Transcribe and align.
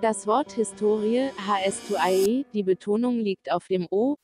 Das 0.00 0.26
Wort 0.26 0.52
Historie, 0.52 1.28
HS2IE, 1.46 2.46
die 2.54 2.62
Betonung 2.62 3.18
liegt 3.18 3.52
auf 3.52 3.66
dem 3.66 3.86
O, 3.90 4.16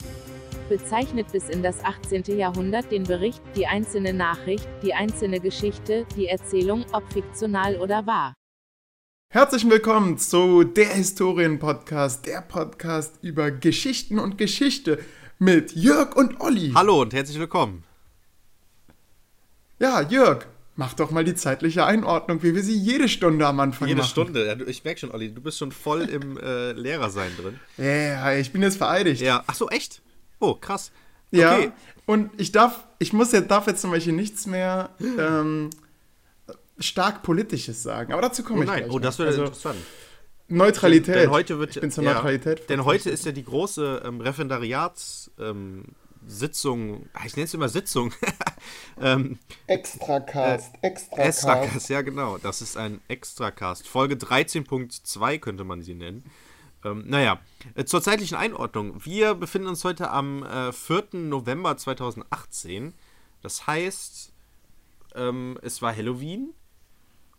bezeichnet 0.71 1.31
bis 1.33 1.51
in 1.51 1.63
das 1.63 1.85
18. 1.85 2.39
Jahrhundert 2.39 2.91
den 2.91 3.03
Bericht, 3.03 3.43
die 3.55 3.67
einzelne 3.67 4.15
Nachricht, 4.15 4.67
die 4.83 4.95
einzelne 4.95 5.39
Geschichte, 5.39 6.07
die 6.17 6.29
Erzählung, 6.29 6.87
ob 6.93 7.13
fiktional 7.13 7.77
oder 7.77 8.07
wahr. 8.07 8.33
Herzlich 9.29 9.69
willkommen 9.69 10.17
zu 10.17 10.65
der 10.65 10.95
Historien-Podcast, 10.95 12.25
der 12.25 12.41
Podcast 12.41 13.19
über 13.21 13.51
Geschichten 13.51 14.19
und 14.19 14.39
Geschichte 14.39 14.99
mit 15.39 15.73
Jörg 15.73 16.17
und 16.17 16.41
Olli. 16.41 16.73
Hallo 16.75 17.03
und 17.03 17.13
herzlich 17.13 17.39
willkommen. 17.39 17.85
Ja, 19.79 20.01
Jörg, 20.01 20.47
Mach 20.79 20.93
doch 20.93 21.11
mal 21.11 21.25
die 21.25 21.35
zeitliche 21.35 21.87
Einordnung, 21.87 22.43
wie 22.43 22.55
wir 22.55 22.63
sie 22.63 22.77
jede 22.77 23.09
Stunde 23.09 23.47
am 23.47 23.61
Anfang 23.61 23.89
jede 23.89 24.03
machen. 24.03 24.13
Jede 24.15 24.55
Stunde. 24.57 24.71
Ich 24.71 24.85
merke 24.85 25.01
schon, 25.01 25.11
Olli, 25.11 25.33
du 25.33 25.41
bist 25.41 25.57
schon 25.57 25.73
voll 25.73 26.03
im 26.03 26.37
äh, 26.37 26.73
Lehrersein 26.73 27.31
drin. 27.41 27.59
Ja, 27.79 28.35
ich 28.35 28.53
bin 28.53 28.63
jetzt 28.63 28.77
vereidigt. 28.77 29.23
Ja, 29.23 29.43
ach 29.47 29.55
so, 29.55 29.71
echt? 29.71 30.03
Oh, 30.39 30.55
krass. 30.55 30.93
Okay. 31.33 31.41
Ja, 31.41 31.73
und 32.05 32.31
ich 32.37 32.53
darf, 32.53 32.87
ich 32.99 33.15
muss 33.15 33.33
jetzt, 33.33 33.51
darf 33.51 33.67
jetzt 33.67 33.81
zum 33.81 33.91
Beispiel 33.91 34.13
nichts 34.13 34.47
mehr 34.47 34.91
ähm, 35.01 35.71
stark 36.79 37.23
Politisches 37.23 37.83
sagen, 37.83 38.13
aber 38.13 38.21
dazu 38.21 38.43
komme 38.43 38.61
oh, 38.61 38.63
ich 38.63 38.69
nein. 38.69 38.83
gleich. 38.85 38.93
Oh, 38.93 38.99
das 38.99 39.19
wäre 39.19 39.31
also, 39.31 39.45
interessant. 39.45 39.79
Neutralität. 40.49 41.15
Denn, 41.15 41.23
denn 41.23 41.31
heute 41.31 41.59
wird, 41.59 41.75
ich 41.75 41.81
bin 41.81 41.91
zur 41.91 42.05
ja, 42.05 42.13
Neutralität. 42.13 42.69
Denn 42.69 42.85
heute 42.85 43.09
ist 43.09 43.25
ja 43.25 43.33
die 43.33 43.45
große 43.45 44.03
ähm, 44.05 44.21
Referendariats- 44.21 45.31
ähm, 45.41 45.85
Sitzung, 46.27 47.09
ah, 47.13 47.23
ich 47.25 47.37
nenne 47.37 47.45
es 47.45 47.55
immer 47.55 47.69
Sitzung. 47.69 48.13
ähm, 49.01 49.39
Extracast, 49.67 50.75
äh, 50.83 50.89
Extracast. 50.89 51.29
Extracast, 51.29 51.89
ja 51.89 52.03
genau. 52.03 52.39
Das 52.39 52.63
ist 52.63 52.77
ein 52.77 53.01
Extracast. 53.09 53.87
Folge 53.87 54.17
13.2 54.17 55.39
könnte 55.39 55.65
man 55.65 55.83
sie 55.83 55.95
nennen. 55.95 56.25
Ähm, 56.85 57.05
naja, 57.07 57.41
äh, 57.75 57.85
zur 57.85 58.03
zeitlichen 58.03 58.37
Einordnung. 58.37 59.05
Wir 59.05 59.35
befinden 59.35 59.69
uns 59.69 59.85
heute 59.85 60.11
am 60.11 60.43
äh, 60.43 60.73
4. 60.73 61.09
November 61.13 61.77
2018. 61.77 62.95
Das 63.43 63.67
heißt, 63.67 64.33
ähm, 65.15 65.59
es 65.63 65.81
war 65.83 65.95
Halloween 65.95 66.53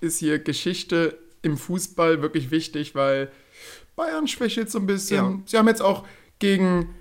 ist 0.00 0.18
hier 0.18 0.40
Geschichte 0.40 1.16
im 1.42 1.56
Fußball 1.56 2.22
wirklich 2.22 2.50
wichtig, 2.50 2.96
weil 2.96 3.30
Bayern 3.94 4.26
schwächelt 4.26 4.68
so 4.70 4.78
ein 4.78 4.86
bisschen. 4.86 5.16
Ja. 5.16 5.38
Sie 5.46 5.58
haben 5.58 5.68
jetzt 5.68 5.82
auch 5.82 6.06
gegen 6.38 6.94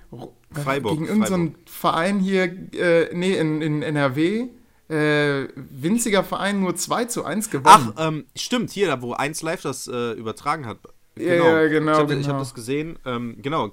Freiburg. 0.54 0.94
Gegen 0.94 1.08
irgendeinen 1.08 1.56
so 1.66 1.72
Verein 1.72 2.20
hier, 2.20 2.44
äh, 2.44 3.14
nee, 3.14 3.36
in, 3.38 3.62
in 3.62 3.82
NRW, 3.82 4.48
äh, 4.90 5.48
winziger 5.56 6.24
Verein, 6.24 6.60
nur 6.60 6.76
2 6.76 7.06
zu 7.06 7.26
1 7.26 7.50
gewonnen. 7.50 7.94
Ach, 7.96 8.08
ähm, 8.08 8.26
stimmt, 8.36 8.72
hier, 8.72 8.88
da 8.88 9.02
wo 9.02 9.14
1 9.14 9.42
Live 9.42 9.62
das 9.62 9.88
äh, 9.88 10.12
übertragen 10.12 10.66
hat. 10.66 10.80
Genau. 11.16 11.46
Ja, 11.46 11.68
genau. 11.68 11.92
Ich 11.92 11.98
habe 11.98 12.16
genau. 12.16 12.28
hab 12.28 12.40
das 12.40 12.54
gesehen. 12.54 12.98
Ähm, 13.06 13.38
genau, 13.42 13.72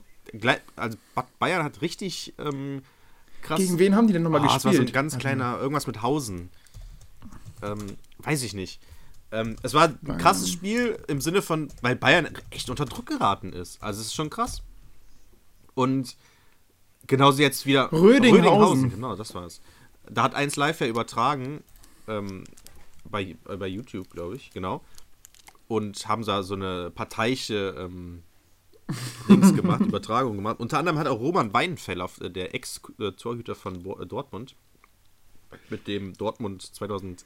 also 0.77 0.97
Bayern 1.39 1.65
hat 1.65 1.83
richtig 1.83 2.35
ähm, 2.39 2.83
krass. 3.43 3.59
Gegen 3.59 3.79
wen 3.79 3.97
haben 3.97 4.07
die 4.07 4.13
denn 4.13 4.23
nochmal 4.23 4.41
oh, 4.41 4.45
gespielt? 4.45 4.65
Das 4.65 4.65
war 4.67 4.75
so 4.75 4.83
ein 4.83 4.93
ganz 4.93 5.19
kleiner, 5.19 5.59
irgendwas 5.59 5.87
mit 5.87 6.03
Hausen. 6.03 6.51
Ähm, 7.63 7.97
weiß 8.19 8.43
ich 8.43 8.55
nicht. 8.55 8.81
Ähm, 9.33 9.57
es 9.63 9.75
war 9.75 9.89
ein 9.89 10.19
krasses 10.19 10.51
Spiel 10.51 10.99
im 11.07 11.21
Sinne 11.21 11.43
von, 11.43 11.69
weil 11.83 11.97
Bayern 11.97 12.29
echt 12.51 12.69
unter 12.69 12.85
Druck 12.85 13.07
geraten 13.07 13.53
ist. 13.53 13.83
Also 13.83 14.01
es 14.01 14.09
ist 14.09 14.15
schon 14.15 14.31
krass. 14.31 14.63
Und 15.75 16.17
Genauso 17.07 17.43
jetzt 17.43 17.67
wieder 17.67 17.91
Rödinghausen. 17.93 18.45
Rödinghausen. 18.45 18.91
Genau, 18.91 19.17
das 19.17 19.35
war's. 19.35 19.61
Da 20.09 20.23
hat 20.23 20.35
eins 20.35 20.57
live 20.57 20.81
ja 20.81 20.87
übertragen, 20.87 21.63
ähm, 22.09 22.45
bei, 23.05 23.37
äh, 23.49 23.57
bei 23.57 23.67
YouTube, 23.67 24.11
glaube 24.11 24.37
ich, 24.37 24.51
genau. 24.51 24.85
Und 25.69 26.09
haben 26.09 26.25
da 26.25 26.43
so 26.43 26.55
eine 26.55 26.91
parteiische 26.91 27.75
ähm, 27.79 28.23
Dings 29.29 29.55
gemacht, 29.55 29.83
Übertragung 29.83 30.37
gemacht. 30.37 30.59
Unter 30.59 30.79
anderem 30.79 30.99
hat 30.99 31.07
auch 31.07 31.21
Roman 31.21 31.53
Weinfeller, 31.53 32.11
äh, 32.21 32.31
der 32.31 32.55
Ex-Torhüter 32.55 33.55
von 33.55 33.85
äh, 33.87 34.07
Dortmund, 34.07 34.57
mit 35.69 35.87
dem 35.87 36.15
Dortmund 36.15 36.63
2011 36.63 37.25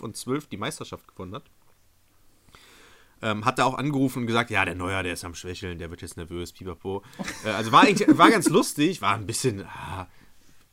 und 0.00 0.16
12 0.16 0.48
die 0.48 0.56
Meisterschaft 0.56 1.08
gewonnen 1.08 1.34
hat, 1.34 1.44
ähm, 3.24 3.44
hat 3.44 3.58
er 3.58 3.66
auch 3.66 3.78
angerufen 3.78 4.20
und 4.20 4.26
gesagt, 4.26 4.50
ja, 4.50 4.64
der 4.64 4.74
Neuer, 4.74 5.02
der 5.02 5.14
ist 5.14 5.24
am 5.24 5.34
Schwächeln, 5.34 5.78
der 5.78 5.90
wird 5.90 6.02
jetzt 6.02 6.16
nervös, 6.16 6.52
pipapo. 6.52 7.02
Äh, 7.44 7.48
also 7.50 7.72
war 7.72 7.82
eigentlich, 7.82 8.06
war 8.18 8.30
ganz 8.30 8.48
lustig, 8.50 9.00
war 9.00 9.14
ein 9.14 9.26
bisschen, 9.26 9.64
ah, 9.64 10.06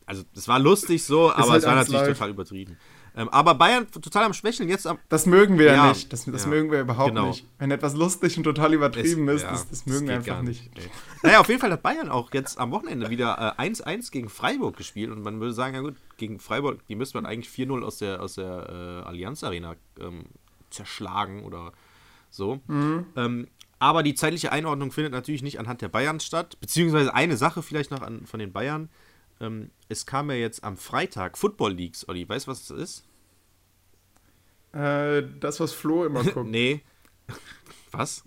also 0.05 0.23
es 0.35 0.47
war 0.47 0.59
lustig 0.59 1.03
so, 1.03 1.31
aber 1.31 1.51
halt 1.51 1.63
es 1.63 1.67
war 1.67 1.75
natürlich 1.75 2.01
live. 2.01 2.17
total 2.17 2.29
übertrieben. 2.29 2.77
Ähm, 3.13 3.27
aber 3.29 3.55
Bayern 3.55 3.89
total 3.91 4.23
am 4.23 4.33
Schwächeln 4.33 4.69
jetzt 4.69 4.87
am. 4.87 4.97
Das 5.09 5.25
mögen 5.25 5.59
wir 5.59 5.65
ja, 5.65 5.89
nicht. 5.89 6.13
Das, 6.13 6.25
das 6.25 6.43
ja, 6.43 6.49
mögen 6.49 6.71
wir 6.71 6.81
überhaupt 6.81 7.09
genau. 7.09 7.27
nicht. 7.27 7.45
Wenn 7.57 7.69
etwas 7.71 7.93
lustig 7.93 8.37
und 8.37 8.43
total 8.43 8.73
übertrieben 8.73 9.27
es, 9.27 9.37
ist, 9.37 9.41
ja, 9.43 9.51
das, 9.51 9.69
das, 9.69 9.85
mögen 9.85 10.07
wir 10.07 10.15
einfach 10.15 10.41
nicht. 10.41 10.73
nicht. 10.75 10.89
Naja, 11.21 11.41
auf 11.41 11.49
jeden 11.49 11.59
Fall 11.59 11.71
hat 11.71 11.83
Bayern 11.83 12.09
auch 12.09 12.33
jetzt 12.33 12.57
am 12.57 12.71
Wochenende 12.71 13.09
wieder 13.09 13.59
1-1 13.59 13.85
äh, 13.85 14.11
gegen 14.11 14.29
Freiburg 14.29 14.77
gespielt 14.77 15.11
und 15.11 15.23
man 15.23 15.41
würde 15.41 15.53
sagen, 15.53 15.75
ja 15.75 15.81
gut, 15.81 15.95
gegen 16.15 16.39
Freiburg, 16.39 16.87
die 16.87 16.95
müsste 16.95 17.17
man 17.17 17.25
eigentlich 17.25 17.53
4-0 17.53 17.83
aus 17.83 17.97
der, 17.97 18.21
aus 18.21 18.35
der 18.35 19.03
äh, 19.03 19.07
Allianz 19.07 19.43
Arena 19.43 19.75
ähm, 19.99 20.23
zerschlagen 20.69 21.43
oder 21.43 21.73
so. 22.31 22.59
Mhm. 22.67 23.05
Ähm, 23.15 23.47
aber 23.77 24.03
die 24.03 24.13
zeitliche 24.13 24.51
Einordnung 24.51 24.91
findet 24.91 25.11
natürlich 25.11 25.43
nicht 25.43 25.59
anhand 25.59 25.81
der 25.81 25.89
Bayern 25.89 26.19
statt. 26.19 26.59
Beziehungsweise 26.59 27.13
eine 27.13 27.37
Sache 27.37 27.61
vielleicht 27.61 27.91
noch 27.91 28.01
an, 28.01 28.25
von 28.25 28.39
den 28.39 28.51
Bayern. 28.51 28.89
Ähm, 29.39 29.71
es 29.89 30.05
kam 30.05 30.29
ja 30.29 30.37
jetzt 30.37 30.63
am 30.63 30.77
Freitag 30.77 31.37
Football 31.37 31.73
Leagues, 31.73 32.07
Olli. 32.07 32.27
Weißt 32.27 32.47
du, 32.47 32.51
was 32.51 32.67
das 32.67 32.77
ist? 32.77 33.07
Äh, 34.73 35.23
das, 35.39 35.59
was 35.59 35.73
Flo 35.73 36.05
immer 36.05 36.23
guckt. 36.25 36.49
nee. 36.49 36.81
was? 37.91 38.23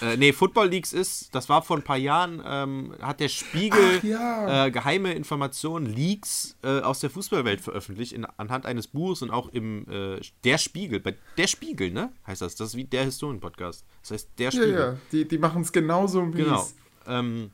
Äh, 0.00 0.16
nee, 0.16 0.32
Football 0.32 0.68
Leaks 0.68 0.92
ist, 0.92 1.34
das 1.34 1.48
war 1.48 1.62
vor 1.62 1.76
ein 1.76 1.82
paar 1.82 1.96
Jahren, 1.96 2.42
ähm, 2.44 2.94
hat 3.00 3.20
der 3.20 3.28
Spiegel 3.28 4.00
ja. 4.02 4.66
äh, 4.66 4.70
geheime 4.70 5.12
Informationen, 5.12 5.86
Leaks 5.86 6.56
äh, 6.62 6.80
aus 6.80 7.00
der 7.00 7.10
Fußballwelt 7.10 7.60
veröffentlicht, 7.60 8.12
in, 8.12 8.24
anhand 8.36 8.64
eines 8.66 8.86
Buches 8.86 9.22
und 9.22 9.30
auch 9.30 9.48
im 9.48 9.86
äh, 9.90 10.20
Der 10.44 10.58
Spiegel, 10.58 11.00
bei 11.00 11.16
Der 11.36 11.46
Spiegel, 11.46 11.90
ne? 11.90 12.12
Heißt 12.26 12.42
das. 12.42 12.54
Das 12.54 12.68
ist 12.68 12.76
wie 12.76 12.84
der 12.84 13.04
Historien-Podcast. 13.04 13.84
Das 14.02 14.10
heißt 14.12 14.30
Der 14.38 14.50
Spiegel. 14.50 14.72
Ja, 14.72 14.86
ja, 14.92 14.96
die, 15.10 15.26
die 15.26 15.38
machen 15.38 15.62
es 15.62 15.72
genauso 15.72 16.32
wie 16.32 16.42
Genau. 16.42 16.68
Ähm, 17.06 17.50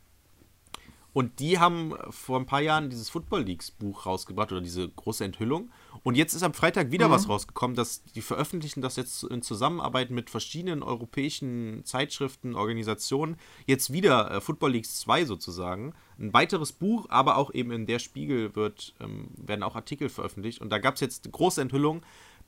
und 1.13 1.41
die 1.41 1.59
haben 1.59 1.95
vor 2.11 2.39
ein 2.39 2.47
paar 2.47 2.61
Jahren 2.61 2.91
dieses 2.91 3.09
Football 3.11 3.43
Leaks 3.43 3.71
Buch 3.71 4.07
rausgebracht 4.07 4.53
oder 4.53 4.61
diese 4.61 4.89
große 4.89 5.25
Enthüllung. 5.25 5.71
Und 6.03 6.17
jetzt 6.17 6.35
ist 6.35 6.43
am 6.43 6.55
Freitag 6.55 6.91
wieder 6.91 7.09
mhm. 7.09 7.13
was 7.13 7.29
rausgekommen, 7.29 7.75
dass 7.75 8.03
die 8.05 8.21
veröffentlichen 8.21 8.83
das 8.83 8.97
jetzt 8.97 9.25
in 9.25 9.43
Zusammenarbeit 9.43 10.11
mit 10.11 10.31
verschiedenen 10.31 10.83
europäischen 10.83 11.83
Zeitschriften, 11.85 12.55
Organisationen, 12.55 13.37
jetzt 13.67 13.93
wieder 13.93 14.31
äh, 14.31 14.41
Football 14.41 14.73
Leaks 14.73 15.01
2 15.01 15.25
sozusagen. 15.25 15.95
Ein 16.19 16.33
weiteres 16.35 16.73
Buch, 16.73 17.07
aber 17.09 17.37
auch 17.37 17.53
eben 17.55 17.73
in 17.73 17.87
der 17.87 17.99
Spiegel 17.99 18.55
wird, 18.55 18.95
ähm, 19.01 19.29
werden 19.37 19.63
auch 19.63 19.77
Artikel 19.77 20.11
veröffentlicht. 20.11 20.61
Und 20.61 20.71
da 20.71 20.79
gab 20.79 20.97
es 20.97 21.01
jetzt 21.01 21.31
große 21.33 21.61
Enthüllung, 21.61 22.03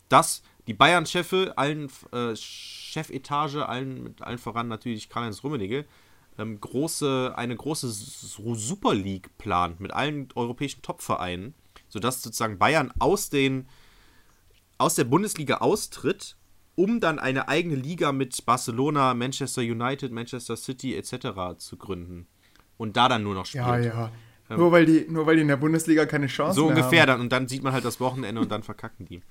dass 0.08 0.42
die 0.66 0.74
Bayern-Chefe, 0.74 1.54
allen 1.56 1.90
äh, 2.12 2.36
Chefetage, 2.36 3.66
allen, 3.66 4.14
allen 4.20 4.38
voran 4.38 4.68
natürlich 4.68 5.08
Karl-Heinz 5.08 5.42
Rummenigge, 5.42 5.86
ähm, 6.40 6.60
große, 6.60 7.34
eine 7.36 7.54
große 7.54 7.88
Super 7.88 8.94
League 8.94 9.36
plant 9.38 9.80
mit 9.80 9.92
allen 9.92 10.28
europäischen 10.34 10.82
Top-Vereinen 10.82 11.54
sodass 11.90 12.22
sozusagen 12.22 12.58
Bayern 12.58 12.92
aus, 12.98 13.28
den, 13.28 13.68
aus 14.78 14.94
der 14.94 15.04
Bundesliga 15.04 15.58
austritt, 15.58 16.36
um 16.76 17.00
dann 17.00 17.18
eine 17.18 17.48
eigene 17.48 17.74
Liga 17.74 18.12
mit 18.12 18.46
Barcelona, 18.46 19.12
Manchester 19.12 19.60
United, 19.60 20.12
Manchester 20.12 20.56
City 20.56 20.96
etc. 20.96 21.58
zu 21.58 21.76
gründen. 21.76 22.26
Und 22.78 22.96
da 22.96 23.08
dann 23.08 23.22
nur 23.22 23.34
noch 23.34 23.44
spielt. 23.44 23.66
Ja, 23.66 23.78
ja. 23.78 24.12
Ähm, 24.48 24.58
nur, 24.58 24.72
weil 24.72 24.86
die, 24.86 25.06
nur 25.08 25.26
weil 25.26 25.36
die 25.36 25.42
in 25.42 25.48
der 25.48 25.58
Bundesliga 25.58 26.06
keine 26.06 26.28
Chance 26.28 26.48
haben. 26.48 26.54
So 26.54 26.66
ungefähr 26.68 27.04
dann. 27.04 27.20
Und 27.20 27.30
dann 27.30 27.46
sieht 27.46 27.62
man 27.62 27.74
halt 27.74 27.84
das 27.84 28.00
Wochenende 28.00 28.40
und 28.40 28.50
dann 28.50 28.62
verkacken 28.62 29.04
die. 29.04 29.22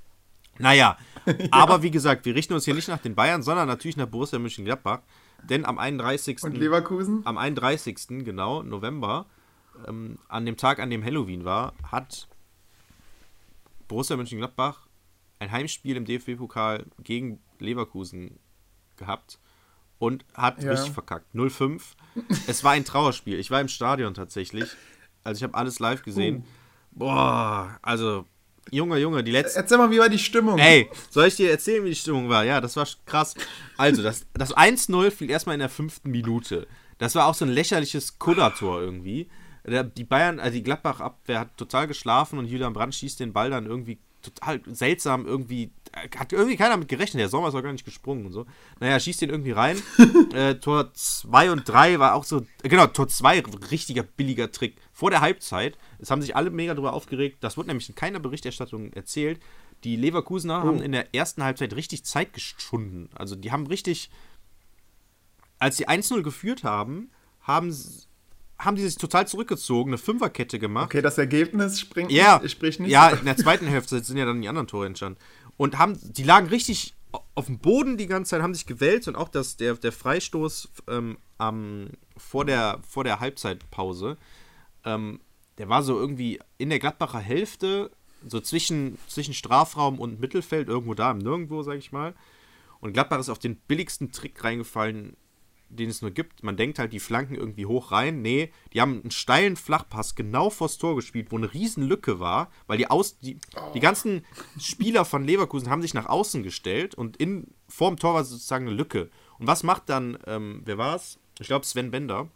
Naja, 0.60 0.98
ja. 1.26 1.34
aber 1.52 1.82
wie 1.82 1.90
gesagt, 1.90 2.26
wir 2.26 2.36
richten 2.36 2.54
uns 2.54 2.66
hier 2.66 2.76
nicht 2.76 2.90
nach 2.90 3.00
den 3.00 3.16
Bayern, 3.16 3.42
sondern 3.42 3.68
natürlich 3.68 3.98
nach 3.98 4.08
Borussia 4.08 4.38
Mönchengladbach. 4.38 5.00
Denn 5.44 5.66
am 5.66 5.78
31. 5.78 6.44
Und 6.44 6.58
Leverkusen? 6.58 7.22
Am 7.26 7.38
31. 7.38 8.24
genau, 8.26 8.64
November, 8.64 9.26
ähm, 9.88 10.18
an 10.28 10.46
dem 10.46 10.58
Tag, 10.58 10.80
an 10.80 10.90
dem 10.90 11.04
Halloween 11.04 11.46
war, 11.46 11.74
hat 11.84 12.28
Borussia 13.88 14.16
Mönchengladbach 14.18 14.88
ein 15.40 15.52
Heimspiel 15.52 15.96
im 15.96 16.06
DFB-Pokal 16.06 16.86
gegen 17.04 17.40
Leverkusen 17.60 18.40
gehabt. 18.98 19.40
und 19.98 20.24
hat 20.34 20.64
Ja. 20.64 20.72
richtig 20.72 20.94
verkackt. 20.94 21.34
0-5. 21.36 21.96
es 22.48 22.64
war 22.64 22.72
ein 22.72 22.86
Trauerspiel. 22.86 23.38
Ich 23.38 23.52
war 23.52 23.60
im 23.60 23.68
Stadion 23.68 24.14
tatsächlich. 24.14 24.70
Also 25.26 25.40
ich 25.40 25.44
habe 25.44 25.56
alles 25.56 25.80
live 25.80 26.04
gesehen. 26.04 26.46
Boah, 26.92 27.78
also, 27.82 28.26
Junge, 28.72 28.98
Junge, 28.98 29.24
die 29.24 29.32
letzten. 29.32 29.60
Erzähl 29.60 29.78
mal, 29.78 29.92
wie 29.92 30.00
war 30.00 30.10
die 30.10 30.20
Stimmung? 30.20 30.58
Ey, 30.58 30.90
soll 31.10 31.28
ich 31.28 31.36
dir 31.36 31.52
erzählen, 31.52 31.84
wie 31.84 31.90
die 31.90 31.96
Stimmung 31.96 32.30
war? 32.30 32.44
Ja, 32.44 32.62
das 32.62 32.76
war 32.76 32.88
krass. 33.06 33.36
Also, 33.78 34.04
das, 34.04 34.26
das 34.34 34.56
1-0 34.56 35.12
fiel 35.12 35.30
erstmal 35.30 35.56
in 35.56 35.60
der 35.60 35.70
fünften 35.70 36.12
Minute. 36.12 36.68
Das 36.98 37.16
war 37.16 37.28
auch 37.28 37.34
so 37.34 37.46
ein 37.46 37.52
lächerliches 37.52 38.20
Kuddertor 38.20 38.82
irgendwie. 38.82 39.30
Die 39.66 40.04
Bayern, 40.04 40.40
also 40.40 40.54
die 40.54 40.64
Gladbach-Abwehr 40.64 41.40
hat 41.40 41.58
total 41.58 41.88
geschlafen 41.88 42.40
und 42.40 42.46
Julian 42.46 42.74
Brandt 42.74 42.96
schießt 42.96 43.20
den 43.20 43.34
Ball 43.34 43.50
dann 43.50 43.66
irgendwie 43.66 44.00
total 44.22 44.62
seltsam 44.68 45.26
irgendwie. 45.26 45.72
Hat 46.18 46.34
irgendwie 46.34 46.58
keiner 46.58 46.78
mit 46.78 46.88
gerechnet. 46.88 47.22
Der 47.22 47.30
Sommer 47.30 47.48
ist 47.50 47.56
auch 47.56 47.62
gar 47.64 47.72
nicht 47.72 47.86
gesprungen 47.86 48.26
und 48.26 48.34
so. 48.34 48.46
Naja, 48.80 49.00
schießt 49.00 49.22
den 49.22 49.30
irgendwie 49.30 49.52
rein. 49.52 49.82
äh, 50.34 50.56
Tor 50.56 50.94
2 50.94 51.52
und 51.52 51.68
3 51.68 52.00
war 52.00 52.16
auch 52.16 52.24
so. 52.24 52.46
äh, 52.64 52.70
Genau, 52.70 52.88
Tor 52.88 53.08
2, 53.08 53.42
richtiger 53.72 54.04
billiger 54.04 54.52
Trick. 54.52 54.76
Vor 54.92 55.10
der 55.12 55.22
Halbzeit. 55.22 55.78
Es 56.00 56.12
haben 56.12 56.22
sich 56.22 56.36
alle 56.36 56.50
mega 56.50 56.74
drüber 56.74 56.94
aufgeregt. 56.94 57.38
Das 57.42 57.56
wurde 57.58 57.68
nämlich 57.70 57.88
in 57.90 57.96
keiner 57.96 58.20
Berichterstattung 58.20 58.92
erzählt. 58.94 59.40
Die 59.86 59.96
Leverkusener 59.96 60.64
haben 60.64 60.82
in 60.82 60.92
der 60.92 61.16
ersten 61.16 61.42
Halbzeit 61.44 61.74
richtig 61.74 62.04
Zeit 62.04 62.34
geschunden. 62.34 63.10
Also 63.16 63.36
die 63.38 63.52
haben 63.54 63.66
richtig. 63.68 64.10
Als 65.58 65.78
sie 65.78 65.88
1-0 65.88 66.22
geführt 66.22 66.64
haben, 66.66 67.12
haben, 67.42 67.70
s- 67.70 68.09
haben 68.60 68.76
die 68.76 68.84
sich 68.84 68.98
total 68.98 69.26
zurückgezogen, 69.28 69.92
eine 69.92 69.98
Fünferkette 69.98 70.60
gemacht. 70.60 70.86
Okay, 70.88 71.02
das 71.02 71.18
Ergebnis 71.18 71.80
springt 71.80 72.12
Ja, 72.12 72.40
nicht, 72.40 72.52
sprich 72.52 72.78
nicht. 72.80 72.92
ja, 72.92 73.10
in 73.10 73.26
der 73.26 73.38
zweiten 73.38 73.66
Hälfte 73.66 74.04
sind 74.04 74.18
ja 74.18 74.26
dann 74.26 74.42
die 74.42 74.50
anderen 74.50 74.68
Tore 74.68 74.86
entstanden. 74.86 75.18
Und 75.56 75.78
haben, 75.78 75.98
die 76.02 76.24
lagen 76.24 76.48
richtig 76.48 76.94
auf 77.36 77.46
dem 77.46 77.58
Boden 77.60 77.98
die 77.98 78.06
ganze 78.06 78.32
Zeit, 78.32 78.42
haben 78.42 78.54
sich 78.54 78.66
gewälzt 78.66 79.08
und 79.08 79.16
auch 79.16 79.30
das, 79.30 79.58
der, 79.58 79.76
der 79.76 79.92
Freistoß 79.92 80.70
ähm, 80.90 81.18
am, 81.38 81.90
vor, 82.18 82.46
der, 82.46 82.80
vor 82.88 83.04
der 83.04 83.20
Halbzeitpause, 83.20 84.18
ähm, 84.86 85.22
der 85.58 85.70
war 85.70 85.82
so 85.82 85.98
irgendwie 86.00 86.40
in 86.58 86.70
der 86.70 86.80
Gladbacher 86.80 87.20
Hälfte, 87.20 87.92
so 88.28 88.40
zwischen, 88.42 88.98
zwischen 89.08 89.34
Strafraum 89.34 90.00
und 90.00 90.20
Mittelfeld, 90.20 90.68
irgendwo 90.68 90.94
da 90.94 91.12
im 91.12 91.20
Nirgendwo, 91.20 91.64
sag 91.64 91.78
ich 91.78 91.92
mal. 91.92 92.14
Und 92.82 92.94
Gladbach 92.94 93.20
ist 93.20 93.30
auf 93.30 93.40
den 93.40 93.56
billigsten 93.56 94.12
Trick 94.12 94.44
reingefallen, 94.44 95.16
den 95.70 95.90
es 95.90 96.02
nur 96.02 96.12
gibt. 96.12 96.44
Man 96.44 96.58
denkt 96.58 96.80
halt, 96.80 96.92
die 96.94 97.00
flanken 97.00 97.36
irgendwie 97.36 97.66
hoch 97.66 97.92
rein. 97.92 98.22
Nee, 98.22 98.52
die 98.74 98.82
haben 98.82 99.02
einen 99.02 99.12
steilen 99.12 99.56
Flachpass 99.56 100.16
genau 100.16 100.50
vors 100.50 100.78
Tor 100.78 100.96
gespielt, 100.96 101.28
wo 101.32 101.38
eine 101.38 101.54
riesen 101.54 101.84
Lücke 101.84 102.20
war, 102.20 102.52
weil 102.68 102.78
die 102.78 102.90
aus 102.90 103.20
die, 103.20 103.40
die 103.74 103.80
ganzen 103.80 104.26
Spieler 104.60 105.06
von 105.06 105.24
Leverkusen 105.24 105.70
haben 105.70 105.82
sich 105.82 105.94
nach 105.94 106.08
außen 106.08 106.44
gestellt 106.44 106.96
und 106.96 107.18
in 107.18 107.48
vorm 107.68 107.98
Tor 107.98 108.16
war 108.16 108.24
sozusagen 108.24 108.68
eine 108.68 108.76
Lücke. 108.76 109.10
Und 109.38 109.48
was 109.48 109.64
macht 109.64 109.90
dann, 109.90 110.18
ähm, 110.28 110.62
wer 110.66 110.78
war's? 110.78 111.20
Ich 111.40 111.48
glaube 111.48 111.66
Sven 111.66 111.92
Bender. 111.92 112.28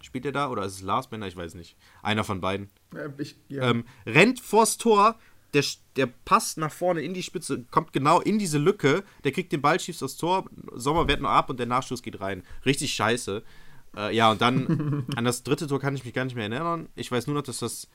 Spielt 0.00 0.26
er 0.26 0.32
da 0.32 0.50
oder 0.50 0.64
ist 0.64 0.74
es 0.74 0.82
Lars 0.82 1.08
Bender? 1.08 1.26
Ich 1.26 1.36
weiß 1.36 1.54
nicht. 1.54 1.76
Einer 2.02 2.24
von 2.24 2.40
beiden 2.40 2.68
Äh, 2.94 3.08
Ich, 3.18 3.36
ja. 3.48 3.70
ähm, 3.70 3.84
rennt 4.06 4.38
vors 4.38 4.76
Tor, 4.76 5.18
der, 5.54 5.64
der 5.96 6.06
passt 6.06 6.58
nach 6.58 6.72
vorne 6.72 7.00
in 7.02 7.14
die 7.14 7.22
Spitze, 7.22 7.64
kommt 7.70 7.92
genau 7.92 8.20
in 8.20 8.38
diese 8.38 8.58
Lücke, 8.58 9.04
der 9.22 9.32
kriegt 9.32 9.52
den 9.52 9.62
Ball, 9.62 9.80
schießt 9.80 10.02
aufs 10.02 10.16
Tor, 10.16 10.44
Sommer 10.74 11.08
wehrt 11.08 11.20
noch 11.20 11.30
ab 11.30 11.48
und 11.50 11.58
der 11.58 11.66
Nachschuss 11.66 12.02
geht 12.02 12.20
rein. 12.20 12.42
Richtig 12.66 12.92
scheiße. 12.92 13.42
Äh, 13.96 14.14
ja, 14.14 14.30
und 14.30 14.40
dann 14.40 15.06
an 15.16 15.24
das 15.24 15.42
dritte 15.44 15.66
Tor 15.66 15.80
kann 15.80 15.94
ich 15.94 16.04
mich 16.04 16.12
gar 16.12 16.24
nicht 16.24 16.34
mehr 16.34 16.50
erinnern. 16.50 16.88
Ich 16.96 17.10
weiß 17.10 17.26
nur 17.26 17.36
noch, 17.36 17.42
dass 17.42 17.58
das 17.58 17.88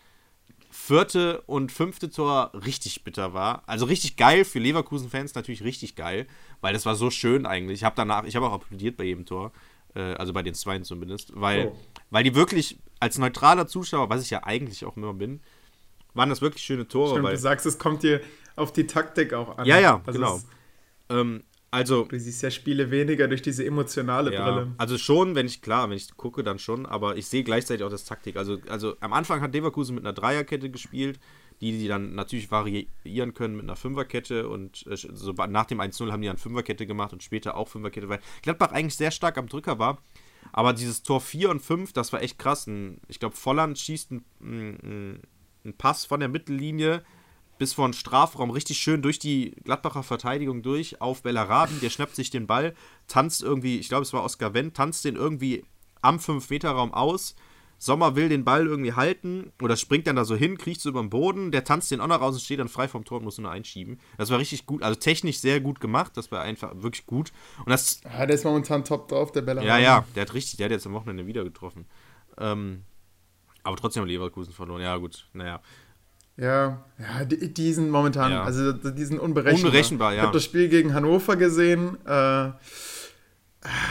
vierte 0.71 1.41
und 1.41 1.71
fünfte 1.71 2.09
Tor 2.09 2.51
richtig 2.53 3.03
bitter 3.03 3.33
war. 3.33 3.63
Also 3.65 3.85
richtig 3.85 4.15
geil 4.17 4.45
für 4.45 4.59
Leverkusen-Fans, 4.59 5.35
natürlich 5.35 5.63
richtig 5.63 5.95
geil, 5.95 6.27
weil 6.61 6.73
das 6.73 6.85
war 6.85 6.95
so 6.95 7.09
schön 7.09 7.45
eigentlich. 7.45 7.79
Ich 7.79 7.83
habe 7.83 7.95
danach, 7.95 8.23
ich 8.23 8.35
habe 8.35 8.47
auch 8.47 8.53
applaudiert 8.53 8.95
bei 8.95 9.03
jedem 9.03 9.25
Tor, 9.25 9.51
äh, 9.95 10.13
also 10.13 10.31
bei 10.31 10.43
den 10.43 10.53
Zweien 10.53 10.83
zumindest, 10.83 11.31
weil, 11.35 11.67
Oh. 11.67 11.75
weil 12.11 12.23
die 12.23 12.35
wirklich 12.35 12.77
als 12.99 13.17
neutraler 13.17 13.67
Zuschauer, 13.67 14.09
was 14.09 14.21
ich 14.23 14.29
ja 14.29 14.43
eigentlich 14.43 14.85
auch 14.85 14.95
immer 14.95 15.13
bin, 15.13 15.41
waren 16.13 16.29
das 16.29 16.41
wirklich 16.41 16.63
schöne 16.63 16.87
Tore. 16.87 17.11
Stimmt, 17.11 17.25
weil, 17.25 17.35
du 17.35 17.41
sagst, 17.41 17.65
es 17.65 17.77
kommt 17.77 18.03
dir 18.03 18.21
auf 18.55 18.73
die 18.73 18.87
Taktik 18.87 19.33
auch 19.33 19.57
an. 19.57 19.65
ja, 19.65 19.79
ja, 19.79 20.01
Also 20.05 20.19
genau. 20.19 20.41
Ähm, 21.09 21.43
also, 21.71 22.05
Du 22.05 22.19
siehst 22.19 22.41
ja 22.41 22.49
Spiele 22.49 22.89
weniger 22.89 23.27
durch 23.27 23.43
diese 23.43 23.63
emotionale 23.63 24.33
ja, 24.33 24.43
Brille. 24.43 24.71
also 24.77 24.97
schon, 24.97 25.35
wenn 25.35 25.45
ich, 25.45 25.61
klar, 25.61 25.89
wenn 25.89 25.97
ich 25.97 26.15
gucke, 26.17 26.43
dann 26.43 26.57
schon, 26.57 26.87
aber 26.87 27.15
ich 27.15 27.27
sehe 27.27 27.43
gleichzeitig 27.43 27.85
auch 27.85 27.91
das 27.91 28.05
Taktik. 28.05 28.37
Also, 28.37 28.57
also 28.69 28.95
am 29.01 29.13
Anfang 29.13 29.41
hat 29.41 29.53
Leverkusen 29.53 29.93
mit 29.93 30.03
einer 30.03 30.13
Dreierkette 30.13 30.71
gespielt, 30.71 31.19
die 31.61 31.77
die 31.77 31.87
dann 31.87 32.15
natürlich 32.15 32.49
variieren 32.49 33.33
können 33.35 33.55
mit 33.55 33.65
einer 33.65 33.75
Fünferkette 33.75 34.49
und 34.49 34.85
äh, 34.87 34.95
so 34.95 35.33
nach 35.33 35.65
dem 35.65 35.79
1-0 35.79 36.11
haben 36.11 36.21
die 36.21 36.27
dann 36.27 36.37
Fünferkette 36.37 36.87
gemacht 36.87 37.13
und 37.13 37.21
später 37.21 37.55
auch 37.55 37.67
Fünferkette, 37.67 38.09
weil 38.09 38.19
Gladbach 38.41 38.71
eigentlich 38.71 38.95
sehr 38.95 39.11
stark 39.11 39.37
am 39.37 39.47
Drücker 39.47 39.77
war. 39.77 39.99
Aber 40.51 40.73
dieses 40.73 41.03
Tor 41.03 41.21
4 41.21 41.51
und 41.51 41.59
5, 41.59 41.93
das 41.93 42.11
war 42.13 42.23
echt 42.23 42.39
krass. 42.39 42.65
Ein, 42.65 42.99
ich 43.07 43.19
glaube, 43.19 43.35
Volland 43.35 43.77
schießt 43.77 44.11
einen 44.11 44.25
ein, 44.41 45.19
ein 45.65 45.73
Pass 45.73 46.05
von 46.05 46.19
der 46.19 46.29
Mittellinie 46.29 47.03
bis 47.57 47.73
vor 47.73 47.87
den 47.87 47.93
Strafraum 47.93 48.51
richtig 48.51 48.77
schön 48.77 49.01
durch 49.01 49.19
die 49.19 49.51
Gladbacher 49.65 50.01
Verteidigung 50.01 50.61
durch 50.61 51.01
auf 51.01 51.21
Bellarabi. 51.23 51.73
Der 51.81 51.89
schnappt 51.89 52.15
sich 52.15 52.29
den 52.29 52.47
Ball, 52.47 52.73
tanzt 53.07 53.43
irgendwie, 53.43 53.77
ich 53.79 53.89
glaube, 53.89 54.03
es 54.03 54.13
war 54.13 54.23
Oskar 54.23 54.53
Wendt, 54.53 54.77
tanzt 54.77 55.03
den 55.03 55.15
irgendwie 55.17 55.65
am 56.01 56.17
5-Meter-Raum 56.17 56.93
aus. 56.93 57.35
Sommer 57.77 58.15
will 58.15 58.27
den 58.27 58.43
Ball 58.43 58.65
irgendwie 58.65 58.93
halten 58.93 59.53
oder 59.61 59.77
springt 59.77 60.07
dann 60.07 60.17
da 60.17 60.25
so 60.25 60.35
hin, 60.35 60.57
kriecht 60.57 60.81
so 60.81 60.89
über 60.89 61.01
den 61.01 61.09
Boden, 61.09 61.51
der 61.51 61.63
tanzt 61.63 61.91
den 61.91 62.01
auch 62.01 62.07
noch 62.07 62.19
raus 62.19 62.33
und 62.33 62.41
steht 62.41 62.59
dann 62.59 62.67
frei 62.67 62.89
vom 62.89 63.05
Tor 63.05 63.19
und 63.19 63.23
muss 63.23 63.37
nur 63.37 63.51
einschieben. 63.51 63.99
Das 64.17 64.29
war 64.29 64.39
richtig 64.39 64.65
gut, 64.65 64.83
also 64.83 64.99
technisch 64.99 65.39
sehr 65.39 65.61
gut 65.61 65.79
gemacht, 65.79 66.15
das 66.15 66.29
war 66.29 66.41
einfach 66.41 66.71
wirklich 66.75 67.05
gut. 67.05 67.31
Und 67.59 67.69
das, 67.69 68.01
Ja, 68.03 68.25
der 68.25 68.35
ist 68.35 68.43
momentan 68.43 68.83
top 68.83 69.07
drauf, 69.07 69.31
der 69.31 69.41
Bella. 69.43 69.63
ja, 69.63 69.77
ja, 69.77 70.05
der 70.13 70.21
hat 70.23 70.33
richtig, 70.33 70.57
der 70.57 70.65
hat 70.65 70.71
jetzt 70.71 70.87
am 70.87 70.93
Wochenende 70.93 71.25
wieder 71.25 71.45
getroffen. 71.45 71.85
Ähm, 72.37 72.83
aber 73.63 73.75
trotzdem 73.77 74.03
hat 74.03 74.09
Leverkusen 74.09 74.53
verloren, 74.53 74.81
ja 74.81 74.95
gut, 74.97 75.27
naja. 75.33 75.61
Ja, 76.37 76.85
ja 76.97 77.25
die, 77.25 77.53
die 77.53 77.73
sind 77.73 77.89
momentan, 77.89 78.31
Ja. 78.31 78.43
also 78.43 78.71
die 78.71 79.03
sind 79.05 79.19
unberechenbar. 79.19 79.65
Unberechenbar, 79.65 80.11
ja. 80.13 80.17
Ich 80.19 80.23
habe 80.23 80.33
das 80.33 80.43
Spiel 80.45 80.69
gegen 80.69 80.93
Hannover 80.93 81.35
gesehen. 81.35 81.97
Äh, 82.05 82.09
ah, 82.09 82.53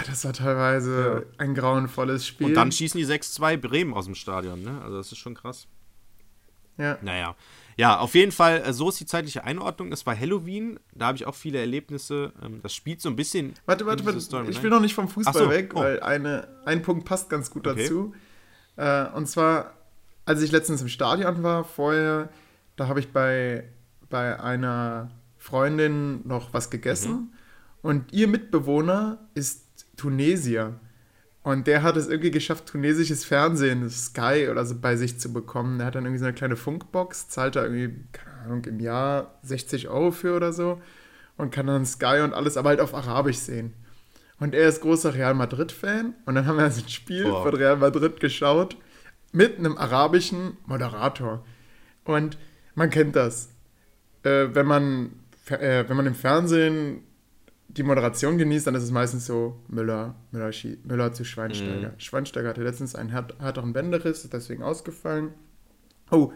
das 0.06 0.24
war 0.24 0.32
teilweise 0.32 1.26
ein 1.36 1.54
grauenvolles 1.54 2.26
Spiel. 2.26 2.46
Und 2.48 2.54
dann 2.54 2.72
schießen 2.72 2.98
die 2.98 3.06
6-2 3.06 3.56
Bremen 3.58 3.92
aus 3.92 4.06
dem 4.06 4.14
Stadion, 4.14 4.62
ne? 4.62 4.80
Also 4.82 4.96
das 4.96 5.12
ist 5.12 5.18
schon 5.18 5.34
krass. 5.34 5.66
ja. 6.78 6.98
Naja. 7.02 7.36
Ja, 7.76 8.00
auf 8.00 8.16
jeden 8.16 8.32
Fall, 8.32 8.62
äh, 8.66 8.72
so 8.72 8.88
ist 8.88 8.98
die 8.98 9.06
zeitliche 9.06 9.44
Einordnung. 9.44 9.92
Es 9.92 10.04
war 10.04 10.18
Halloween, 10.18 10.80
da 10.96 11.06
habe 11.06 11.16
ich 11.16 11.26
auch 11.26 11.34
viele 11.36 11.60
Erlebnisse. 11.60 12.32
Ähm, 12.44 12.58
Das 12.60 12.74
spielt 12.74 13.00
so 13.00 13.08
ein 13.08 13.14
bisschen. 13.14 13.54
Warte, 13.66 13.86
warte, 13.86 14.04
warte. 14.04 14.50
Ich 14.50 14.60
will 14.64 14.70
noch 14.70 14.80
nicht 14.80 14.94
vom 14.94 15.06
Fußball 15.06 15.44
so, 15.44 15.48
weg, 15.48 15.70
oh. 15.76 15.80
weil 15.80 16.00
eine, 16.00 16.48
ein 16.64 16.82
Punkt 16.82 17.04
passt 17.04 17.30
ganz 17.30 17.52
gut 17.52 17.68
Okay. 17.68 17.82
dazu. 17.82 18.14
Äh, 18.78 19.06
und 19.08 19.26
zwar, 19.26 19.74
als 20.24 20.40
ich 20.40 20.52
letztens 20.52 20.80
im 20.80 20.88
Stadion 20.88 21.42
war, 21.42 21.64
vorher, 21.64 22.30
da 22.76 22.88
habe 22.88 23.00
ich 23.00 23.12
bei, 23.12 23.64
bei 24.08 24.40
einer 24.40 25.10
Freundin 25.36 26.26
noch 26.26 26.54
was 26.54 26.70
gegessen. 26.70 27.12
Mhm. 27.12 27.32
Und 27.82 28.12
ihr 28.12 28.28
Mitbewohner 28.28 29.18
ist 29.34 29.64
Tunesier. 29.96 30.80
Und 31.42 31.66
der 31.66 31.82
hat 31.82 31.96
es 31.96 32.08
irgendwie 32.08 32.30
geschafft, 32.30 32.66
tunesisches 32.66 33.24
Fernsehen, 33.24 33.88
Sky 33.90 34.48
oder 34.50 34.64
so 34.66 34.74
bei 34.78 34.96
sich 34.96 35.18
zu 35.18 35.32
bekommen. 35.32 35.78
Der 35.78 35.86
hat 35.86 35.94
dann 35.94 36.04
irgendwie 36.04 36.18
so 36.18 36.26
eine 36.26 36.34
kleine 36.34 36.56
Funkbox, 36.56 37.28
zahlt 37.28 37.56
da 37.56 37.64
irgendwie, 37.64 38.04
keine 38.12 38.36
Ahnung, 38.44 38.64
im 38.64 38.80
Jahr 38.80 39.38
60 39.42 39.88
Euro 39.88 40.10
für 40.10 40.36
oder 40.36 40.52
so. 40.52 40.80
Und 41.36 41.50
kann 41.50 41.66
dann 41.66 41.86
Sky 41.86 42.20
und 42.22 42.34
alles, 42.34 42.56
aber 42.56 42.70
halt 42.70 42.80
auf 42.80 42.94
Arabisch 42.94 43.38
sehen. 43.38 43.72
Und 44.40 44.54
er 44.54 44.68
ist 44.68 44.80
großer 44.80 45.14
Real 45.14 45.34
Madrid-Fan. 45.34 46.14
Und 46.24 46.34
dann 46.34 46.46
haben 46.46 46.58
wir 46.58 46.64
ein 46.64 46.88
Spiel 46.88 47.24
Boah. 47.24 47.42
von 47.42 47.54
Real 47.54 47.76
Madrid 47.76 48.20
geschaut 48.20 48.76
mit 49.32 49.58
einem 49.58 49.76
arabischen 49.76 50.56
Moderator. 50.66 51.44
Und 52.04 52.38
man 52.74 52.90
kennt 52.90 53.16
das. 53.16 53.50
Äh, 54.22 54.48
wenn, 54.52 54.66
man, 54.66 55.12
äh, 55.50 55.84
wenn 55.88 55.96
man 55.96 56.06
im 56.06 56.14
Fernsehen 56.14 57.02
die 57.68 57.82
Moderation 57.82 58.38
genießt, 58.38 58.66
dann 58.66 58.74
ist 58.74 58.84
es 58.84 58.90
meistens 58.90 59.26
so 59.26 59.60
Müller, 59.68 60.14
Müller, 60.30 60.50
Müller 60.84 61.12
zu 61.12 61.24
Schweinsteiger. 61.24 61.92
Schweinsteiger 61.98 62.48
hatte 62.48 62.62
letztens 62.62 62.94
einen 62.94 63.10
härteren 63.10 63.72
Bänderriss, 63.72 64.24
ist 64.24 64.32
deswegen 64.32 64.62
ausgefallen. 64.62 65.34
Oh, 66.10 66.32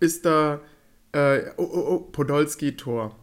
ist 0.00 0.26
da 0.26 0.60
äh, 1.12 1.50
oh, 1.56 1.62
oh, 1.62 1.86
oh, 1.88 1.98
Podolski 2.10 2.76
Tor. 2.76 3.16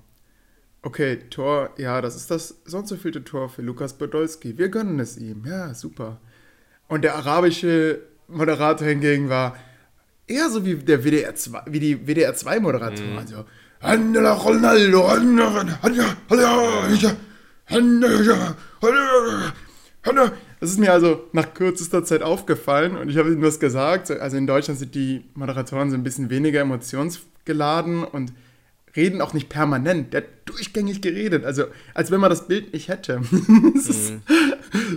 Okay, 0.82 1.20
Tor, 1.30 1.72
ja, 1.78 2.00
das 2.02 2.16
ist 2.16 2.32
das 2.32 2.56
sonst 2.64 2.90
so 2.90 2.96
vielte 2.96 3.24
Tor 3.24 3.50
für 3.50 3.62
Lukas 3.62 3.98
Podolski. 3.98 4.58
Wir 4.58 4.70
gönnen 4.70 5.00
es 5.00 5.18
ihm. 5.18 5.44
Ja, 5.46 5.74
super. 5.74 6.22
Und 6.88 7.04
der 7.04 7.16
arabische 7.16 8.02
Moderator 8.30 8.88
hingegen 8.88 9.28
war 9.28 9.58
eher 10.26 10.50
so 10.50 10.66
wie 10.66 10.76
der 10.76 11.04
WDR 11.04 11.36
2, 11.36 11.64
wie 11.68 11.80
die 11.80 12.08
WDR 12.08 12.34
2 12.34 12.62
Moderatoren. 12.62 13.18
Also 13.18 13.46
Handela 13.82 14.34
Ronaldo, 14.34 15.08
das 20.60 20.72
ist 20.72 20.80
mir 20.80 20.94
also 20.94 21.24
nach 21.34 21.54
kürzester 21.54 22.04
Zeit 22.04 22.22
aufgefallen 22.22 22.96
und 22.96 23.10
ich 23.10 23.18
habe 23.18 23.32
ihm 23.32 23.42
das 23.42 23.60
gesagt. 23.60 24.12
Also 24.12 24.38
in 24.38 24.48
Deutschland 24.48 24.80
sind 24.80 24.96
die 24.96 25.26
Moderatoren 25.34 25.90
so 25.90 25.98
ein 25.98 26.04
bisschen 26.04 26.30
weniger 26.30 26.62
emotionsgeladen 26.62 28.04
und 28.04 28.32
reden 28.96 29.22
auch 29.22 29.34
nicht 29.34 29.50
permanent. 29.50 30.14
Der 30.14 30.22
hat 30.22 30.30
durchgängig 30.46 31.02
geredet. 31.02 31.46
Also, 31.46 31.66
als 31.94 32.12
wenn 32.12 32.20
man 32.20 32.30
das 32.30 32.48
Bild 32.48 32.74
nicht 32.74 32.88
hätte. 32.88 33.22
ist 33.76 34.14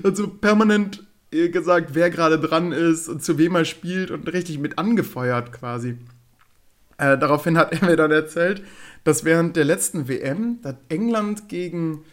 also 0.03 0.29
permanent 0.29 1.05
äh, 1.33 1.49
gesagt, 1.49 1.95
wer 1.95 2.11
gerade 2.11 2.39
dran 2.39 2.73
ist 2.73 3.09
und 3.09 3.23
zu 3.23 3.39
wem 3.39 3.55
er 3.55 3.65
spielt 3.65 4.11
und 4.11 4.33
richtig 4.33 4.59
mit 4.59 4.79
angefeuert 4.79 5.53
quasi. 5.53 5.97
Äh, 6.99 7.19
daraufhin 7.19 7.57
hat 7.59 7.73
er 7.81 7.87
mir 7.87 7.97
dann 7.97 8.11
erzählt, 8.11 8.63
dass 9.05 9.25
während 9.25 9.57
der 9.57 9.65
letzten 9.65 10.09
WM 10.09 10.59
hat 10.65 10.79
England 10.89 11.49
gegen 11.49 12.05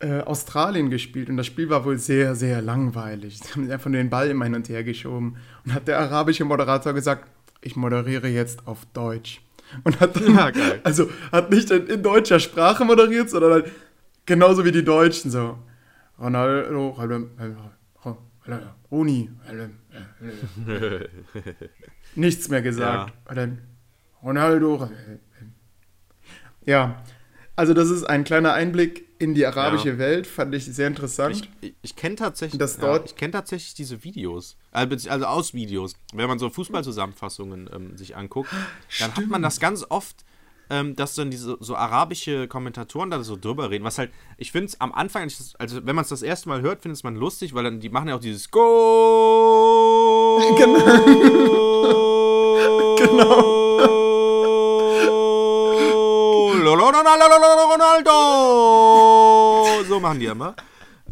äh, 0.00 0.20
Australien 0.20 0.90
gespielt 0.90 1.28
und 1.28 1.36
das 1.36 1.46
Spiel 1.46 1.70
war 1.70 1.84
wohl 1.84 1.98
sehr, 1.98 2.34
sehr 2.34 2.60
langweilig. 2.60 3.38
Sie 3.38 3.52
haben 3.52 3.70
einfach 3.70 3.90
den 3.90 4.10
Ball 4.10 4.30
immer 4.30 4.44
hin 4.44 4.54
und 4.54 4.68
her 4.68 4.84
geschoben 4.84 5.36
und 5.64 5.74
hat 5.74 5.88
der 5.88 6.00
arabische 6.00 6.44
Moderator 6.44 6.92
gesagt, 6.92 7.28
ich 7.60 7.76
moderiere 7.76 8.28
jetzt 8.28 8.66
auf 8.66 8.84
Deutsch. 8.92 9.40
Und 9.84 10.00
hat 10.00 10.16
dann, 10.16 10.34
ja, 10.34 10.52
also 10.82 11.08
hat 11.30 11.50
nicht 11.50 11.70
in, 11.70 11.86
in, 11.86 12.02
deutscher 12.02 12.40
Sprache 12.40 12.84
moderiert, 12.84 13.30
sondern 13.30 13.52
halt 13.52 13.72
genauso 14.26 14.64
wie 14.64 14.72
die 14.72 14.84
Deutschen 14.84 15.30
so. 15.30 15.58
Ronaldo, 16.18 16.96
Roni, 18.90 19.30
nichts 22.14 22.48
mehr 22.48 22.62
gesagt. 22.62 23.12
Ja. 23.34 23.48
Ronaldo. 24.22 24.90
Ja, 26.64 27.02
also 27.56 27.74
das 27.74 27.90
ist 27.90 28.04
ein 28.04 28.24
kleiner 28.24 28.52
Einblick 28.52 29.06
in 29.18 29.34
die 29.34 29.46
arabische 29.46 29.90
ja. 29.90 29.98
Welt, 29.98 30.26
fand 30.26 30.54
ich 30.54 30.66
sehr 30.66 30.88
interessant. 30.88 31.48
Ich, 31.60 31.74
ich 31.82 31.96
kenne 31.96 32.16
tatsächlich, 32.16 32.60
ja, 32.60 33.00
ich 33.04 33.16
kenn 33.16 33.32
tatsächlich 33.32 33.74
diese 33.74 34.04
Videos, 34.04 34.56
also, 34.72 35.10
also 35.10 35.26
aus 35.26 35.54
Videos. 35.54 35.94
Wenn 36.12 36.28
man 36.28 36.38
so 36.38 36.50
Fußballzusammenfassungen 36.50 37.70
ähm, 37.72 37.96
sich 37.96 38.16
anguckt, 38.16 38.52
dann 38.52 38.66
Stimmt. 38.88 39.16
hat 39.16 39.26
man 39.28 39.42
das 39.42 39.60
ganz 39.60 39.86
oft, 39.88 40.24
ähm, 40.70 40.96
dass 40.96 41.14
dann 41.14 41.30
diese 41.30 41.56
so 41.60 41.76
arabische 41.76 42.48
Kommentatoren 42.48 43.10
da 43.10 43.22
so 43.22 43.36
drüber 43.36 43.70
reden. 43.70 43.84
Was 43.84 43.98
halt, 43.98 44.10
ich 44.38 44.52
finde 44.52 44.66
es 44.66 44.80
am 44.80 44.92
Anfang, 44.92 45.30
also 45.58 45.86
wenn 45.86 45.94
man 45.94 46.02
es 46.02 46.08
das 46.08 46.22
erste 46.22 46.48
Mal 46.48 46.62
hört, 46.62 46.82
findet 46.82 47.02
man 47.04 47.14
lustig, 47.14 47.54
weil 47.54 47.64
dann 47.64 47.80
die 47.80 47.90
machen 47.90 48.08
ja 48.08 48.16
auch 48.16 48.20
dieses 48.20 48.50
Go. 48.50 50.30
Genau. 50.56 50.74
genau. 52.96 53.62
Ronaldo! 57.72 59.84
So 59.88 60.00
machen 60.00 60.20
die 60.20 60.26
immer. 60.26 60.54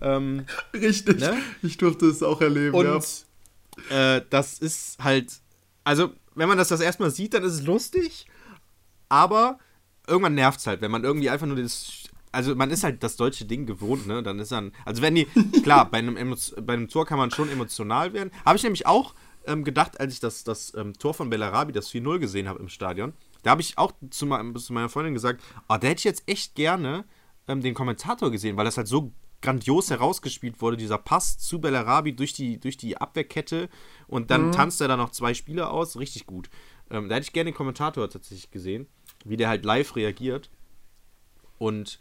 Ähm, 0.00 0.46
Richtig. 0.72 1.20
Ne? 1.20 1.36
Ich 1.62 1.76
durfte 1.76 2.06
es 2.06 2.22
auch 2.22 2.40
erleben, 2.40 2.74
Und 2.74 2.86
ja. 2.86 2.98
Äh, 3.88 4.22
das 4.30 4.58
ist 4.58 5.02
halt, 5.02 5.40
also 5.84 6.12
wenn 6.34 6.48
man 6.48 6.58
das 6.58 6.68
das 6.68 6.80
erstmal 6.80 7.10
sieht, 7.10 7.34
dann 7.34 7.42
ist 7.42 7.54
es 7.54 7.62
lustig, 7.62 8.26
aber 9.08 9.58
irgendwann 10.06 10.34
nervt 10.34 10.60
es 10.60 10.66
halt, 10.66 10.80
wenn 10.80 10.90
man 10.90 11.04
irgendwie 11.04 11.30
einfach 11.30 11.46
nur 11.46 11.56
das 11.56 12.04
also 12.32 12.54
man 12.54 12.70
ist 12.70 12.84
halt 12.84 13.02
das 13.02 13.16
deutsche 13.16 13.44
Ding 13.44 13.66
gewohnt, 13.66 14.06
ne? 14.06 14.22
Dann 14.22 14.38
ist 14.38 14.52
dann, 14.52 14.72
also 14.84 15.02
wenn 15.02 15.14
die, 15.14 15.24
klar, 15.62 15.90
bei 15.90 15.98
einem, 15.98 16.14
bei 16.62 16.74
einem 16.74 16.88
Tor 16.88 17.06
kann 17.06 17.18
man 17.18 17.30
schon 17.30 17.50
emotional 17.50 18.12
werden. 18.12 18.30
Habe 18.44 18.56
ich 18.56 18.62
nämlich 18.62 18.86
auch 18.86 19.14
ähm, 19.46 19.64
gedacht, 19.64 19.98
als 20.00 20.14
ich 20.14 20.20
das, 20.20 20.44
das 20.44 20.72
ähm, 20.74 20.94
Tor 20.94 21.14
von 21.14 21.30
Bellarabi, 21.30 21.72
das 21.72 21.90
4-0 21.90 22.18
gesehen 22.18 22.48
habe 22.48 22.60
im 22.60 22.68
Stadion. 22.68 23.14
Da 23.42 23.50
habe 23.50 23.62
ich 23.62 23.78
auch 23.78 23.92
zu, 24.10 24.26
zu, 24.26 24.72
meiner 24.72 24.88
Freundin 24.88 25.14
gesagt, 25.14 25.42
oh, 25.68 25.76
da 25.76 25.88
hätte 25.88 25.98
ich 25.98 26.04
jetzt 26.04 26.22
echt 26.26 26.54
gerne 26.54 27.04
ähm, 27.48 27.62
den 27.62 27.74
Kommentator 27.74 28.30
gesehen, 28.30 28.56
weil 28.56 28.64
das 28.64 28.76
halt 28.76 28.88
so 28.88 29.12
grandios 29.42 29.90
herausgespielt 29.90 30.60
wurde, 30.60 30.76
dieser 30.76 30.98
Pass 30.98 31.38
zu 31.38 31.60
Bellarabi 31.60 32.14
durch 32.14 32.32
die, 32.32 32.58
durch 32.58 32.76
die 32.76 32.96
Abwehrkette 32.96 33.68
und 34.06 34.30
dann 34.30 34.48
mhm. 34.48 34.52
tanzt 34.52 34.80
er 34.80 34.88
da 34.88 34.96
noch 34.96 35.10
zwei 35.10 35.34
Spieler 35.34 35.70
aus, 35.70 35.98
richtig 35.98 36.26
gut. 36.26 36.50
Ähm, 36.90 37.08
da 37.08 37.14
hätte 37.16 37.24
ich 37.24 37.32
gerne 37.32 37.50
den 37.50 37.56
Kommentator 37.56 38.08
tatsächlich 38.08 38.50
gesehen, 38.50 38.86
wie 39.24 39.36
der 39.36 39.48
halt 39.48 39.64
live 39.64 39.96
reagiert. 39.96 40.50
Und 41.58 41.98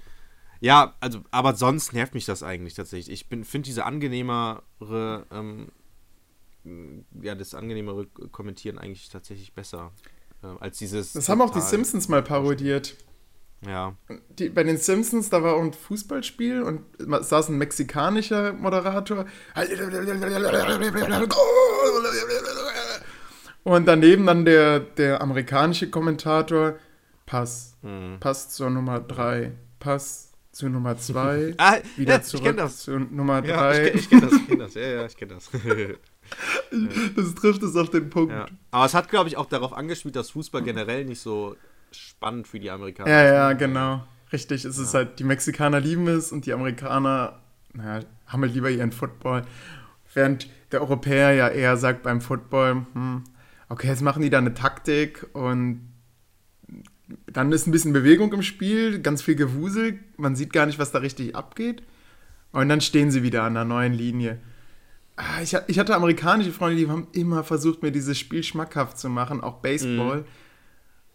ja, 0.61 0.95
also, 0.99 1.21
aber 1.31 1.55
sonst 1.55 1.93
nervt 1.93 2.13
mich 2.13 2.25
das 2.25 2.43
eigentlich 2.43 2.73
tatsächlich. 2.73 3.13
Ich 3.21 3.27
finde 3.47 3.65
diese 3.65 3.85
angenehmere, 3.85 4.61
ähm, 5.31 5.69
ja, 7.21 7.35
das 7.35 7.53
angenehmere 7.53 8.05
Kommentieren 8.07 8.77
eigentlich 8.77 9.09
tatsächlich 9.09 9.53
besser. 9.53 9.91
Äh, 10.43 10.47
als 10.59 10.77
dieses. 10.77 11.13
Das 11.13 11.29
haben 11.29 11.41
auch 11.41 11.51
die 11.51 11.61
Simpsons 11.61 12.09
mal 12.09 12.23
parodiert. 12.23 12.95
Ja. 13.65 13.95
Die, 14.37 14.49
bei 14.49 14.63
den 14.63 14.77
Simpsons, 14.77 15.29
da 15.29 15.43
war 15.43 15.57
ein 15.59 15.73
Fußballspiel 15.73 16.61
und 16.61 16.81
saß 16.97 17.49
ein 17.49 17.57
mexikanischer 17.57 18.53
Moderator. 18.53 19.25
Und 23.63 23.85
daneben 23.87 24.25
dann 24.25 24.45
der, 24.45 24.79
der 24.79 25.21
amerikanische 25.21 25.89
Kommentator. 25.89 26.75
Pass. 27.25 27.77
Mhm. 27.81 28.17
Pass 28.19 28.49
zur 28.49 28.69
Nummer 28.69 28.99
3. 29.01 29.51
Pass 29.79 30.31
zu 30.51 30.69
Nummer 30.69 30.97
2. 30.97 31.55
ah, 31.57 31.77
wieder 31.95 32.13
ja, 32.13 32.21
zurück 32.21 32.57
das. 32.57 32.79
zu 32.79 32.97
Nummer 32.97 33.41
3. 33.41 33.49
Ja, 33.49 33.73
ich, 33.73 33.95
ich 33.95 34.09
kenne 34.09 34.21
das, 34.21 34.33
ich 34.33 34.47
kenn 34.47 34.59
das. 34.59 34.73
Ja, 34.73 34.81
ja, 34.81 35.05
ich 35.05 35.17
kenne 35.17 35.33
das. 35.35 35.49
das 37.15 37.35
trifft 37.35 37.61
es 37.63 37.75
auf 37.75 37.89
den 37.89 38.09
Punkt. 38.09 38.33
Ja. 38.33 38.47
Aber 38.71 38.85
es 38.85 38.93
hat, 38.93 39.09
glaube 39.09 39.29
ich, 39.29 39.37
auch 39.37 39.45
darauf 39.45 39.73
angespielt, 39.73 40.15
dass 40.15 40.31
Fußball 40.31 40.61
generell 40.63 41.05
nicht 41.05 41.21
so 41.21 41.55
spannend 41.91 42.47
für 42.47 42.59
die 42.59 42.69
Amerikaner. 42.69 43.09
Ja, 43.09 43.23
ja, 43.23 43.53
genau. 43.53 44.03
Richtig. 44.31 44.65
Es 44.65 44.77
ist 44.77 44.93
halt, 44.93 45.19
die 45.19 45.23
Mexikaner 45.23 45.79
lieben 45.79 46.07
es 46.07 46.31
und 46.31 46.45
die 46.45 46.53
Amerikaner 46.53 47.39
naja, 47.73 48.05
haben 48.27 48.41
halt 48.41 48.53
lieber 48.53 48.69
ihren 48.69 48.91
Football. 48.91 49.43
Während 50.13 50.49
der 50.71 50.81
Europäer 50.81 51.33
ja 51.33 51.47
eher 51.49 51.77
sagt 51.77 52.03
beim 52.03 52.21
Football, 52.21 52.85
hm, 52.93 53.23
okay, 53.69 53.87
jetzt 53.87 54.01
machen 54.01 54.21
die 54.21 54.29
da 54.29 54.39
eine 54.39 54.53
Taktik 54.53 55.27
und 55.33 55.87
dann 57.27 57.51
ist 57.51 57.67
ein 57.67 57.71
bisschen 57.71 57.93
Bewegung 57.93 58.31
im 58.33 58.43
Spiel, 58.43 58.99
ganz 59.01 59.21
viel 59.21 59.35
Gewusel, 59.35 59.99
man 60.17 60.35
sieht 60.35 60.53
gar 60.53 60.65
nicht, 60.65 60.79
was 60.79 60.91
da 60.91 60.99
richtig 60.99 61.35
abgeht. 61.35 61.83
Und 62.51 62.69
dann 62.69 62.81
stehen 62.81 63.11
sie 63.11 63.21
wieder 63.23 63.43
an 63.43 63.53
der 63.53 63.65
neuen 63.65 63.93
Linie. 63.93 64.39
Ah, 65.15 65.41
ich, 65.41 65.53
hatte 65.53 65.95
amerikanische 65.95 66.51
Freunde, 66.51 66.77
die 66.77 66.89
haben 66.89 67.07
immer 67.11 67.43
versucht, 67.43 67.83
mir 67.83 67.91
dieses 67.91 68.17
Spiel 68.17 68.43
schmackhaft 68.43 68.97
zu 68.97 69.09
machen, 69.09 69.41
auch 69.41 69.57
Baseball. 69.57 70.21
Mhm. 70.21 70.25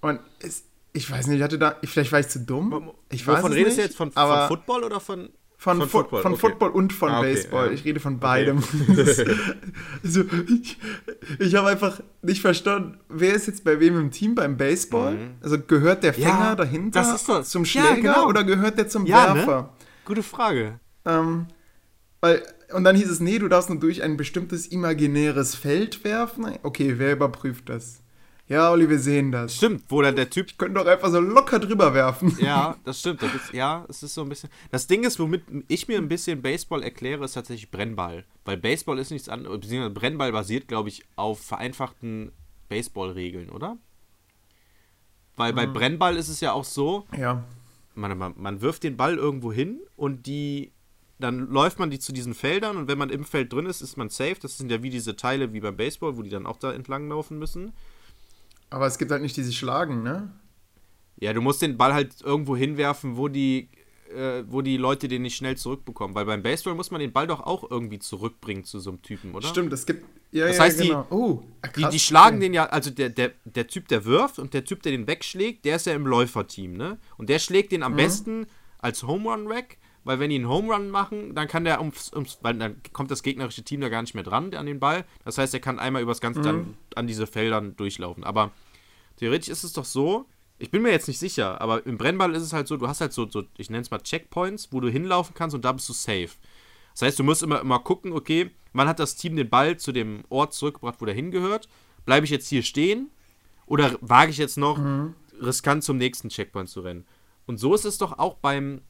Und 0.04 0.20
es, 0.40 0.64
ich 0.92 1.10
weiß 1.10 1.28
nicht, 1.28 1.38
ich 1.38 1.42
hatte 1.42 1.58
da, 1.58 1.76
vielleicht 1.82 2.12
war 2.12 2.20
ich 2.20 2.28
zu 2.28 2.38
dumm. 2.38 2.90
Ich 3.10 3.26
Wovon 3.26 3.44
weiß 3.44 3.52
redest 3.52 3.78
du 3.78 3.82
jetzt? 3.82 3.96
Von, 3.96 4.12
von 4.12 4.48
Football 4.48 4.84
oder 4.84 5.00
von. 5.00 5.30
Von, 5.56 5.78
von, 5.78 5.88
Football, 5.88 6.20
von 6.20 6.32
okay. 6.32 6.40
Football, 6.42 6.70
und 6.72 6.92
von 6.92 7.10
ah, 7.10 7.20
okay, 7.20 7.32
Baseball. 7.32 7.66
Ja. 7.68 7.72
Ich 7.72 7.86
rede 7.86 8.00
von 8.00 8.18
beidem. 8.18 8.58
Okay. 8.58 9.24
also, 10.04 10.24
ich, 10.46 10.78
ich 11.38 11.54
habe 11.54 11.68
einfach 11.68 12.02
nicht 12.20 12.42
verstanden, 12.42 12.98
wer 13.08 13.32
ist 13.32 13.46
jetzt 13.46 13.64
bei 13.64 13.80
wem 13.80 13.98
im 13.98 14.10
Team 14.10 14.34
beim 14.34 14.58
Baseball? 14.58 15.14
Mhm. 15.14 15.30
Also 15.40 15.58
gehört 15.58 16.02
der 16.02 16.12
Fänger 16.12 16.26
ja, 16.26 16.54
dahinter 16.54 17.42
zum 17.44 17.64
Schläger 17.64 17.88
ja, 17.88 17.94
genau. 17.94 18.28
oder 18.28 18.44
gehört 18.44 18.76
der 18.76 18.88
zum 18.88 19.08
Werfer? 19.08 19.62
Ne? 19.62 19.68
Gute 20.04 20.22
Frage. 20.22 20.80
Ähm, 21.06 21.46
weil 22.20 22.42
und 22.74 22.84
dann 22.84 22.96
hieß 22.96 23.08
es, 23.08 23.20
nee, 23.20 23.38
du 23.38 23.48
darfst 23.48 23.70
nur 23.70 23.78
durch 23.78 24.02
ein 24.02 24.18
bestimmtes 24.18 24.66
imaginäres 24.66 25.54
Feld 25.54 26.04
werfen. 26.04 26.58
Okay, 26.62 26.98
wer 26.98 27.12
überprüft 27.12 27.70
das? 27.70 28.03
Ja, 28.46 28.70
Olli, 28.70 28.90
wir 28.90 28.98
sehen 28.98 29.32
das. 29.32 29.56
Stimmt, 29.56 29.84
wo 29.88 30.02
dann 30.02 30.16
der 30.16 30.28
Typ. 30.28 30.48
Ich 30.48 30.58
könnte 30.58 30.78
doch 30.78 30.86
einfach 30.86 31.10
so 31.10 31.18
locker 31.18 31.58
drüber 31.58 31.94
werfen. 31.94 32.36
Ja, 32.40 32.76
das 32.84 33.00
stimmt. 33.00 33.22
Das 33.22 33.34
ist, 33.34 33.54
ja, 33.54 33.86
es 33.88 34.02
ist 34.02 34.14
so 34.14 34.22
ein 34.22 34.28
bisschen. 34.28 34.50
Das 34.70 34.86
Ding 34.86 35.04
ist, 35.04 35.18
womit 35.18 35.44
ich 35.68 35.88
mir 35.88 35.96
ein 35.96 36.08
bisschen 36.08 36.42
Baseball 36.42 36.82
erkläre, 36.82 37.24
ist 37.24 37.32
tatsächlich 37.32 37.70
Brennball. 37.70 38.24
Weil 38.44 38.58
Baseball 38.58 38.98
ist 38.98 39.10
nichts 39.10 39.30
anderes. 39.30 39.60
Beziehungsweise 39.60 39.94
Brennball 39.94 40.32
basiert, 40.32 40.68
glaube 40.68 40.90
ich, 40.90 41.04
auf 41.16 41.40
vereinfachten 41.40 42.32
Baseballregeln, 42.68 43.48
oder? 43.48 43.78
Weil 45.36 45.54
bei 45.54 45.64
hm. 45.64 45.72
Brennball 45.72 46.16
ist 46.16 46.28
es 46.28 46.40
ja 46.40 46.52
auch 46.52 46.64
so. 46.64 47.06
Ja. 47.18 47.44
Man, 47.94 48.16
man, 48.18 48.34
man 48.36 48.60
wirft 48.60 48.82
den 48.82 48.98
Ball 48.98 49.16
irgendwo 49.16 49.52
hin 49.52 49.80
und 49.96 50.26
die 50.26 50.72
dann 51.20 51.48
läuft 51.48 51.78
man 51.78 51.90
die 51.90 52.00
zu 52.00 52.12
diesen 52.12 52.34
Feldern 52.34 52.76
und 52.76 52.88
wenn 52.88 52.98
man 52.98 53.08
im 53.08 53.24
Feld 53.24 53.52
drin 53.52 53.66
ist, 53.66 53.80
ist 53.80 53.96
man 53.96 54.08
safe. 54.10 54.36
Das 54.42 54.58
sind 54.58 54.70
ja 54.70 54.82
wie 54.82 54.90
diese 54.90 55.16
Teile 55.16 55.52
wie 55.52 55.60
beim 55.60 55.76
Baseball, 55.76 56.16
wo 56.16 56.22
die 56.22 56.28
dann 56.28 56.44
auch 56.44 56.56
da 56.56 56.72
entlang 56.72 57.08
laufen 57.08 57.38
müssen. 57.38 57.72
Aber 58.74 58.88
es 58.88 58.98
gibt 58.98 59.12
halt 59.12 59.22
nicht 59.22 59.36
diese 59.36 59.52
Schlagen, 59.52 60.02
ne? 60.02 60.32
Ja, 61.20 61.32
du 61.32 61.40
musst 61.40 61.62
den 61.62 61.76
Ball 61.76 61.94
halt 61.94 62.20
irgendwo 62.22 62.56
hinwerfen, 62.56 63.16
wo 63.16 63.28
die, 63.28 63.68
äh, 64.12 64.42
wo 64.48 64.62
die 64.62 64.76
Leute 64.76 65.06
den 65.06 65.22
nicht 65.22 65.36
schnell 65.36 65.56
zurückbekommen. 65.56 66.16
Weil 66.16 66.24
beim 66.24 66.42
Baseball 66.42 66.74
muss 66.74 66.90
man 66.90 67.00
den 67.00 67.12
Ball 67.12 67.28
doch 67.28 67.40
auch 67.40 67.70
irgendwie 67.70 68.00
zurückbringen 68.00 68.64
zu 68.64 68.80
so 68.80 68.90
einem 68.90 69.00
Typen, 69.00 69.32
oder? 69.32 69.46
Stimmt, 69.46 69.72
es 69.72 69.86
gibt. 69.86 70.04
Ja, 70.32 70.48
das 70.48 70.58
heißt, 70.58 70.80
genau. 70.80 71.06
die, 71.08 71.14
oh, 71.14 71.44
die, 71.76 71.88
die, 71.88 72.00
schlagen 72.00 72.38
okay. 72.38 72.46
den 72.46 72.54
ja, 72.54 72.66
also 72.66 72.90
der, 72.90 73.10
der, 73.10 73.30
der 73.44 73.68
Typ, 73.68 73.86
der 73.86 74.04
wirft 74.04 74.40
und 74.40 74.52
der 74.52 74.64
Typ, 74.64 74.82
der 74.82 74.90
den 74.90 75.06
wegschlägt, 75.06 75.64
der 75.64 75.76
ist 75.76 75.86
ja 75.86 75.94
im 75.94 76.08
Läuferteam, 76.08 76.72
ne? 76.72 76.98
Und 77.16 77.28
der 77.28 77.38
schlägt 77.38 77.70
den 77.70 77.84
am 77.84 77.92
mhm. 77.92 77.96
besten 77.98 78.46
als 78.80 79.04
Home 79.04 79.30
Run 79.30 79.48
weg 79.48 79.78
weil 80.04 80.20
wenn 80.20 80.30
die 80.30 80.36
einen 80.36 80.48
Home 80.48 80.72
Run 80.72 80.90
machen, 80.90 81.34
dann 81.34 81.48
kann 81.48 81.64
der 81.64 81.80
ums, 81.80 82.12
ums, 82.12 82.38
weil 82.42 82.54
dann 82.54 82.76
kommt 82.92 83.10
das 83.10 83.22
gegnerische 83.22 83.62
Team 83.62 83.80
da 83.80 83.88
gar 83.88 84.02
nicht 84.02 84.14
mehr 84.14 84.22
dran 84.22 84.54
an 84.54 84.66
den 84.66 84.78
Ball. 84.78 85.04
Das 85.24 85.38
heißt, 85.38 85.54
er 85.54 85.60
kann 85.60 85.78
einmal 85.78 86.02
übers 86.02 86.20
ganze 86.20 86.40
mhm. 86.40 86.44
dann 86.44 86.74
an 86.94 87.06
diese 87.06 87.26
Feldern 87.26 87.74
durchlaufen. 87.76 88.22
Aber 88.22 88.52
theoretisch 89.16 89.48
ist 89.48 89.64
es 89.64 89.72
doch 89.72 89.84
so, 89.84 90.26
ich 90.58 90.70
bin 90.70 90.82
mir 90.82 90.90
jetzt 90.90 91.08
nicht 91.08 91.18
sicher, 91.18 91.60
aber 91.60 91.84
im 91.86 91.98
Brennball 91.98 92.34
ist 92.34 92.42
es 92.42 92.52
halt 92.52 92.68
so, 92.68 92.76
du 92.76 92.88
hast 92.88 93.00
halt 93.00 93.12
so, 93.12 93.28
so 93.28 93.42
ich 93.56 93.70
nenne 93.70 93.82
es 93.82 93.90
mal 93.90 93.98
Checkpoints, 93.98 94.72
wo 94.72 94.80
du 94.80 94.88
hinlaufen 94.88 95.34
kannst 95.34 95.54
und 95.54 95.64
da 95.64 95.72
bist 95.72 95.88
du 95.88 95.92
safe. 95.92 96.30
Das 96.92 97.02
heißt, 97.02 97.18
du 97.18 97.24
musst 97.24 97.42
immer, 97.42 97.60
immer 97.60 97.80
gucken, 97.80 98.12
okay, 98.12 98.50
wann 98.72 98.88
hat 98.88 99.00
das 99.00 99.16
Team 99.16 99.36
den 99.36 99.48
Ball 99.48 99.76
zu 99.76 99.90
dem 99.92 100.22
Ort 100.28 100.54
zurückgebracht, 100.54 101.00
wo 101.00 101.04
der 101.04 101.14
hingehört? 101.14 101.68
Bleibe 102.04 102.24
ich 102.24 102.30
jetzt 102.30 102.48
hier 102.48 102.62
stehen? 102.62 103.10
Oder 103.66 103.96
wage 104.00 104.30
ich 104.30 104.38
jetzt 104.38 104.58
noch, 104.58 104.78
mhm. 104.78 105.14
riskant 105.40 105.82
zum 105.82 105.96
nächsten 105.96 106.28
Checkpoint 106.28 106.68
zu 106.68 106.82
rennen. 106.82 107.04
Und 107.46 107.58
so 107.58 107.74
ist 107.74 107.84
es 107.84 107.98
doch 107.98 108.18
auch 108.18 108.34
beim, 108.34 108.82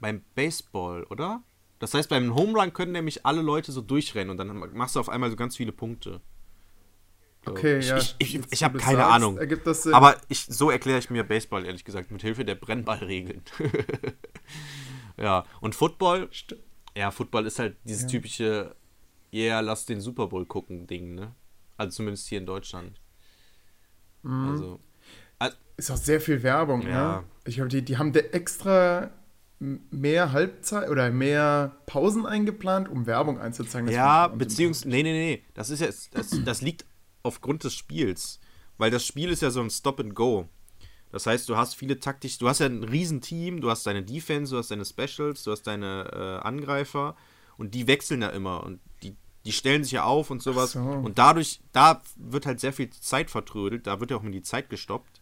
beim 0.00 0.22
Baseball, 0.34 1.04
oder? 1.04 1.42
Das 1.78 1.94
heißt, 1.94 2.08
beim 2.08 2.34
Home 2.34 2.58
Run 2.58 2.72
können 2.72 2.92
nämlich 2.92 3.24
alle 3.24 3.42
Leute 3.42 3.70
so 3.70 3.80
durchrennen 3.80 4.30
und 4.30 4.36
dann 4.38 4.76
machst 4.76 4.96
du 4.96 5.00
auf 5.00 5.08
einmal 5.08 5.30
so 5.30 5.36
ganz 5.36 5.56
viele 5.56 5.72
Punkte. 5.72 6.20
Okay, 7.50 7.78
ich, 7.78 7.88
ja. 7.88 7.96
Ich, 7.98 8.14
ich, 8.18 8.32
Jetzt, 8.34 8.52
ich 8.52 8.64
habe 8.64 8.78
keine 8.78 8.98
sagst, 8.98 9.12
Ahnung. 9.14 9.38
ergibt 9.38 9.66
das 9.66 9.82
Sinn. 9.84 9.94
Aber 9.94 10.16
ich, 10.28 10.46
so 10.46 10.70
erkläre 10.70 10.98
ich 10.98 11.10
mir 11.10 11.24
Baseball, 11.24 11.64
ehrlich 11.66 11.84
gesagt, 11.84 12.10
mit 12.10 12.22
Hilfe 12.22 12.44
der 12.44 12.54
Brennballregeln. 12.54 13.42
ja, 15.16 15.44
und 15.60 15.74
Football, 15.74 16.28
St- 16.32 16.56
ja, 16.96 17.10
Football 17.10 17.46
ist 17.46 17.58
halt 17.58 17.76
dieses 17.84 18.02
Ja. 18.02 18.08
typische, 18.08 18.74
yeah, 19.32 19.60
lass 19.60 19.86
den 19.86 20.00
Super 20.00 20.26
Bowl 20.28 20.46
gucken 20.46 20.86
Ding, 20.86 21.14
ne? 21.14 21.34
Also 21.76 21.96
zumindest 21.96 22.28
hier 22.28 22.38
in 22.38 22.46
Deutschland. 22.46 23.00
Mhm. 24.22 24.48
Also, 24.50 24.80
Ist 25.76 25.90
auch 25.92 25.96
sehr 25.96 26.20
viel 26.20 26.42
Werbung, 26.42 26.82
Ja. 26.82 27.18
ne? 27.20 27.24
Ich 27.44 27.54
glaube, 27.56 27.68
die, 27.68 27.82
die 27.84 27.98
haben 27.98 28.12
da 28.12 28.18
extra 28.20 29.10
mehr 29.60 30.32
Halbzeit 30.32 30.88
oder 30.88 31.10
mehr 31.10 31.76
Pausen 31.86 32.26
eingeplant, 32.26 32.88
um 32.88 33.06
Werbung 33.06 33.38
einzuzeigen. 33.40 33.88
Ja, 33.90 34.26
beziehungsweise, 34.28 34.88
nee, 34.88 35.02
nee, 35.02 35.12
nee, 35.12 35.44
das 35.54 35.70
ist 35.70 35.80
ja, 35.80 35.86
das, 36.12 36.30
das 36.44 36.62
liegt 36.62 36.84
aufgrund 37.22 37.64
des 37.64 37.74
Spiels. 37.74 38.40
Weil 38.76 38.90
das 38.90 39.04
Spiel 39.04 39.30
ist 39.30 39.42
ja 39.42 39.50
so 39.50 39.60
ein 39.60 39.70
Stop 39.70 40.00
and 40.00 40.14
Go. 40.14 40.48
Das 41.10 41.26
heißt, 41.26 41.48
du 41.48 41.56
hast 41.56 41.74
viele 41.74 41.98
taktisch, 41.98 42.38
du 42.38 42.48
hast 42.48 42.58
ja 42.60 42.66
ein 42.66 42.84
Riesenteam, 42.84 43.60
du 43.60 43.70
hast 43.70 43.86
deine 43.86 44.02
Defense, 44.02 44.52
du 44.52 44.58
hast 44.58 44.70
deine 44.70 44.84
Specials, 44.84 45.42
du 45.42 45.52
hast 45.52 45.62
deine 45.62 46.10
äh, 46.12 46.46
Angreifer 46.46 47.16
und 47.56 47.74
die 47.74 47.86
wechseln 47.86 48.22
ja 48.22 48.28
immer 48.28 48.62
und 48.64 48.80
die, 49.02 49.16
die 49.44 49.52
stellen 49.52 49.84
sich 49.84 49.92
ja 49.92 50.04
auf 50.04 50.30
und 50.30 50.42
sowas. 50.42 50.72
so. 50.72 50.80
Und 50.80 51.18
dadurch, 51.18 51.60
da 51.72 52.02
wird 52.16 52.44
halt 52.44 52.60
sehr 52.60 52.74
viel 52.74 52.90
Zeit 52.90 53.30
vertrödelt, 53.30 53.86
da 53.86 54.00
wird 54.00 54.10
ja 54.10 54.18
auch 54.18 54.22
immer 54.22 54.32
die 54.32 54.42
Zeit 54.42 54.68
gestoppt. 54.68 55.20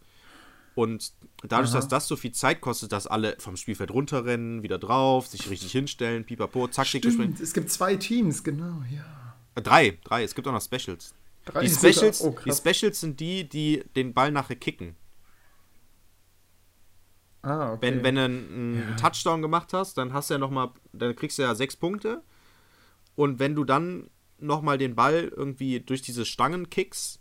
Und 0.75 1.13
dadurch, 1.41 1.71
Aha. 1.71 1.77
dass 1.77 1.87
das 1.87 2.07
so 2.07 2.15
viel 2.15 2.33
Zeit 2.33 2.61
kostet, 2.61 2.91
dass 2.91 3.07
alle 3.07 3.35
vom 3.39 3.57
Spielfeld 3.57 3.89
runterrennen, 3.89 4.61
wieder 4.61 4.77
drauf, 4.77 5.25
sich 5.25 5.49
richtig 5.49 5.71
hinstellen, 5.71 6.23
pipapo, 6.23 6.67
Taktik. 6.67 7.03
Stimmt, 7.03 7.39
es 7.39 7.53
gibt 7.53 7.71
zwei 7.71 7.95
Teams, 7.95 8.43
genau, 8.43 8.83
ja. 8.91 9.35
Äh, 9.55 9.61
Drei, 9.63 9.97
drei, 10.03 10.23
es 10.23 10.35
gibt 10.35 10.47
auch 10.47 10.51
noch 10.51 10.61
Specials. 10.61 11.15
Die. 11.61 11.69
Specials, 11.69 12.21
Oh, 12.21 12.35
die. 12.45 12.51
Specials 12.51 12.99
sind 12.99 13.19
die, 13.19 13.47
die 13.47 13.83
den 13.95 14.13
Ball 14.13 14.31
nachher 14.31 14.55
kicken. 14.55 14.95
Ah, 17.41 17.73
okay. 17.73 17.81
Wenn, 17.81 18.03
wenn 18.03 18.15
du 18.15 18.23
einen, 18.25 18.81
einen 18.81 18.97
Touchdown 18.97 19.41
gemacht 19.41 19.71
hast, 19.73 19.97
dann 19.97 20.13
hast 20.13 20.29
du 20.29 20.33
ja 20.33 20.37
noch 20.37 20.51
mal, 20.51 20.73
dann 20.91 21.15
kriegst 21.15 21.37
du 21.37 21.43
ja 21.43 21.55
sechs 21.55 21.75
Punkte. 21.75 22.21
Und 23.15 23.39
wenn 23.39 23.55
du 23.55 23.63
dann 23.63 24.09
noch 24.39 24.61
mal 24.61 24.77
den 24.77 24.95
Ball 24.95 25.31
irgendwie 25.35 25.79
durch 25.79 26.01
diese 26.01 26.25
Stangen 26.25 26.69
kickst, 26.69 27.19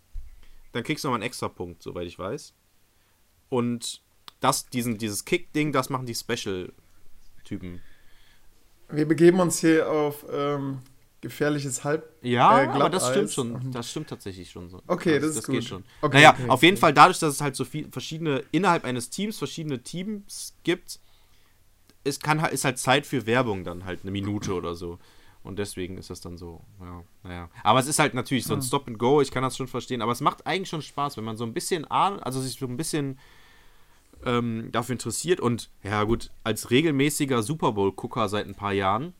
dann 0.73 0.83
kriegst 0.83 1.05
du 1.05 1.09
noch 1.09 1.13
mal 1.13 1.17
einen 1.17 1.23
extra 1.27 1.49
Punkt, 1.49 1.83
soweit 1.83 2.07
ich 2.07 2.19
weiß. 2.19 2.55
Und 3.49 4.03
das, 4.41 4.67
diesen, 4.67 4.99
dieses 4.99 5.25
Kick-Ding, 5.25 5.73
das 5.73 5.89
machen 5.89 6.07
die 6.07 6.15
Special-Typen. 6.15 7.81
Wir 8.91 9.09
begeben 9.09 9.41
uns 9.41 9.61
hier 9.61 9.91
auf 9.91 10.27
ähm, 10.31 10.83
gefährliches 11.27 11.85
Halb. 11.85 12.09
Ja, 12.23 12.63
äh, 12.63 12.67
aber 12.69 12.91
das 12.91 13.09
stimmt 13.11 13.31
schon. 13.31 13.53
Und- 13.53 13.75
Das 13.75 13.91
stimmt 13.91 14.09
tatsächlich 14.09 14.51
schon 14.51 14.69
so. 14.69 14.83
Okay, 14.87 15.19
das 15.21 15.37
ist 15.37 15.47
geht 15.47 15.61
gut. 15.61 15.65
schon. 15.65 15.85
Okay, 16.03 16.17
naja, 16.17 16.31
okay, 16.31 16.49
auf 16.49 16.63
jeden 16.63 16.75
okay. 16.75 16.81
Fall 16.81 16.93
dadurch, 16.95 17.19
dass 17.19 17.35
es 17.35 17.41
halt 17.41 17.55
so 17.57 17.65
viel 17.65 17.89
verschiedene, 17.91 18.43
innerhalb 18.53 18.85
eines 18.85 19.11
Teams 19.11 19.39
verschiedene 19.39 19.83
Teams 19.83 20.55
gibt, 20.65 20.99
es 22.05 22.21
kann, 22.21 22.45
ist 22.47 22.65
halt 22.65 22.79
Zeit 22.79 23.07
für 23.07 23.27
Werbung 23.27 23.65
dann 23.65 23.85
halt 23.85 24.01
eine 24.03 24.11
Minute 24.11 24.55
oder 24.55 24.75
so. 24.75 24.99
Und 25.43 25.61
deswegen 25.61 25.97
ist 25.97 26.11
das 26.11 26.21
dann 26.21 26.37
so, 26.37 26.61
ja, 26.81 27.05
naja. 27.23 27.51
Aber 27.63 27.79
es 27.79 27.87
ist 27.87 28.01
halt 28.01 28.15
natürlich 28.15 28.45
so 28.45 28.55
ein 28.55 28.63
Stop 28.63 28.89
and 28.89 28.99
Go, 28.99 29.21
ich 29.21 29.31
kann 29.31 29.45
das 29.45 29.57
schon 29.57 29.69
verstehen, 29.69 30.03
aber 30.03 30.11
es 30.11 30.21
macht 30.21 30.45
eigentlich 30.47 30.69
schon 30.69 30.83
Spaß, 30.83 31.17
wenn 31.17 31.25
man 31.25 31.37
so 31.37 31.45
ein 31.45 31.53
bisschen 31.53 31.85
ahnt, 31.89 32.21
also 32.27 32.41
sich 32.41 32.59
so 32.59 32.67
ein 32.67 32.77
bisschen 32.77 33.19
ähm, 34.25 34.71
dafür 34.73 34.95
interessiert 34.95 35.39
und 35.41 35.71
ja 35.85 36.03
gut, 36.03 36.31
als 36.43 36.71
regelmäßiger 36.71 37.43
Super 37.45 37.73
Bowl-Gucker 37.73 38.29
seit 38.29 38.47
ein 38.49 38.55
paar 38.57 38.73
Jahren 38.73 39.15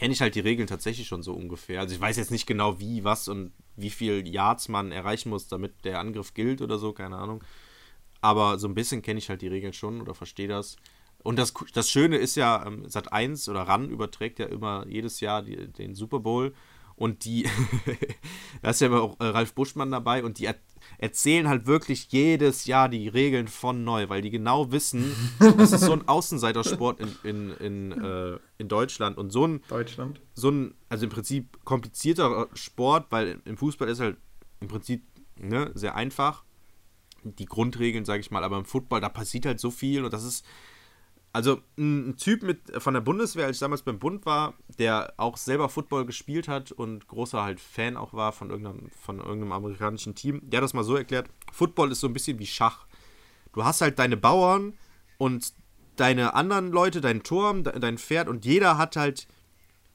kenne 0.00 0.14
ich 0.14 0.22
halt 0.22 0.34
die 0.34 0.40
Regeln 0.40 0.66
tatsächlich 0.66 1.06
schon 1.06 1.22
so 1.22 1.34
ungefähr. 1.34 1.78
Also 1.78 1.94
ich 1.94 2.00
weiß 2.00 2.16
jetzt 2.16 2.30
nicht 2.30 2.46
genau 2.46 2.80
wie, 2.80 3.04
was 3.04 3.28
und 3.28 3.52
wie 3.76 3.90
viel 3.90 4.26
Yards 4.26 4.70
man 4.70 4.92
erreichen 4.92 5.28
muss, 5.28 5.46
damit 5.46 5.84
der 5.84 6.00
Angriff 6.00 6.32
gilt 6.32 6.62
oder 6.62 6.78
so, 6.78 6.94
keine 6.94 7.18
Ahnung. 7.18 7.44
Aber 8.22 8.58
so 8.58 8.66
ein 8.66 8.74
bisschen 8.74 9.02
kenne 9.02 9.18
ich 9.18 9.28
halt 9.28 9.42
die 9.42 9.48
Regeln 9.48 9.74
schon 9.74 10.00
oder 10.00 10.14
verstehe 10.14 10.48
das. 10.48 10.76
Und 11.22 11.38
das, 11.38 11.52
das 11.74 11.90
Schöne 11.90 12.16
ist 12.16 12.34
ja, 12.34 12.64
ähm, 12.66 12.88
Sat 12.88 13.12
1 13.12 13.50
oder 13.50 13.64
RAN 13.64 13.90
überträgt 13.90 14.38
ja 14.38 14.46
immer 14.46 14.86
jedes 14.86 15.20
Jahr 15.20 15.42
die, 15.42 15.70
den 15.70 15.94
Super 15.94 16.20
Bowl. 16.20 16.54
Und 17.00 17.24
die, 17.24 17.48
da 18.62 18.70
ist 18.70 18.82
ja 18.82 18.88
immer 18.88 19.00
auch 19.00 19.18
äh, 19.20 19.24
Ralf 19.24 19.54
Buschmann 19.54 19.90
dabei 19.90 20.22
und 20.22 20.38
die 20.38 20.44
er, 20.44 20.56
erzählen 20.98 21.48
halt 21.48 21.64
wirklich 21.64 22.12
jedes 22.12 22.66
Jahr 22.66 22.90
die 22.90 23.08
Regeln 23.08 23.48
von 23.48 23.84
neu, 23.84 24.10
weil 24.10 24.20
die 24.20 24.28
genau 24.28 24.70
wissen, 24.70 25.10
das 25.56 25.72
ist 25.72 25.80
so 25.80 25.94
ein 25.94 26.06
Außenseitersport 26.06 27.00
in, 27.00 27.16
in, 27.22 27.50
in, 27.52 28.04
äh, 28.04 28.38
in 28.58 28.68
Deutschland 28.68 29.16
und 29.16 29.30
so 29.30 29.46
ein, 29.46 29.62
Deutschland. 29.68 30.20
so 30.34 30.50
ein, 30.50 30.74
also 30.90 31.04
im 31.04 31.10
Prinzip 31.10 31.64
komplizierter 31.64 32.48
Sport, 32.52 33.06
weil 33.08 33.40
im 33.46 33.56
Fußball 33.56 33.88
ist 33.88 34.00
halt 34.00 34.18
im 34.60 34.68
Prinzip 34.68 35.02
ne, 35.38 35.70
sehr 35.74 35.94
einfach. 35.94 36.44
Die 37.22 37.46
Grundregeln, 37.46 38.04
sage 38.04 38.20
ich 38.20 38.30
mal, 38.30 38.44
aber 38.44 38.58
im 38.58 38.66
Football, 38.66 39.00
da 39.00 39.08
passiert 39.08 39.46
halt 39.46 39.58
so 39.58 39.70
viel 39.70 40.04
und 40.04 40.12
das 40.12 40.22
ist. 40.22 40.44
Also 41.32 41.60
ein 41.78 42.16
Typ 42.16 42.42
mit 42.42 42.60
von 42.82 42.94
der 42.94 43.00
Bundeswehr, 43.00 43.46
als 43.46 43.58
ich 43.58 43.60
damals 43.60 43.82
beim 43.82 44.00
Bund 44.00 44.26
war, 44.26 44.54
der 44.78 45.14
auch 45.16 45.36
selber 45.36 45.68
Football 45.68 46.04
gespielt 46.04 46.48
hat 46.48 46.72
und 46.72 47.06
großer 47.06 47.40
halt 47.42 47.60
Fan 47.60 47.96
auch 47.96 48.12
war 48.12 48.32
von 48.32 48.50
irgendeinem, 48.50 48.90
von 49.00 49.18
irgendeinem 49.18 49.52
amerikanischen 49.52 50.16
Team, 50.16 50.40
der 50.42 50.58
hat 50.58 50.64
das 50.64 50.74
mal 50.74 50.82
so 50.82 50.96
erklärt, 50.96 51.28
Football 51.52 51.92
ist 51.92 52.00
so 52.00 52.08
ein 52.08 52.12
bisschen 52.12 52.40
wie 52.40 52.46
Schach. 52.46 52.86
Du 53.52 53.64
hast 53.64 53.80
halt 53.80 53.98
deine 54.00 54.16
Bauern 54.16 54.74
und 55.18 55.52
deine 55.94 56.34
anderen 56.34 56.72
Leute, 56.72 57.00
dein 57.00 57.22
Turm, 57.22 57.62
de- 57.62 57.78
dein 57.78 57.98
Pferd 57.98 58.28
und 58.28 58.44
jeder 58.44 58.76
hat 58.76 58.96
halt 58.96 59.28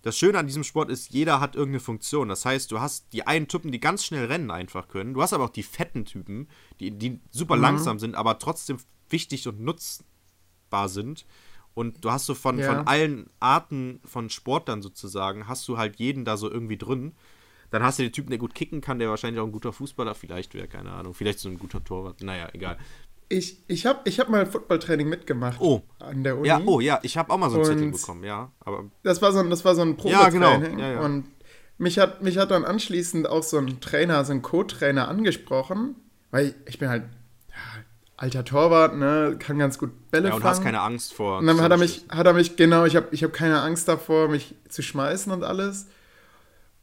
das 0.03 0.17
Schöne 0.17 0.37
an 0.37 0.45
diesem 0.45 0.63
Sport 0.63 0.89
ist, 0.89 1.11
jeder 1.11 1.41
hat 1.41 1.55
irgendeine 1.55 1.79
Funktion. 1.79 2.29
Das 2.29 2.45
heißt, 2.45 2.71
du 2.71 2.79
hast 2.79 3.11
die 3.11 3.25
einen 3.25 3.47
Typen, 3.47 3.71
die 3.71 3.79
ganz 3.79 4.05
schnell 4.05 4.25
rennen 4.25 4.51
einfach 4.51 4.87
können. 4.87 5.15
Du 5.15 5.21
hast 5.21 5.33
aber 5.33 5.45
auch 5.45 5.49
die 5.49 5.63
fetten 5.63 6.05
Typen, 6.05 6.47
die, 6.79 6.91
die 6.91 7.19
super 7.31 7.55
langsam 7.57 7.97
sind, 7.99 8.13
aber 8.15 8.37
trotzdem 8.37 8.77
wichtig 9.09 9.47
und 9.47 9.59
nutzbar 10.65 10.89
sind. 10.89 11.25
Und 11.73 12.05
du 12.05 12.11
hast 12.11 12.25
so 12.25 12.33
von, 12.35 12.57
Ja. 12.57 12.73
von 12.73 12.87
allen 12.87 13.29
Arten 13.39 13.99
von 14.05 14.29
Sportlern 14.29 14.81
sozusagen, 14.81 15.47
hast 15.47 15.67
du 15.67 15.77
halt 15.77 15.97
jeden 15.97 16.23
da 16.23 16.37
so 16.37 16.49
irgendwie 16.49 16.77
drin. 16.77 17.13
Dann 17.71 17.83
hast 17.83 17.99
du 17.99 18.03
den 18.03 18.13
Typen, 18.13 18.29
der 18.29 18.39
gut 18.39 18.55
kicken 18.55 18.79
kann, 18.79 18.99
der 18.99 19.09
wahrscheinlich 19.09 19.41
auch 19.41 19.45
ein 19.45 19.51
guter 19.51 19.73
Fußballer 19.73 20.15
vielleicht 20.15 20.53
wäre, 20.53 20.67
keine 20.67 20.91
Ahnung. 20.91 21.13
Vielleicht 21.13 21.39
so 21.39 21.49
ein 21.49 21.59
guter 21.59 21.83
Torwart. 21.83 22.21
Naja, 22.21 22.47
egal. 22.53 22.77
Ich, 23.27 23.57
ich 23.67 23.85
habe 23.87 24.01
ich 24.07 24.19
hab 24.19 24.29
mal 24.29 24.45
Footballtraining 24.45 25.09
mitgemacht. 25.09 25.59
Oh. 25.59 25.81
An 25.99 26.23
der 26.23 26.37
Uni. 26.37 26.47
Ja, 26.47 26.61
oh 26.63 26.79
ja, 26.79 26.99
ich 27.01 27.17
habe 27.17 27.33
auch 27.33 27.37
mal 27.37 27.49
so 27.49 27.57
ein 27.57 27.65
Zettel 27.65 27.91
bekommen, 27.91 28.23
ja. 28.23 28.51
Aber 28.59 28.85
Das 29.03 29.21
war 29.21 29.33
so 29.33 29.39
ein, 29.39 29.49
das 29.49 29.65
war 29.65 29.75
so 29.75 29.81
ein 29.81 29.97
Ja, 30.03 30.29
genau. 30.29 30.51
Probetraining. 30.51 30.79
Ja, 30.79 30.91
ja. 30.93 30.99
Und 31.01 31.25
mich 31.77 31.97
hat, 31.99 32.21
mich 32.21 32.37
hat 32.37 32.51
dann 32.51 32.63
anschließend 32.63 33.27
auch 33.27 33.43
so 33.43 33.57
ein 33.57 33.81
Trainer, 33.81 34.23
so 34.23 34.31
ein 34.31 34.41
Co-Trainer 34.43 35.07
angesprochen, 35.09 35.95
weil 36.31 36.55
ich 36.67 36.77
bin 36.79 36.87
halt 36.87 37.03
ja, 37.49 37.55
alter 38.17 38.45
Torwart, 38.45 38.95
ne, 38.95 39.35
kann 39.39 39.57
ganz 39.59 39.77
gut 39.77 39.91
Bälle 40.11 40.29
ja, 40.29 40.35
und 40.35 40.41
fangen. 40.41 40.51
hast 40.55 40.63
keine 40.63 40.81
Angst 40.81 41.13
vor. 41.13 41.39
Und 41.39 41.47
dann 41.47 41.61
hat 41.61 41.71
er 41.71 41.77
mich, 41.77 42.05
hat 42.09 42.25
er 42.25 42.33
mich, 42.33 42.55
genau, 42.55 42.85
ich 42.85 42.95
habe 42.95 43.07
ich 43.11 43.23
hab 43.23 43.33
keine 43.33 43.61
Angst 43.61 43.87
davor, 43.87 44.29
mich 44.29 44.55
zu 44.69 44.81
schmeißen 44.81 45.31
und 45.31 45.43
alles. 45.43 45.87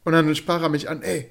Und 0.03 0.13
dann 0.13 0.33
sprach 0.35 0.61
er 0.61 0.69
mich 0.69 0.89
an, 0.89 1.01
ey, 1.01 1.29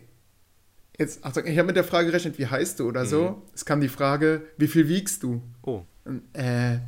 jetzt, 0.99 1.25
Achtung, 1.25 1.47
ich 1.47 1.57
habe 1.59 1.67
mit 1.67 1.77
der 1.77 1.85
Frage 1.85 2.07
gerechnet, 2.07 2.39
wie 2.39 2.47
heißt 2.47 2.81
du 2.81 2.89
oder 2.89 3.03
Mhm. 3.05 3.09
so. 3.09 3.43
Es 3.55 3.65
kam 3.65 3.81
die 3.81 3.89
Frage, 3.89 4.43
wie 4.57 4.67
viel 4.69 4.89
wiegst 4.89 5.23
du? 5.23 5.43
Oh. 5.63 5.83
Äh, 6.33 6.79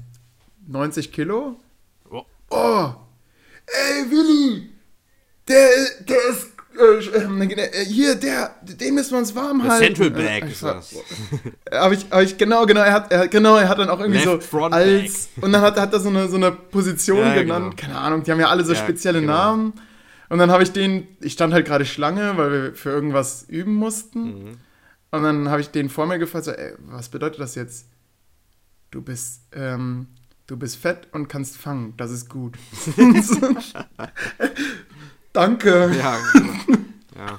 90 0.67 1.13
Kilo? 1.13 1.57
oh. 2.11 2.23
Oh, 2.51 2.93
ey, 3.67 4.11
Willi, 4.11 4.71
der, 5.49 5.69
der 6.09 6.17
ist, 6.31 6.53
äh, 6.79 7.19
ähm, 7.23 7.41
äh, 7.43 7.85
hier, 7.85 8.15
der, 8.15 8.55
den 8.63 8.95
müssen 8.95 9.13
wir 9.13 9.19
uns 9.19 9.35
warm 9.35 9.63
Der 9.63 9.73
halten. 9.73 9.95
Central 9.95 10.11
Back 10.11 10.45
Äh, 10.45 10.51
ist 10.51 10.63
das. 10.63 10.95
habe 11.73 11.95
ich, 11.95 12.07
hab 12.11 12.23
ich, 12.23 12.37
genau, 12.39 12.67
genau, 12.67 12.81
er 12.81 12.93
hat, 12.93 13.13
er, 13.13 13.29
genau, 13.29 13.57
er 13.57 13.69
hat 13.69 13.79
dann 13.79 13.89
auch 13.89 14.01
irgendwie 14.01 14.25
Left 14.25 14.51
so 14.51 14.59
als, 14.61 15.29
und 15.41 15.53
dann 15.53 15.63
hat, 15.63 15.79
hat 15.79 15.93
er 15.93 16.01
so 16.01 16.09
eine, 16.09 16.29
so 16.29 16.37
eine 16.37 16.53
Position 16.53 17.19
Ja, 17.19 17.35
genannt, 17.35 17.77
genau. 17.77 17.89
keine 17.93 17.99
Ahnung, 17.99 18.23
die 18.23 18.31
haben 18.31 18.41
ja 18.41 18.49
alle 18.49 18.65
so 18.65 18.73
Ja, 18.73 18.79
spezielle 18.79 19.21
genau. 19.21 19.33
Namen. 19.33 19.73
Und 20.29 20.39
dann 20.39 20.51
habe 20.51 20.63
ich 20.63 20.73
den, 20.73 21.07
ich 21.21 21.35
stand 21.35 21.53
halt 21.53 21.67
gerade 21.67 21.85
Schlange, 21.85 22.37
weil 22.37 22.51
wir 22.51 22.75
für 22.75 22.91
irgendwas 22.91 23.45
üben 23.49 23.75
mussten. 23.75 24.21
Mhm. 24.25 24.57
Und 25.11 25.23
dann 25.23 25.49
habe 25.49 25.61
ich 25.61 25.71
den 25.71 25.89
vor 25.91 26.07
mir 26.07 26.19
gefragt, 26.19 26.47
so, 26.47 26.51
ey, 26.51 26.73
was 26.87 27.09
bedeutet 27.09 27.39
das 27.41 27.55
jetzt? 27.55 27.87
Du 28.91 29.01
bist, 29.03 29.43
ähm, 29.53 30.09
du 30.47 30.57
bist 30.57 30.77
fett 30.77 31.09
und 31.13 31.29
kannst 31.29 31.57
fangen, 31.57 31.95
das 31.97 32.11
ist 32.11 32.29
gut. 32.29 32.57
Danke. 35.35 35.91
Ja. 35.99 36.19
ja. 37.17 37.39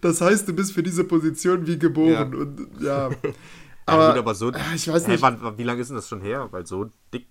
Das 0.00 0.20
heißt, 0.20 0.46
du 0.48 0.52
bist 0.52 0.72
für 0.72 0.82
diese 0.82 1.04
Position 1.04 1.66
wie 1.66 1.78
geboren. 1.78 2.10
Ja. 2.32 2.38
Und 2.38 2.68
ja. 2.80 3.10
Aber, 3.86 4.02
ja, 4.02 4.10
gut, 4.10 4.18
aber 4.18 4.34
so. 4.34 4.48
ah, 4.52 4.74
ich 4.74 4.86
weiß 4.88 5.06
nicht. 5.06 5.22
wann, 5.22 5.56
wie 5.56 5.62
lange 5.62 5.80
ist 5.80 5.88
denn 5.88 5.96
das 5.96 6.08
schon 6.08 6.20
her? 6.20 6.48
Weil 6.50 6.66
so 6.66 6.90
dick 7.14 7.26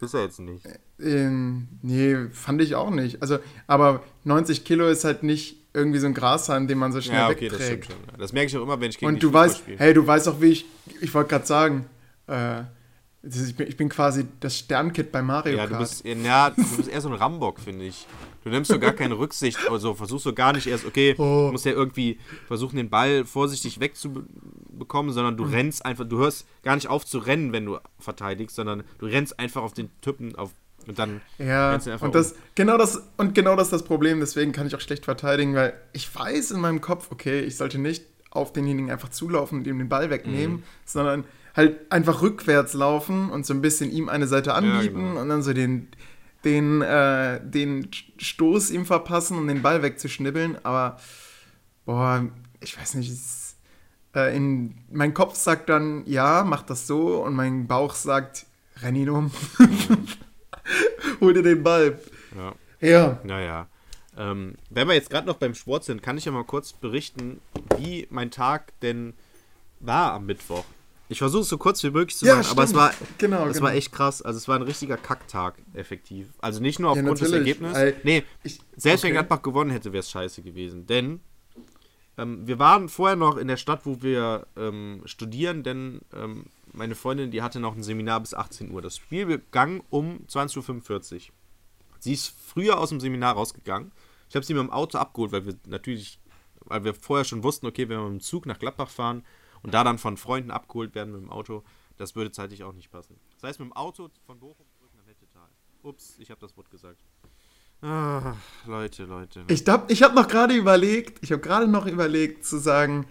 ist 0.00 0.12
er 0.14 0.22
jetzt 0.24 0.40
nicht. 0.40 0.66
Ähm, 1.00 1.68
nee, 1.80 2.28
fand 2.32 2.60
ich 2.60 2.74
auch 2.74 2.90
nicht. 2.90 3.22
Also, 3.22 3.38
aber 3.66 4.02
90 4.24 4.64
Kilo 4.64 4.86
ist 4.88 5.04
halt 5.04 5.22
nicht 5.22 5.56
irgendwie 5.72 5.98
so 5.98 6.06
ein 6.06 6.14
Grashalm, 6.14 6.68
den 6.68 6.76
man 6.78 6.92
so 6.92 7.00
schnell 7.00 7.16
Ja, 7.18 7.28
okay, 7.30 7.48
das 7.48 7.58
wegträgt. 7.60 7.84
stimmt 7.86 8.00
schon. 8.10 8.18
Das 8.20 8.32
merke 8.34 8.48
ich 8.48 8.56
auch 8.56 8.62
immer, 8.62 8.80
wenn 8.80 8.90
ich 8.90 8.98
gegen 8.98 9.12
Und 9.12 9.22
du 9.22 9.28
Fußball 9.28 9.46
weißt, 9.48 9.58
spiele. 9.58 9.78
hey, 9.78 9.94
du 9.94 10.06
weißt 10.06 10.28
auch, 10.28 10.40
wie 10.42 10.48
ich, 10.50 10.66
ich 11.00 11.12
wollte 11.14 11.30
gerade 11.30 11.46
sagen, 11.46 11.86
äh, 12.26 12.62
das 13.22 13.40
ich, 13.48 13.56
bin, 13.56 13.66
ich 13.66 13.76
bin 13.78 13.88
quasi 13.88 14.26
das 14.40 14.58
Sternkit 14.58 15.10
bei 15.10 15.22
Mario 15.22 15.56
Ja, 15.56 15.66
Kart. 15.66 15.72
du 15.72 15.78
bist, 15.78 16.04
ja, 16.04 16.50
du 16.50 16.76
bist 16.76 16.88
eher 16.88 17.00
so 17.00 17.08
ein 17.08 17.14
Rambock, 17.14 17.58
finde 17.60 17.86
ich. 17.86 18.06
Du 18.44 18.50
nimmst 18.50 18.70
so 18.70 18.78
gar 18.78 18.92
keine 18.92 19.16
Rücksicht, 19.18 19.58
also 19.70 19.94
versuchst 19.94 20.24
so 20.24 20.32
gar 20.34 20.52
nicht 20.52 20.66
erst, 20.66 20.84
okay, 20.84 21.14
Oh. 21.18 21.46
du 21.46 21.52
musst 21.52 21.64
ja 21.64 21.72
irgendwie 21.72 22.18
versuchen, 22.46 22.76
den 22.76 22.90
Ball 22.90 23.24
vorsichtig 23.24 23.80
wegzubekommen, 23.80 25.12
sondern 25.12 25.34
Mhm. 25.34 25.38
du 25.38 25.44
rennst 25.44 25.84
einfach, 25.84 26.04
du 26.06 26.18
hörst 26.18 26.46
gar 26.62 26.74
nicht 26.74 26.88
auf 26.88 27.04
zu 27.06 27.18
rennen, 27.18 27.52
wenn 27.52 27.64
du 27.66 27.78
verteidigst, 27.98 28.56
sondern 28.56 28.84
du 28.98 29.06
rennst 29.06 29.38
einfach 29.38 29.62
auf 29.62 29.72
den 29.74 29.88
Typen 30.00 30.34
auf 30.36 30.50
und 30.86 30.98
dann 30.98 31.22
Ja, 31.38 31.70
rennst 31.70 31.86
du 31.86 31.92
einfach 31.92 32.06
und 32.06 32.14
das, 32.14 32.34
genau 32.54 32.76
das, 32.76 33.02
und 33.16 33.34
genau 33.34 33.56
das 33.56 33.68
ist 33.68 33.72
das 33.72 33.84
Problem, 33.84 34.20
deswegen 34.20 34.52
kann 34.52 34.66
ich 34.66 34.74
auch 34.76 34.80
schlecht 34.80 35.06
verteidigen, 35.06 35.54
weil 35.54 35.72
ich 35.94 36.14
weiß 36.14 36.50
in 36.50 36.60
meinem 36.60 36.82
Kopf, 36.82 37.08
okay, 37.10 37.40
ich 37.40 37.56
sollte 37.56 37.78
nicht 37.78 38.04
auf 38.30 38.52
denjenigen 38.52 38.90
einfach 38.90 39.08
zulaufen 39.08 39.58
und 39.60 39.66
ihm 39.66 39.78
den 39.78 39.88
Ball 39.88 40.10
wegnehmen, 40.10 40.56
Mhm. 40.56 40.62
sondern 40.84 41.24
halt 41.56 41.90
einfach 41.90 42.20
rückwärts 42.20 42.74
laufen 42.74 43.30
und 43.30 43.46
so 43.46 43.54
ein 43.54 43.62
bisschen 43.62 43.90
ihm 43.92 44.08
eine 44.10 44.26
Seite 44.26 44.54
anbieten 44.54 44.96
genau. 45.10 45.20
und 45.22 45.28
dann 45.28 45.42
so 45.42 45.52
den, 45.54 45.88
den, 46.44 46.82
äh, 46.82 47.40
den 47.42 47.88
Stoß 48.18 48.70
ihm 48.70 48.86
verpassen 48.86 49.38
und 49.38 49.48
den 49.48 49.62
Ball 49.62 49.82
wegzuschnibbeln, 49.82 50.58
aber 50.64 50.98
boah, 51.84 52.26
ich 52.60 52.78
weiß 52.78 52.94
nicht, 52.94 53.10
ist, 53.10 53.56
äh, 54.14 54.36
in, 54.36 54.74
mein 54.90 55.14
Kopf 55.14 55.34
sagt 55.34 55.68
dann, 55.68 56.04
ja, 56.06 56.44
mach 56.44 56.62
das 56.62 56.86
so 56.86 57.22
und 57.22 57.34
mein 57.34 57.66
Bauch 57.66 57.94
sagt, 57.94 58.46
renn 58.82 58.96
ihn 58.96 59.10
um. 59.10 59.30
Hol 61.20 61.34
dir 61.34 61.42
den 61.42 61.62
Ball. 61.62 61.98
Ja. 62.36 62.54
Ja. 62.80 63.18
Naja. 63.24 63.68
Ähm, 64.16 64.54
wenn 64.70 64.86
wir 64.86 64.94
jetzt 64.94 65.10
gerade 65.10 65.26
noch 65.26 65.36
beim 65.36 65.54
Sport 65.54 65.84
sind, 65.84 66.02
kann 66.02 66.18
ich 66.18 66.24
ja 66.24 66.32
mal 66.32 66.44
kurz 66.44 66.72
berichten, 66.72 67.40
wie 67.78 68.06
mein 68.10 68.30
Tag 68.30 68.78
denn 68.80 69.14
war 69.80 70.12
am 70.12 70.26
Mittwoch. 70.26 70.64
Ich 71.08 71.18
versuche 71.18 71.42
es 71.42 71.48
so 71.48 71.58
kurz 71.58 71.82
wie 71.84 71.90
möglich 71.90 72.16
zu 72.16 72.24
Ja, 72.26 72.36
machen, 72.36 72.50
aber 72.50 72.62
es 72.64 72.70
stimmt. 72.70 72.82
war, 72.82 72.94
Genau, 73.18 73.46
es 73.46 73.54
genau. 73.54 73.66
war 73.66 73.74
echt 73.74 73.92
krass. 73.92 74.22
Also 74.22 74.38
es 74.38 74.48
war 74.48 74.56
ein 74.56 74.62
richtiger 74.62 74.96
Kacktag, 74.96 75.54
effektiv. 75.74 76.28
Also 76.40 76.60
nicht 76.60 76.78
nur 76.80 76.94
Ja, 76.94 77.00
aufgrund 77.00 77.20
des 77.20 77.30
natürlich, 77.30 77.48
Ergebnisses. 77.60 77.94
Nee, 78.04 78.22
ich- 78.42 78.58
selbst 78.76 79.02
wenn 79.04 79.08
okay. 79.10 79.18
Gladbach 79.18 79.42
gewonnen 79.42 79.70
hätte, 79.70 79.92
wäre 79.92 80.00
es 80.00 80.10
scheiße 80.10 80.40
gewesen. 80.42 80.86
Denn 80.86 81.20
ähm, 82.16 82.46
wir 82.46 82.58
waren 82.58 82.88
vorher 82.88 83.16
noch 83.16 83.36
in 83.36 83.48
der 83.48 83.58
Stadt, 83.58 83.80
wo 83.84 84.00
wir 84.00 84.46
ähm, 84.56 85.02
studieren, 85.04 85.62
denn 85.62 86.00
ähm, 86.14 86.46
meine 86.72 86.94
Freundin, 86.94 87.30
die 87.30 87.42
hatte 87.42 87.60
noch 87.60 87.76
ein 87.76 87.82
Seminar 87.82 88.20
bis 88.20 88.32
18 88.34 88.70
Uhr. 88.70 88.80
Das 88.80 88.96
Spiel 88.96 89.26
begann 89.26 89.82
um 89.90 90.20
20.45 90.28 91.14
Uhr. 91.14 91.20
Sie 91.98 92.12
ist 92.14 92.32
früher 92.46 92.78
aus 92.78 92.88
dem 92.88 93.00
Seminar 93.00 93.34
rausgegangen. 93.34 93.92
Ich 94.30 94.36
habe 94.36 94.44
sie 94.46 94.54
mit 94.54 94.62
dem 94.62 94.70
Auto 94.70 94.98
abgeholt, 94.98 95.32
weil 95.32 95.44
wir 95.46 95.54
natürlich, 95.66 96.18
weil 96.64 96.82
wir 96.84 96.94
vorher 96.94 97.24
schon 97.24 97.42
wussten, 97.42 97.66
okay, 97.66 97.88
wenn 97.88 97.98
wir 97.98 98.04
mit 98.08 98.20
dem 98.20 98.24
Zug 98.24 98.46
nach 98.46 98.58
Gladbach 98.58 98.88
fahren 98.90 99.22
und 99.64 99.74
da 99.74 99.82
dann 99.82 99.98
von 99.98 100.16
Freunden 100.16 100.52
abgeholt 100.52 100.94
werden 100.94 101.12
mit 101.12 101.22
dem 101.22 101.30
Auto, 101.30 101.64
das 101.96 102.14
würde 102.14 102.30
zeitlich 102.30 102.62
auch 102.62 102.72
nicht 102.72 102.90
passen. 102.92 103.16
Das 103.34 103.42
heißt, 103.48 103.58
mit 103.58 103.68
dem 103.70 103.72
Auto 103.72 104.08
von 104.26 104.38
Bochum 104.38 104.66
zurück 104.78 104.90
nach 104.96 105.04
Nettetal. 105.06 105.48
Ups, 105.82 106.14
ich 106.18 106.30
habe 106.30 106.40
das 106.40 106.56
Wort 106.56 106.70
gesagt. 106.70 107.02
Ah, 107.82 108.36
Leute, 108.66 109.04
Leute. 109.04 109.44
Ich, 109.48 109.66
hab- 109.66 109.90
ich 109.90 110.02
habe 110.02 110.14
noch 110.14 110.28
gerade 110.28 110.54
überlegt, 110.54 111.18
ich 111.22 111.32
habe 111.32 111.42
gerade 111.42 111.66
noch 111.68 111.86
überlegt 111.86 112.44
zu 112.46 112.58
sagen, 112.58 113.06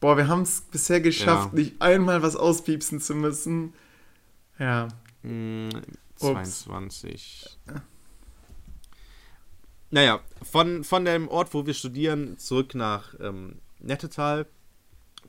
boah, 0.00 0.16
wir 0.16 0.28
haben 0.28 0.42
es 0.42 0.60
bisher 0.60 1.00
geschafft, 1.00 1.52
Ja. 1.52 1.58
nicht 1.58 1.80
einmal 1.82 2.22
was 2.22 2.36
auspiepsen 2.36 3.00
zu 3.00 3.14
müssen. 3.14 3.72
Ja. 4.58 4.88
Hm, 5.22 5.70
Ups. 6.20 6.64
22. 6.64 7.58
Naja, 9.90 10.20
von, 10.42 10.84
von 10.84 11.04
dem 11.04 11.28
Ort, 11.28 11.52
wo 11.52 11.66
wir 11.66 11.74
studieren, 11.74 12.38
zurück 12.38 12.74
nach 12.74 13.14
ähm, 13.20 13.60
Nettetal. 13.80 14.46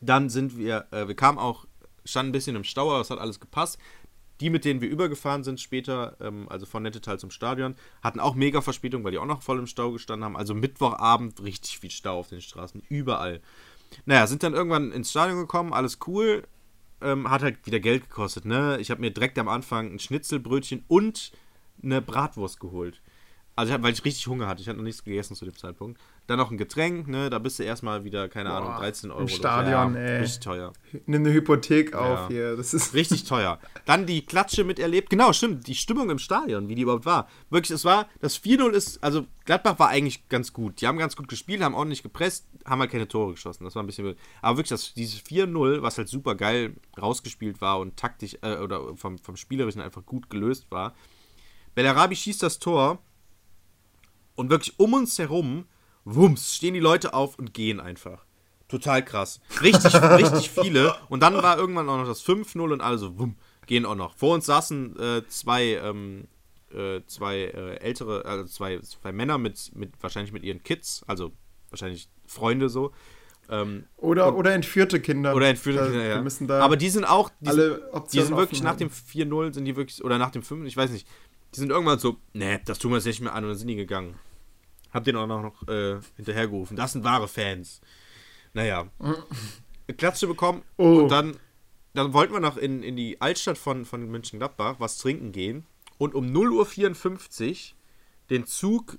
Dann 0.04 0.30
sind 0.30 0.58
wir, 0.58 0.88
äh, 0.92 1.08
wir 1.08 1.16
kamen 1.16 1.38
auch, 1.38 1.66
standen 2.06 2.30
ein 2.30 2.34
bisschen 2.34 2.56
im 2.56 2.64
Stau, 2.64 2.92
aber 2.92 3.02
es 3.02 3.10
hat 3.10 3.20
alles 3.20 3.40
gepasst. 3.40 3.78
Die, 4.42 4.50
mit 4.50 4.66
denen 4.66 4.82
wir 4.82 4.90
übergefahren 4.90 5.44
sind 5.44 5.62
später, 5.62 6.18
ähm, 6.20 6.48
also 6.50 6.66
von 6.66 6.84
Nettetal 6.84 7.20
zum 7.20 7.32
Stadion, 7.32 7.76
hatten 8.02 8.20
auch 8.20 8.36
mega 8.36 8.62
Verspätung, 8.62 9.04
weil 9.04 9.12
die 9.12 9.20
auch 9.20 9.26
noch 9.26 9.42
voll 9.42 9.60
im 9.60 9.68
Stau 9.68 9.92
gestanden 9.92 10.26
haben. 10.26 10.36
Also 10.36 10.54
Mittwochabend 10.54 11.42
richtig 11.42 11.80
viel 11.80 11.92
Stau 11.92 12.20
auf 12.20 12.28
den 12.28 12.42
Straßen, 12.42 12.82
überall. 12.90 13.42
Naja, 14.06 14.28
sind 14.28 14.44
dann 14.44 14.54
irgendwann 14.54 14.92
ins 14.92 15.12
Stadion 15.12 15.40
gekommen, 15.40 15.72
alles 15.72 16.00
cool. 16.08 16.44
Ähm, 17.02 17.30
hat 17.30 17.44
halt 17.44 17.66
wieder 17.66 17.80
Geld 17.80 18.10
gekostet, 18.10 18.46
ne? 18.46 18.78
Ich 18.80 18.90
habe 18.90 19.02
mir 19.02 19.12
direkt 19.12 19.38
am 19.38 19.48
Anfang 19.48 19.94
ein 19.94 20.00
Schnitzelbrötchen 20.00 20.84
und 20.88 21.32
eine 21.82 22.02
Bratwurst 22.02 22.60
geholt. 22.60 23.02
Also, 23.56 23.70
ich 23.70 23.74
hab, 23.74 23.84
weil 23.84 23.94
ich 23.94 24.04
richtig 24.04 24.26
Hunger 24.28 24.48
hatte. 24.48 24.62
Ich 24.62 24.68
hatte 24.68 24.78
noch 24.78 24.84
nichts 24.84 25.04
gegessen 25.04 25.36
zu 25.36 25.46
dem 25.46 25.56
Zeitpunkt. 25.56 26.00
Dann 26.26 26.38
noch 26.38 26.52
ein 26.52 26.58
Getränk, 26.58 27.10
ne? 27.10 27.30
Da 27.30 27.38
bist 27.38 27.60
du 27.60 27.64
erstmal 27.64 28.06
wieder, 28.06 28.30
keine 28.30 28.48
Boah, 28.50 28.56
Ahnung, 28.60 28.76
13 28.78 29.12
Euro. 29.12 29.22
im. 29.24 29.28
Stadion, 29.28 29.94
ja, 29.94 30.00
ey. 30.00 30.20
Richtig 30.22 30.40
teuer. 30.40 30.72
Nimm 31.06 31.22
eine 31.26 31.34
Hypothek 31.34 31.92
Ja. 31.92 32.00
auf 32.00 32.28
hier. 32.30 32.56
Das 32.56 32.74
ist 32.74 32.94
Richtig 32.94 33.26
teuer. 33.26 33.60
Dann 33.86 34.06
die 34.06 34.26
Klatsche 34.26 34.64
miterlebt. 34.64 35.10
Genau, 35.10 35.34
stimmt. 35.34 35.68
Die 35.68 35.76
Stimmung 35.76 36.10
im 36.10 36.20
Stadion, 36.20 36.70
wie 36.70 36.76
die 36.76 36.84
überhaupt 36.84 37.06
war. 37.06 37.28
Wirklich, 37.50 37.72
es 37.72 37.84
war, 37.84 38.08
das 38.22 38.42
4-0 38.42 38.70
ist, 38.72 39.04
also 39.04 39.26
Gladbach 39.44 39.80
war 39.80 39.90
eigentlich 39.90 40.30
ganz 40.30 40.54
gut. 40.54 40.80
Die 40.80 40.88
haben 40.88 40.98
ganz 40.98 41.18
gut 41.18 41.28
gespielt, 41.28 41.62
haben 41.62 41.76
ordentlich 41.76 42.04
gepresst, 42.04 42.48
haben 42.66 42.80
halt 42.80 42.92
keine 42.92 43.10
Tore 43.10 43.32
geschossen. 43.34 43.66
Das 43.66 43.76
war 43.76 43.84
ein 43.84 43.88
bisschen 43.88 44.06
blöd. 44.06 44.18
Aber 44.42 44.56
wirklich, 44.58 44.70
das, 44.70 44.94
dieses 44.94 45.20
4-0, 45.20 45.82
was 45.82 45.98
halt 45.98 46.08
super 46.08 46.36
geil 46.36 46.74
rausgespielt 47.02 47.60
war 47.60 47.80
und 47.80 47.98
taktisch, 47.98 48.38
äh, 48.44 48.56
oder 48.60 48.96
vom, 48.96 49.18
vom 49.20 49.36
Spielerischen 49.36 49.82
einfach 49.82 50.06
gut 50.06 50.30
gelöst 50.30 50.68
war. 50.70 50.94
Bellarabi 51.76 52.16
schießt 52.16 52.42
das 52.44 52.60
Tor 52.60 53.00
und 54.36 54.50
wirklich 54.50 54.80
um 54.80 54.94
uns 54.94 55.20
herum, 55.20 55.66
wumms, 56.06 56.56
stehen 56.56 56.74
die 56.74 56.80
Leute 56.80 57.14
auf 57.14 57.38
und 57.40 57.54
gehen 57.54 57.80
einfach. 57.80 58.26
Total 58.68 59.04
krass. 59.06 59.40
Richtig, 59.62 59.94
richtig 60.02 60.50
viele. 60.50 60.96
Und 61.10 61.22
dann 61.22 61.36
war 61.36 61.58
irgendwann 61.58 61.88
auch 61.90 61.98
noch 61.98 62.08
das 62.08 62.26
5-0 62.26 62.60
und 62.74 62.82
alle 62.82 62.98
so, 62.98 63.18
wumm, 63.20 63.36
gehen 63.68 63.86
auch 63.86 63.96
noch. 63.96 64.16
Vor 64.16 64.34
uns 64.34 64.46
saßen 64.46 65.00
äh, 65.00 65.28
zwei, 65.28 65.76
ähm, 65.84 66.28
äh, 66.74 67.02
zwei 67.06 67.38
äh, 67.42 67.76
ältere, 67.78 68.26
also 68.26 68.46
zwei, 68.46 68.80
zwei 68.80 69.12
Männer 69.12 69.38
mit, 69.38 69.72
mit, 69.76 69.92
wahrscheinlich 70.02 70.32
mit 70.34 70.44
ihren 70.44 70.64
Kids, 70.64 71.04
also 71.08 71.32
wahrscheinlich 71.70 72.10
Freunde 72.26 72.70
so. 72.70 72.92
Ähm, 73.50 73.84
oder, 73.98 74.36
oder 74.36 74.54
entführte 74.54 75.02
Kinder. 75.02 75.36
oder 75.36 75.48
entführte 75.50 75.80
Da- 75.80 75.86
Kinder, 75.86 76.06
ja. 76.06 76.16
Wir 76.16 76.22
müssen 76.22 76.48
da 76.48 76.62
Aber 76.62 76.78
die 76.78 76.90
sind 76.90 77.04
auch, 77.04 77.30
die 77.42 77.50
alle 77.50 77.76
sind, 77.94 78.14
die 78.14 78.22
sind 78.22 78.38
wirklich 78.38 78.64
nach 78.64 78.78
dem 78.78 78.90
halten. 78.90 79.34
4-0, 79.34 79.54
sind 79.54 79.66
die 79.66 79.76
wirklich, 79.76 80.04
oder 80.04 80.18
nach 80.18 80.32
dem 80.32 80.42
5, 80.44 80.66
ich 80.66 80.78
weiß 80.78 80.92
nicht, 80.92 81.08
die 81.54 81.60
sind 81.60 81.70
irgendwann 81.70 82.00
so, 82.00 82.18
nee, 82.34 82.60
das 82.66 82.80
tun 82.80 82.92
wir 82.92 82.96
jetzt 82.98 83.06
nicht 83.06 83.22
mehr 83.22 83.36
an 83.36 83.44
und 83.44 83.52
dann 83.52 83.58
sind 83.60 83.68
die 83.68 83.76
gegangen. 83.76 84.16
Hab 84.94 85.04
den 85.04 85.16
auch 85.16 85.28
noch 85.28 85.68
äh, 85.68 86.00
hinterhergerufen. 86.16 86.78
Das 86.78 86.94
sind 86.94 87.04
wahre 87.04 87.28
Fans. 87.28 87.82
Naja. 88.54 88.88
Klatsche 89.98 90.28
bekommen 90.28 90.62
Oh. 90.78 91.00
und 91.00 91.10
dann, 91.10 91.38
dann 91.94 92.14
wollten 92.14 92.34
wir 92.34 92.40
noch 92.40 92.58
in, 92.58 92.84
in 92.84 92.96
die 92.96 93.20
Altstadt 93.20 93.58
von, 93.58 93.86
von 93.86 94.10
Mönchengladbach 94.10 94.76
was 94.80 94.98
trinken 94.98 95.32
gehen 95.32 95.66
und 95.98 96.16
um 96.16 96.28
0.54 96.28 97.50
Uhr 97.50 97.76
den 98.30 98.46
Zug 98.46 98.98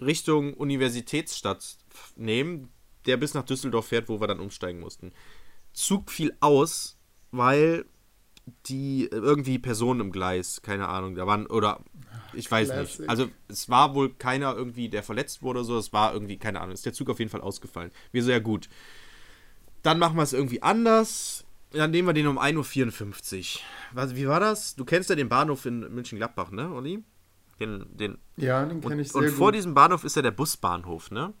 Richtung 0.00 0.54
Universitätsstadt 0.54 1.78
nehmen, 2.16 2.68
der 3.06 3.16
bis 3.16 3.34
nach 3.34 3.44
Düsseldorf 3.44 3.86
fährt, 3.86 4.08
wo 4.08 4.20
wir 4.20 4.26
dann 4.26 4.40
umsteigen 4.40 4.80
mussten. 4.80 5.12
Zug 5.72 6.10
fiel 6.10 6.36
aus, 6.40 6.98
weil 7.30 7.84
die 8.66 9.08
irgendwie 9.10 9.58
Personen 9.58 10.00
im 10.00 10.12
Gleis, 10.12 10.62
keine 10.62 10.88
Ahnung, 10.88 11.14
da 11.14 11.26
waren, 11.26 11.46
oder 11.46 11.80
ich 12.32 12.50
weiß 12.50 12.68
Classic. 12.70 13.00
nicht. 13.00 13.10
Also 13.10 13.28
es 13.48 13.68
war 13.68 13.94
wohl 13.94 14.14
keiner 14.14 14.54
irgendwie, 14.54 14.88
der 14.88 15.02
verletzt 15.02 15.42
wurde 15.42 15.60
oder 15.60 15.66
so, 15.66 15.78
es 15.78 15.92
war 15.92 16.12
irgendwie, 16.12 16.36
keine 16.36 16.60
Ahnung, 16.60 16.74
ist 16.74 16.86
der 16.86 16.92
Zug 16.92 17.10
auf 17.10 17.18
jeden 17.18 17.30
Fall 17.30 17.40
ausgefallen. 17.40 17.90
Wir 18.12 18.22
so, 18.22 18.30
ja 18.30 18.38
gut. 18.38 18.68
Dann 19.82 19.98
machen 19.98 20.16
wir 20.16 20.22
es 20.22 20.32
irgendwie 20.32 20.62
anders. 20.62 21.44
Dann 21.70 21.90
nehmen 21.90 22.08
wir 22.08 22.14
den 22.14 22.26
um 22.26 22.38
1.54 22.38 23.56
Uhr. 23.56 23.60
Was, 23.92 24.14
wie 24.16 24.26
war 24.26 24.40
das? 24.40 24.74
Du 24.74 24.84
kennst 24.84 25.10
ja 25.10 25.16
den 25.16 25.28
Bahnhof 25.28 25.66
in 25.66 25.80
München-Gladbach, 25.80 26.50
ne, 26.50 26.72
Olli? 26.72 27.04
Den, 27.60 27.86
den, 27.96 28.18
Ja, 28.36 28.64
den 28.64 28.80
kenne 28.80 29.02
ich 29.02 29.12
sehr 29.12 29.22
und 29.22 29.30
vor 29.30 29.48
gut. 29.48 29.56
diesem 29.56 29.74
Bahnhof 29.74 30.04
ist 30.04 30.16
ja 30.16 30.22
der 30.22 30.30
Busbahnhof, 30.30 31.10
ne? 31.10 31.34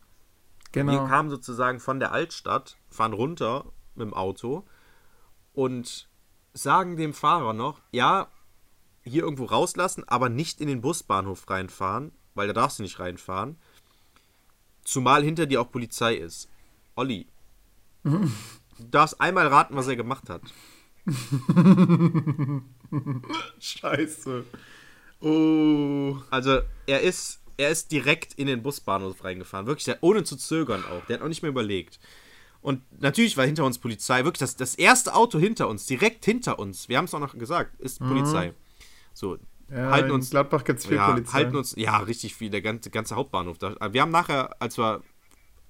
Wir 0.72 0.84
genau. 0.84 1.06
kamen 1.06 1.30
sozusagen 1.30 1.80
von 1.80 1.98
der 1.98 2.12
Altstadt, 2.12 2.76
fahren 2.90 3.12
runter 3.14 3.72
mit 3.94 4.06
dem 4.06 4.14
Auto 4.14 4.66
und 5.54 6.07
sagen 6.58 6.96
dem 6.96 7.14
Fahrer 7.14 7.52
noch, 7.52 7.80
ja, 7.92 8.28
hier 9.02 9.22
irgendwo 9.22 9.44
rauslassen, 9.44 10.04
aber 10.06 10.28
nicht 10.28 10.60
in 10.60 10.68
den 10.68 10.80
Busbahnhof 10.80 11.48
reinfahren, 11.48 12.12
weil 12.34 12.48
da 12.48 12.52
darfst 12.52 12.78
du 12.78 12.82
nicht 12.82 12.98
reinfahren. 12.98 13.56
Zumal 14.84 15.22
hinter 15.22 15.46
dir 15.46 15.60
auch 15.60 15.70
Polizei 15.70 16.14
ist. 16.14 16.48
Olli, 16.94 17.26
du 18.02 18.28
darfst 18.90 19.20
einmal 19.20 19.46
raten, 19.46 19.76
was 19.76 19.88
er 19.88 19.96
gemacht 19.96 20.28
hat. 20.28 20.42
Scheiße. 23.60 24.44
Oh. 25.20 26.16
Also, 26.30 26.60
er 26.86 27.00
ist, 27.02 27.40
er 27.56 27.70
ist 27.70 27.92
direkt 27.92 28.34
in 28.34 28.46
den 28.46 28.62
Busbahnhof 28.62 29.24
reingefahren. 29.24 29.66
Wirklich, 29.66 29.84
der, 29.84 30.02
ohne 30.02 30.24
zu 30.24 30.36
zögern 30.36 30.84
auch. 30.84 31.04
Der 31.06 31.16
hat 31.16 31.22
auch 31.22 31.28
nicht 31.28 31.42
mehr 31.42 31.50
überlegt. 31.50 31.98
Und 32.60 32.82
natürlich 33.00 33.36
war 33.36 33.46
hinter 33.46 33.64
uns 33.64 33.78
Polizei. 33.78 34.24
Wirklich, 34.24 34.40
das, 34.40 34.56
das 34.56 34.74
erste 34.74 35.14
Auto 35.14 35.38
hinter 35.38 35.68
uns, 35.68 35.86
direkt 35.86 36.24
hinter 36.24 36.58
uns, 36.58 36.88
wir 36.88 36.98
haben 36.98 37.04
es 37.04 37.14
auch 37.14 37.20
noch 37.20 37.36
gesagt, 37.38 37.80
ist 37.80 38.00
Polizei. 38.00 38.52
So, 39.14 39.38
Ja, 39.70 39.90
halten 39.90 40.10
uns. 40.10 40.30
Gladbach 40.30 40.64
gibt 40.64 40.80
es 40.80 40.86
viel 40.86 40.96
ja, 40.96 41.10
Polizei. 41.10 41.32
halten 41.32 41.56
uns, 41.56 41.74
ja, 41.76 41.98
richtig 41.98 42.34
viel, 42.34 42.50
der 42.50 42.62
ganze, 42.62 42.90
ganze 42.90 43.16
Hauptbahnhof. 43.16 43.58
Da, 43.58 43.74
wir 43.92 44.02
haben 44.02 44.10
nachher, 44.10 44.60
als 44.60 44.78
wir 44.78 45.02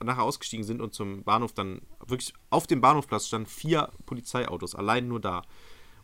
nachher 0.02 0.22
ausgestiegen 0.22 0.64
sind 0.64 0.80
und 0.80 0.94
zum 0.94 1.24
Bahnhof 1.24 1.52
dann 1.52 1.82
wirklich 2.06 2.32
auf 2.50 2.66
dem 2.66 2.80
Bahnhofplatz 2.80 3.26
standen 3.26 3.48
vier 3.48 3.90
Polizeiautos, 4.06 4.74
allein 4.74 5.08
nur 5.08 5.20
da. 5.20 5.42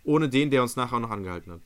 Ohne 0.03 0.29
den, 0.29 0.51
der 0.51 0.63
uns 0.63 0.77
nachher 0.77 0.97
auch 0.97 1.01
noch 1.01 1.11
angehalten 1.11 1.53
hat. 1.53 1.61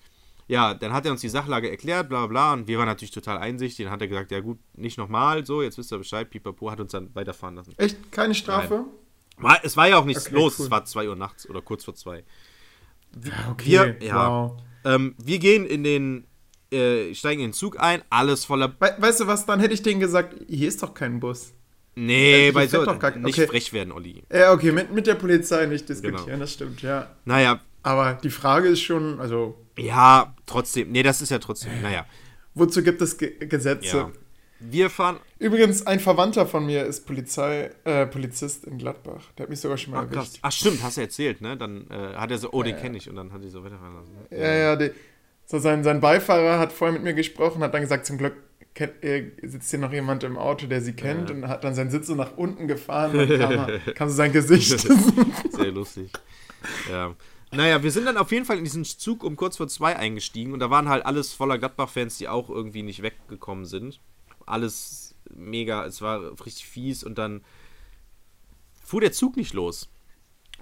Ja, 0.47 0.73
dann 0.75 0.93
hat 0.93 1.05
er 1.05 1.13
uns 1.13 1.21
die 1.21 1.29
Sachlage 1.29 1.71
erklärt, 1.71 2.09
bla 2.09 2.27
bla, 2.27 2.55
und 2.55 2.69
wir 2.69 2.79
waren 2.79 2.87
natürlich 2.87 3.11
total 3.11 3.39
einsichtig. 3.39 3.85
Dann 3.85 3.93
hat 3.93 4.01
er 4.01 4.09
gesagt, 4.09 4.31
ja 4.31 4.41
gut, 4.41 4.59
nicht 4.75 4.97
nochmal, 4.97 5.45
so, 5.45 5.63
jetzt 5.63 5.77
wisst 5.77 5.93
ihr 5.93 5.99
Bescheid, 5.99 6.31
pipapo, 6.31 6.71
hat 6.71 6.81
uns 6.81 6.93
dann 6.93 7.15
weiterfahren 7.15 7.57
lassen. 7.57 7.75
Echt? 7.77 8.11
Keine 8.13 8.35
Strafe? 8.35 8.87
War, 9.41 9.61
es 9.63 9.77
war 9.77 9.89
ja 9.89 9.99
auch 9.99 10.05
nichts 10.05 10.27
Okay, 10.27 10.35
los, 10.35 10.59
cool. 10.59 10.65
es 10.67 10.71
war 10.71 10.85
2 10.85 11.09
Uhr 11.09 11.17
nachts 11.17 11.49
oder 11.49 11.63
kurz 11.63 11.85
vor 11.85 11.95
2. 11.95 12.25
Ja, 13.25 13.33
okay. 13.51 13.67
Wir, 13.67 13.97
ja, 14.07 14.29
Wow. 14.31 14.63
ähm, 14.85 15.15
wir 15.23 15.39
gehen 15.39 15.65
in 15.67 15.85
den, 15.85 16.27
äh, 16.73 17.15
steigen 17.15 17.41
in 17.41 17.49
den 17.49 17.53
Zug 17.55 17.81
ein, 17.81 18.03
alles 18.11 18.45
voller. 18.45 18.75
We 18.81 18.95
weißt 18.99 19.21
du 19.21 19.27
was, 19.27 19.47
dann 19.47 19.61
hätte 19.61 19.75
ich 19.75 19.83
denen 19.83 20.01
gesagt, 20.01 20.35
hier 20.49 20.69
ist 20.69 20.83
doch 20.83 20.93
kein 20.95 21.21
Bus. 21.21 21.53
Nee, 21.95 22.45
hier 22.45 22.53
bei 22.53 22.67
so, 22.69 22.85
doch 22.85 22.99
gar- 22.99 23.17
nicht 23.17 23.37
okay. 23.39 23.49
frech 23.49 23.73
werden, 23.73 23.93
Olli. 23.93 24.23
Ja, 24.33 24.53
okay, 24.53 24.71
mit, 24.71 24.93
mit 24.93 25.07
der 25.07 25.17
Polizei 25.17 25.67
nicht 25.67 25.89
diskutieren, 25.89 26.27
Genau. 26.27 26.39
das 26.39 26.53
stimmt, 26.53 26.81
ja. 26.83 27.09
Naja, 27.25 27.61
Aber 27.83 28.15
die 28.23 28.31
Frage 28.31 28.69
ist 28.69 28.83
schon, 28.83 29.19
also, 29.21 29.57
ja, 29.77 30.35
trotzdem, 30.47 30.91
nee, 30.93 31.03
das 31.03 31.23
ist 31.23 31.31
ja 31.31 31.39
trotzdem, 31.39 31.81
naja, 31.83 32.07
wozu 32.55 32.83
gibt 32.83 33.01
es 33.03 33.17
Ge 33.19 33.37
Gesetze? 33.47 33.97
ja. 33.97 34.13
Wir 34.61 34.91
fahren, 34.91 35.19
Übrigens, 35.39 35.87
ein 35.87 36.01
Verwandter 36.01 36.45
von 36.47 36.67
mir 36.67 36.85
ist 36.85 37.07
Polizei, 37.07 37.71
äh, 37.85 38.07
Polizist 38.07 38.65
in 38.65 38.79
Gladbach. 38.79 39.23
Der 39.37 39.45
hat 39.45 39.51
mich 39.51 39.61
sogar 39.61 39.79
schon 39.79 39.93
mal 39.93 40.07
ach, 40.11 40.15
erwischt. 40.17 40.39
Ach 40.43 40.51
stimmt, 40.53 40.83
hast 40.83 40.97
du 40.97 41.01
erzählt, 41.03 41.41
ne? 41.41 41.57
Dann 41.57 41.87
äh, 41.91 42.15
hat 42.17 42.31
er 42.33 42.39
so, 42.39 42.51
oh, 42.53 42.63
den 42.65 42.75
Ja. 42.75 42.81
kenne 42.81 42.97
ich, 42.99 43.09
und 43.09 43.15
dann 43.17 43.33
hat 43.33 43.43
er 43.43 43.51
so 43.51 43.63
weiterfahren 43.63 43.95
lassen. 43.95 44.13
Ja, 44.31 44.55
ja, 44.55 44.77
die, 44.77 44.91
so 45.47 45.59
sein, 45.59 45.85
sein 45.85 46.01
Beifahrer 46.01 46.59
hat 46.59 46.73
vorher 46.73 46.93
mit 46.93 47.05
mir 47.05 47.15
gesprochen, 47.15 47.63
hat 47.63 47.73
dann 47.73 47.83
gesagt, 47.83 48.05
zum 48.07 48.19
Glück 48.19 48.35
kennt, 48.75 49.03
äh, 49.05 49.31
sitzt 49.43 49.71
hier 49.71 49.79
noch 49.79 49.93
jemand 49.93 50.25
im 50.25 50.37
Auto, 50.37 50.67
der 50.67 50.81
sie 50.81 50.93
kennt 50.93 51.31
Ja. 51.31 51.37
und 51.37 51.49
hat 51.49 51.63
dann 51.63 51.75
seinen 51.77 51.91
Sitz 51.91 52.09
so 52.09 52.15
nach 52.17 52.37
unten 52.37 52.67
gefahren 52.67 53.17
und 53.17 53.31
dann 53.31 53.39
kam, 53.39 53.53
er- 53.53 53.79
kam 53.95 54.09
so 54.09 54.15
sein 54.17 54.33
Gesicht. 54.33 54.79
Sehr 55.53 55.71
lustig. 55.71 56.11
Ja. 56.91 57.15
Naja, 57.53 57.83
wir 57.83 57.91
sind 57.93 58.05
dann 58.07 58.19
auf 58.19 58.31
jeden 58.33 58.45
Fall 58.45 58.59
in 58.59 58.65
diesen 58.65 58.85
Zug 58.85 59.23
um 59.25 59.37
kurz 59.37 59.57
vor 59.57 59.69
zwei 59.69 59.97
eingestiegen 59.97 60.53
und 60.53 60.59
da 60.59 60.69
waren 60.69 60.89
halt 60.89 61.07
alles 61.07 61.33
voller 61.33 61.59
Gladbach-Fans, 61.59 62.19
die 62.19 62.29
auch 62.29 62.51
irgendwie 62.51 62.83
nicht 62.83 63.03
weggekommen 63.03 63.65
sind. 63.65 64.01
Alles 64.49 65.15
mega, 65.31 65.85
es 65.85 66.01
war 66.01 66.33
richtig 66.45 66.67
fies 66.67 67.05
und 67.05 67.19
dann 67.19 67.45
fuhr 68.83 69.01
der 69.01 69.13
Zug 69.13 69.37
nicht 69.37 69.53
los. 69.53 69.89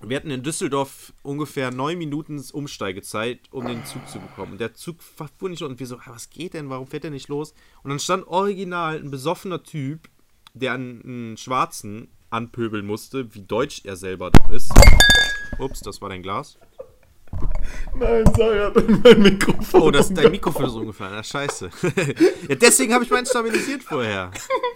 Wir 0.02 0.16
hatten 0.18 0.30
in 0.30 0.42
Düsseldorf 0.42 1.14
ungefähr 1.22 1.70
neun 1.70 1.96
Minuten 1.96 2.42
Umsteigezeit, 2.52 3.40
um 3.50 3.66
den 3.66 3.84
Zug 3.86 4.06
zu 4.08 4.18
bekommen. 4.20 4.52
Und 4.52 4.60
der 4.60 4.74
Zug 4.74 5.02
fuhr 5.02 5.48
nicht 5.48 5.60
los. 5.60 5.70
Und 5.70 5.80
wir 5.80 5.86
so, 5.86 5.96
"Ah, 5.96 6.10
was 6.10 6.28
geht 6.28 6.52
denn? 6.52 6.68
Warum 6.68 6.86
fährt 6.86 7.04
der 7.04 7.10
nicht 7.10 7.28
los? 7.28 7.54
Und 7.82 7.90
dann 7.90 7.98
stand 7.98 8.26
original 8.26 8.98
ein 8.98 9.10
besoffener 9.10 9.62
Typ, 9.62 10.10
der 10.52 10.72
einen 10.72 11.36
Schwarzen 11.38 12.08
anpöbeln 12.28 12.84
musste, 12.84 13.34
wie 13.34 13.42
deutsch 13.42 13.82
er 13.84 13.96
selber 13.96 14.30
doch 14.30 14.50
ist. 14.50 14.70
Ups, 15.58 15.80
das 15.80 16.02
war 16.02 16.10
dein 16.10 16.22
Glas. 16.22 16.58
Nein, 17.98 18.24
Sarah 18.36 18.66
hat 18.66 18.76
in 18.76 19.00
mein 19.02 19.22
Mikrofon. 19.22 19.82
Oh, 19.82 19.90
das, 19.90 20.12
dein 20.12 20.30
Mikrofon 20.30 20.66
ist 20.66 20.74
umgefallen. 20.74 21.14
Ah, 21.14 21.22
scheiße. 21.22 21.70
ja, 22.48 22.54
deswegen 22.54 22.92
habe 22.92 23.04
ich 23.04 23.10
meinen 23.10 23.26
stabilisiert 23.26 23.82
vorher. 23.82 24.30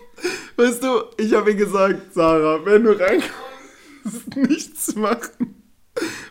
Weißt 0.57 0.83
du, 0.83 1.05
ich 1.19 1.33
habe 1.35 1.51
ihr 1.51 1.57
gesagt, 1.57 2.15
Sarah, 2.15 2.65
wenn 2.65 2.85
du 2.85 2.99
reinkommst, 2.99 4.37
nichts 4.37 4.95
machen. 4.95 5.63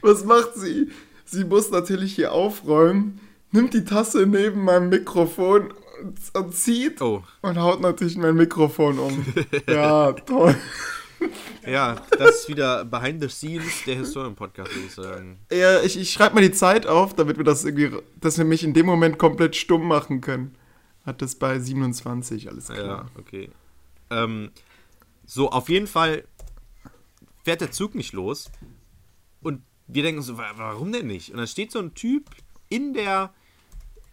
Was 0.02 0.24
macht 0.26 0.56
sie? 0.56 0.89
Sie 1.26 1.44
muss 1.44 1.70
natürlich 1.70 2.15
hier 2.15 2.32
aufräumen, 2.32 3.20
nimmt 3.52 3.74
die 3.74 3.86
Tasse 3.86 4.26
neben 4.26 4.63
meinem 4.63 4.89
Mikrofon 4.89 5.72
und, 6.02 6.20
und 6.34 6.56
zieht 6.56 7.02
Oh, 7.02 7.24
und 7.42 7.60
haut 7.60 7.82
natürlich 7.82 8.18
mein 8.18 8.36
Mikrofon 8.36 8.98
um. 9.00 9.26
Ja, 9.68 10.13
toll. 10.13 10.56
ja, 11.67 11.95
das 12.17 12.41
ist 12.41 12.47
wieder 12.49 12.86
Behind 12.86 13.21
the 13.21 13.29
Scenes 13.29 13.84
der 13.86 13.95
Historien-Podcast, 13.95 14.73
würde 14.73 14.86
ich 14.88 14.93
sagen. 14.93 15.39
Ja, 15.51 15.82
ich, 15.82 15.97
ich 15.99 16.12
schreibe 16.12 16.36
mal 16.36 16.41
die 16.41 16.51
Zeit 16.51 16.86
auf, 16.88 17.15
damit 17.15 17.38
wir 17.38 17.43
das 17.43 17.65
irgendwie, 17.65 17.91
dass 18.19 18.38
wir 18.38 18.45
mich 18.45 18.63
in 18.63 18.73
dem 18.73 18.86
Moment 18.86 19.17
komplett 19.17 19.55
stumm 19.55 19.88
machen 19.88 20.21
können. 20.21 20.55
Hat 21.05 21.21
das 21.21 21.36
bei 21.36 21.60
27, 21.60 22.49
alles 22.49 22.67
klar. 22.67 22.86
Ja, 22.86 23.05
okay. 23.17 23.49
Ähm, 24.10 24.51
so, 25.25 25.49
auf 25.51 25.69
jeden 25.69 25.88
Fall 25.88 26.23
fährt 27.43 27.62
der 27.62 27.71
Zug 27.71 27.95
nicht 27.95 28.13
los. 28.13 28.51
Und 29.41 29.62
wir 29.88 30.03
denken 30.03 30.21
so, 30.21 30.38
wa- 30.38 30.53
warum 30.55 30.91
denn 30.91 31.08
nicht? 31.08 31.32
Und 31.32 31.38
dann 31.38 31.47
steht 31.47 31.71
so 31.71 31.79
ein 31.79 31.93
Typ 31.93 32.29
in 32.69 32.93
der, 32.93 33.34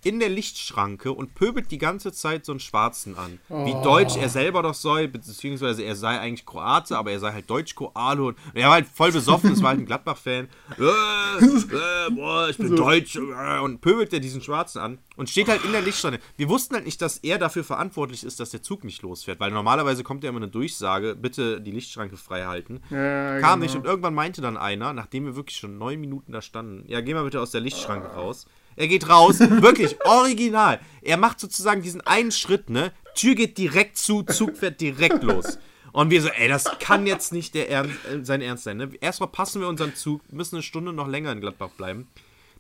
in 0.05 0.21
der 0.21 0.29
Lichtschranke 0.29 1.13
und 1.13 1.35
pöbelt 1.35 1.71
die 1.71 1.79
ganze 1.79 2.13
Zeit 2.13 2.45
so 2.45 2.53
einen 2.53 2.61
Schwarzen 2.61 3.17
an. 3.17 3.39
Wie 3.49 3.73
deutsch 3.83 4.17
er 4.17 4.29
selber 4.29 4.63
doch 4.63 4.75
sei, 4.75 5.07
beziehungsweise 5.07 5.83
er 5.83 5.97
sei 5.97 6.19
eigentlich 6.19 6.47
Kroate, 6.47 6.97
aber 6.97 7.11
er 7.11 7.21
sei 7.21 7.33
halt 7.33 7.51
Deutsch-Kroate. 7.51 8.23
Und 8.23 8.37
er 8.55 8.67
war 8.67 8.75
halt 8.75 8.87
voll 8.87 9.13
besoffen, 9.13 9.53
es 9.53 9.63
war 9.63 9.71
halt 9.71 9.81
ein 9.81 9.87
Gladbach-Fan. 9.87 10.49
Äh, 10.79 11.45
äh, 11.45 12.11
boah, 12.11 12.49
ich 12.49 12.57
bin 12.57 12.77
Deutsch. 12.77 13.17
Äh, 13.17 13.61
und 13.61 13.81
pöbelt 13.81 14.13
er 14.13 14.21
diesen 14.21 14.41
Schwarzen 14.41 14.81
an 14.81 14.99
und 15.17 15.31
steht 15.31 15.49
halt 15.49 15.65
in 15.65 15.73
der 15.73 15.83
Lichtschranke. 15.83 16.21
Wir 16.37 16.49
wussten 16.49 16.75
halt 16.75 16.85
nicht, 16.85 17.01
dass 17.03 17.19
er 17.19 17.39
dafür 17.39 17.65
verantwortlich 17.65 18.25
ist, 18.25 18.39
dass 18.41 18.51
der 18.51 18.63
Zug 18.63 18.85
nicht 18.85 19.03
losfährt, 19.03 19.41
weil 19.41 19.51
normalerweise 19.51 20.05
kommt 20.05 20.23
ja 20.25 20.31
immer 20.31 20.39
eine 20.39 20.49
Durchsage, 20.49 21.17
bitte 21.17 21.61
die 21.61 21.71
Lichtschranke 21.71 22.17
frei 22.17 22.45
halten. 22.45 22.83
Ja, 22.91 23.41
Kam 23.41 23.61
genau. 23.61 23.65
nicht 23.65 23.77
und 23.77 23.85
irgendwann 23.87 24.15
meinte 24.15 24.41
dann 24.41 24.57
einer, 24.57 24.93
nachdem 24.93 25.25
wir 25.25 25.37
wirklich 25.37 25.57
schon 25.57 25.79
neun 25.79 26.01
Minuten 26.01 26.33
da 26.33 26.43
standen, 26.43 26.85
ja, 26.89 27.01
geh 27.01 27.15
mal 27.15 27.25
bitte 27.25 27.41
aus 27.41 27.51
der 27.51 27.61
Lichtschranke 27.61 28.09
raus. 28.09 28.47
Er 28.77 28.89
geht 28.89 29.09
raus, 29.09 29.41
wirklich 29.41 29.97
original. 30.05 30.81
Er 31.03 31.17
macht 31.17 31.41
sozusagen 31.41 31.83
diesen 31.83 32.03
einen 32.03 32.31
Schritt, 32.31 32.71
ne? 32.71 32.93
Tür 33.15 33.35
geht 33.35 33.59
direkt 33.59 33.97
zu, 33.97 34.23
Zug 34.23 34.57
fährt 34.57 34.81
direkt 34.81 35.23
los. 35.23 35.59
Und 35.93 36.11
wir 36.11 36.21
so, 36.21 36.29
ey, 36.29 36.47
das 36.47 36.65
kann 36.79 37.07
jetzt 37.07 37.33
nicht 37.33 37.55
der 37.55 37.71
Ernst, 37.71 37.95
äh, 38.05 38.23
sein 38.23 38.43
Ernst 38.43 38.65
sein. 38.65 38.77
Ne? 38.77 38.91
Erstmal 39.01 39.31
passen 39.31 39.63
wir 39.63 39.69
unseren 39.69 39.95
Zug, 39.95 40.21
müssen 40.31 40.57
eine 40.57 40.63
Stunde 40.63 40.93
noch 40.93 41.09
länger 41.09 41.33
in 41.33 41.41
Gladbach 41.41 41.71
bleiben. 41.71 42.07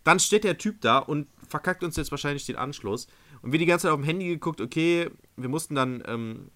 Dann 0.05 0.19
steht 0.21 0.45
der 0.45 0.57
Typ 0.57 0.81
da 0.81 0.99
und 0.99 1.27
verkackt 1.47 1.85
uns 1.85 1.97
jetzt 1.97 2.11
wahrscheinlich 2.11 2.47
den 2.47 2.57
Anschluss. 2.57 3.09
Und 3.43 3.53
wir 3.53 3.59
die 3.59 3.67
ganze 3.67 3.83
Zeit 3.83 3.93
auf 3.93 4.01
dem 4.01 4.05
Handy 4.05 4.27
geguckt, 4.27 4.63
okay, 4.63 5.11
wir 5.37 5.51
mussten 5.51 5.75
dann 5.75 6.03
ähm, 6.07 6.51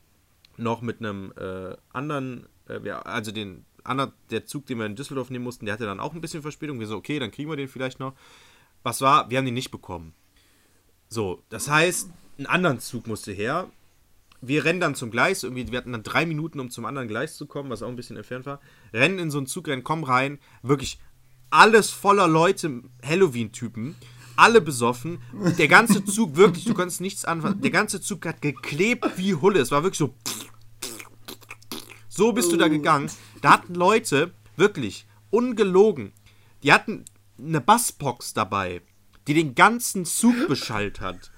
noch 0.57 0.81
mit 0.81 1.01
einem 1.01 1.35
äh, 1.37 1.77
anderen, 1.93 2.47
äh, 2.67 2.89
also 2.89 3.31
den 3.31 3.67
anderen, 3.85 4.13
der 4.31 4.47
Zug, 4.47 4.65
den 4.65 4.79
wir 4.79 4.87
in 4.87 4.97
Düsseldorf 4.97 5.29
nehmen 5.29 5.45
mussten, 5.45 5.67
der 5.67 5.75
hatte 5.75 5.85
dann 5.85 6.01
auch 6.01 6.15
ein 6.15 6.23
bisschen 6.23 6.41
Verspätung. 6.41 6.81
Wir 6.81 6.87
so, 6.87 6.97
okay, 6.97 7.19
dann 7.19 7.31
kriegen 7.31 7.51
wir 7.51 7.57
den 7.57 7.69
vielleicht 7.69 8.01
noch. 8.01 8.15
Was 8.83 9.01
war? 9.01 9.31
Wir 9.31 9.39
haben 9.39 9.45
den 9.45 9.55
nicht 9.55 9.71
bekommen. 9.71 10.15
So, 11.09 11.43
das 11.49 11.69
heißt, 11.69 12.11
einen 12.39 12.47
anderen 12.47 12.81
Zug 12.81 13.07
musste 13.07 13.33
her. 13.33 13.71
Wir 14.41 14.65
rennen 14.65 14.81
dann 14.81 14.95
zum 14.95 15.11
Gleis, 15.11 15.43
irgendwie, 15.43 15.71
wir 15.71 15.77
hatten 15.77 15.93
dann 15.93 16.03
drei 16.03 16.25
Minuten, 16.25 16.61
um 16.61 16.71
zum 16.71 16.87
anderen 16.87 17.09
Gleis 17.09 17.37
zu 17.37 17.47
kommen, 17.47 17.69
was 17.69 17.83
auch 17.83 17.89
ein 17.89 17.97
bisschen 17.97 18.17
entfernt 18.17 18.47
war. 18.47 18.61
Rennen 18.95 19.19
in 19.19 19.31
so 19.31 19.37
einen 19.37 19.47
Zug 19.47 19.69
rein, 19.69 19.85
kommen 19.85 20.05
rein, 20.05 20.39
wirklich 20.63 20.99
alles 21.51 21.91
voller 21.91 22.27
Leute, 22.27 22.83
Halloween-Typen, 23.05 23.97
alle 24.37 24.63
besoffen. 24.63 25.21
Der 25.59 25.69
ganze 25.69 26.05
Zug, 26.05 26.37
wirklich, 26.37 26.65
du 26.65 26.73
konntest 26.73 27.03
nichts 27.03 27.27
anfangen. 27.27 27.61
Der 27.61 27.71
ganze 27.71 28.01
Zug 28.01 28.25
hat 28.25 28.41
geklebt 28.41 29.07
wie 29.17 29.35
Hulle. 29.35 29.61
Es 29.61 29.71
war 29.71 29.83
wirklich 29.83 29.99
so. 29.99 30.15
So 32.09 32.33
bist 32.33 32.51
du 32.53 32.57
da 32.57 32.69
gegangen. 32.69 33.11
Da 33.43 33.51
hatten 33.53 33.75
Leute, 33.75 34.33
wirklich, 34.57 35.07
ungelogen, 35.31 36.13
die 36.63 36.73
hatten 36.73 37.05
eine 37.45 37.61
Bassbox 37.61 38.35
dabei, 38.35 38.83
die 39.27 39.35
den 39.35 39.55
ganzen 39.55 40.05
Zug 40.05 40.35
beschallt 40.49 41.01
hat. 41.01 41.31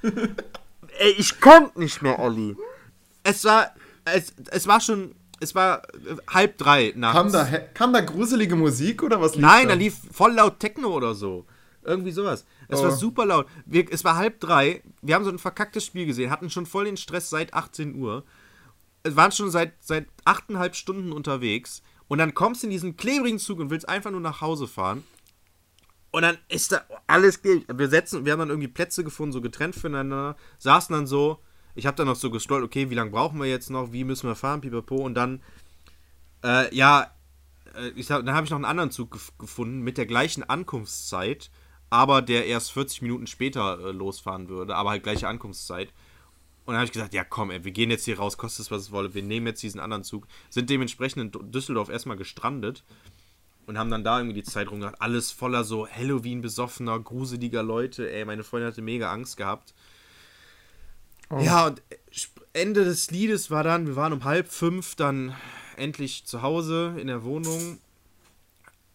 Ey, 0.98 1.12
ich 1.18 1.40
konnte 1.40 1.78
nicht 1.80 2.02
mehr, 2.02 2.18
Olli. 2.18 2.56
Es 3.22 3.44
war, 3.44 3.74
es, 4.04 4.34
es 4.50 4.66
war 4.66 4.80
schon, 4.80 5.14
es 5.40 5.54
war 5.54 5.82
äh, 5.94 6.16
halb 6.28 6.58
drei 6.58 6.92
nachts. 6.96 7.16
Kam 7.16 7.32
da, 7.32 7.44
kam 7.44 7.92
da 7.92 8.00
gruselige 8.00 8.56
Musik 8.56 9.02
oder 9.02 9.20
was 9.20 9.34
lief 9.34 9.42
Nein, 9.42 9.68
da 9.68 9.74
lief 9.74 9.96
voll 10.12 10.32
laut 10.32 10.60
Techno 10.60 10.88
oder 10.88 11.14
so. 11.14 11.46
Irgendwie 11.84 12.12
sowas. 12.12 12.44
Es 12.68 12.78
Oh. 12.80 12.84
war 12.84 12.92
super 12.92 13.26
laut. 13.26 13.46
Wir, 13.66 13.90
es 13.92 14.04
war 14.04 14.16
halb 14.16 14.38
drei. 14.40 14.82
Wir 15.02 15.14
haben 15.16 15.24
so 15.24 15.30
ein 15.30 15.38
verkacktes 15.38 15.84
Spiel 15.84 16.06
gesehen, 16.06 16.30
hatten 16.30 16.48
schon 16.50 16.66
voll 16.66 16.84
den 16.84 16.96
Stress 16.96 17.28
seit 17.30 17.54
18 17.54 17.96
Uhr. 17.96 18.24
Es 19.02 19.16
waren 19.16 19.32
schon 19.32 19.50
seit, 19.50 19.72
seit 19.80 20.06
achteinhalb 20.24 20.76
Stunden 20.76 21.10
unterwegs. 21.12 21.82
Und 22.06 22.18
dann 22.18 22.34
kommst 22.34 22.62
du 22.62 22.66
in 22.68 22.70
diesen 22.70 22.96
klebrigen 22.96 23.38
Zug 23.38 23.58
und 23.58 23.70
willst 23.70 23.88
einfach 23.88 24.10
nur 24.12 24.20
nach 24.20 24.40
Hause 24.40 24.68
fahren. 24.68 25.02
Und 26.12 26.22
dann 26.22 26.38
ist 26.48 26.72
da 26.72 26.82
alles 27.06 27.40
geht. 27.40 27.66
Wir 27.74 27.88
setzen, 27.88 28.24
wir 28.24 28.32
haben 28.32 28.40
dann 28.40 28.50
irgendwie 28.50 28.68
Plätze 28.68 29.02
gefunden, 29.02 29.32
so 29.32 29.40
getrennt 29.40 29.74
voneinander, 29.74 30.36
saßen 30.58 30.94
dann 30.94 31.06
so. 31.06 31.38
Ich 31.74 31.86
habe 31.86 31.96
dann 31.96 32.06
noch 32.06 32.16
so 32.16 32.30
gestrollt, 32.30 32.62
okay, 32.62 32.90
wie 32.90 32.94
lange 32.94 33.10
brauchen 33.10 33.40
wir 33.40 33.48
jetzt 33.48 33.70
noch, 33.70 33.92
wie 33.92 34.04
müssen 34.04 34.28
wir 34.28 34.36
fahren, 34.36 34.60
pipapo. 34.60 34.96
Und 34.96 35.14
dann, 35.14 35.42
äh, 36.44 36.72
ja, 36.74 37.10
äh, 37.74 37.88
ich 37.96 38.08
dann 38.08 38.30
habe 38.30 38.44
ich 38.44 38.50
noch 38.50 38.58
einen 38.58 38.66
anderen 38.66 38.90
Zug 38.90 39.12
gef 39.12 39.32
gefunden 39.38 39.80
mit 39.80 39.96
der 39.96 40.04
gleichen 40.04 40.42
Ankunftszeit, 40.42 41.50
aber 41.88 42.20
der 42.20 42.46
erst 42.46 42.72
40 42.72 43.00
Minuten 43.00 43.26
später 43.26 43.78
äh, 43.80 43.92
losfahren 43.92 44.50
würde, 44.50 44.76
aber 44.76 44.90
halt 44.90 45.02
gleiche 45.02 45.28
Ankunftszeit. 45.28 45.94
Und 46.66 46.74
dann 46.74 46.76
habe 46.76 46.84
ich 46.84 46.92
gesagt, 46.92 47.14
ja 47.14 47.24
komm, 47.24 47.50
ey, 47.50 47.64
wir 47.64 47.72
gehen 47.72 47.90
jetzt 47.90 48.04
hier 48.04 48.18
raus, 48.18 48.36
kostet 48.36 48.66
es, 48.66 48.70
was 48.70 48.82
es 48.82 48.92
wolle, 48.92 49.14
wir 49.14 49.22
nehmen 49.22 49.46
jetzt 49.46 49.62
diesen 49.62 49.80
anderen 49.80 50.04
Zug, 50.04 50.26
sind 50.50 50.68
dementsprechend 50.68 51.34
in 51.34 51.50
Düsseldorf 51.50 51.88
erstmal 51.88 52.18
gestrandet 52.18 52.84
und 53.66 53.78
haben 53.78 53.90
dann 53.90 54.04
da 54.04 54.18
irgendwie 54.18 54.40
die 54.40 54.42
Zeit 54.42 54.70
rumgehabt. 54.70 55.00
Alles 55.00 55.30
voller 55.30 55.64
so 55.64 55.88
Halloween-besoffener, 55.88 56.98
gruseliger 57.00 57.62
Leute. 57.62 58.10
Ey, 58.10 58.24
meine 58.24 58.44
Freundin 58.44 58.70
hatte 58.70 58.82
mega 58.82 59.12
Angst 59.12 59.36
gehabt. 59.36 59.74
Ja, 61.40 61.66
und 61.66 61.82
äh, 61.90 61.96
Ende 62.52 62.84
des 62.84 63.10
Liedes 63.10 63.50
war 63.50 63.64
dann, 63.64 63.86
wir 63.86 63.96
waren 63.96 64.12
um 64.12 64.24
halb 64.24 64.48
fünf 64.48 64.94
dann 64.96 65.34
endlich 65.76 66.26
zu 66.26 66.42
Hause 66.42 66.96
in 66.98 67.06
der 67.06 67.24
Wohnung, 67.24 67.78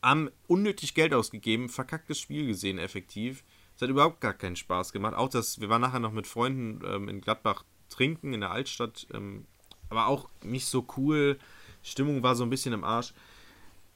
haben 0.04 0.30
unnötig 0.46 0.94
Geld 0.94 1.14
ausgegeben, 1.14 1.70
verkacktes 1.70 2.20
Spiel 2.20 2.46
gesehen, 2.46 2.78
effektiv. 2.78 3.44
Es 3.76 3.82
hat 3.82 3.90
überhaupt 3.90 4.22
gar 4.22 4.34
keinen 4.34 4.56
Spaß 4.56 4.92
gemacht. 4.92 5.16
Auch 5.16 5.30
das, 5.30 5.60
wir 5.60 5.70
waren 5.70 5.82
nachher 5.82 6.00
noch 6.00 6.12
mit 6.12 6.28
Freunden 6.28 6.82
ähm, 6.86 7.10
in 7.10 7.22
Gladbach 7.22 7.64
trinken, 7.90 8.34
in 8.34 8.42
der 8.42 8.52
Altstadt, 8.52 9.08
ähm, 9.14 9.46
aber 9.90 10.08
auch 10.08 10.30
nicht 10.44 10.66
so 10.66 10.86
cool. 10.98 11.40
Stimmung 11.84 12.22
war 12.22 12.36
so 12.36 12.44
ein 12.44 12.50
bisschen 12.50 12.74
im 12.74 12.84
Arsch. 12.84 13.14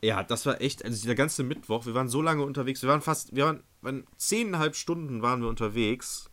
Ja, 0.04 0.24
das 0.24 0.46
war 0.48 0.60
echt, 0.62 0.84
also 0.84 1.06
der 1.06 1.16
ganze 1.16 1.44
Mittwoch, 1.44 1.86
wir 1.86 1.94
waren 1.94 2.08
so 2.08 2.22
lange 2.22 2.44
unterwegs, 2.44 2.82
wir 2.82 2.90
waren 2.90 3.02
fast, 3.02 3.36
wir 3.36 3.46
waren, 3.46 3.64
waren 3.82 4.06
zehneinhalb 4.18 4.76
Stunden 4.76 5.22
waren 5.22 5.42
wir 5.42 5.50
unterwegs. 5.50 6.30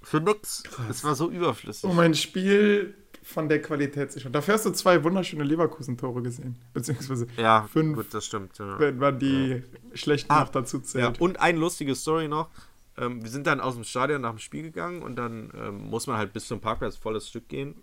Für 0.00 0.20
nix. 0.20 0.62
Es 0.90 1.04
war 1.04 1.14
so 1.14 1.30
überflüssig. 1.30 1.88
Um 1.88 1.98
ein 1.98 2.14
Spiel 2.14 2.94
von 3.22 3.48
der 3.48 3.62
Qualität 3.62 4.10
sich. 4.10 4.26
Und 4.26 4.32
dafür 4.32 4.54
hast 4.54 4.66
du 4.66 4.70
zwei 4.70 5.04
wunderschöne 5.04 5.44
Leverkusen-Tore 5.44 6.22
gesehen. 6.22 6.56
Beziehungsweise 6.72 7.28
ja, 7.36 7.68
fünf, 7.72 7.96
gut, 7.96 8.12
das 8.12 8.24
stimmt. 8.26 8.58
Ja. 8.58 8.78
wenn 8.80 8.96
man 8.98 9.18
die 9.18 9.62
schlechten 9.94 10.32
Ah, 10.32 10.40
noch 10.40 10.48
dazu 10.48 10.78
Ja, 10.78 10.82
zählt. 10.82 11.20
und 11.20 11.38
eine 11.38 11.58
lustige 11.58 11.94
Story 11.94 12.26
noch. 12.26 12.48
Ähm, 12.96 13.22
wir 13.22 13.30
sind 13.30 13.46
dann 13.46 13.60
aus 13.60 13.74
dem 13.74 13.84
Stadion 13.84 14.22
nach 14.22 14.30
dem 14.30 14.38
Spiel 14.38 14.62
gegangen 14.62 15.02
und 15.02 15.16
dann 15.16 15.52
ähm, 15.54 15.88
muss 15.88 16.06
man 16.08 16.16
halt 16.16 16.32
bis 16.32 16.48
zum 16.48 16.60
Parkplatz 16.60 16.96
volles 16.96 17.28
Stück 17.28 17.48
gehen. 17.48 17.76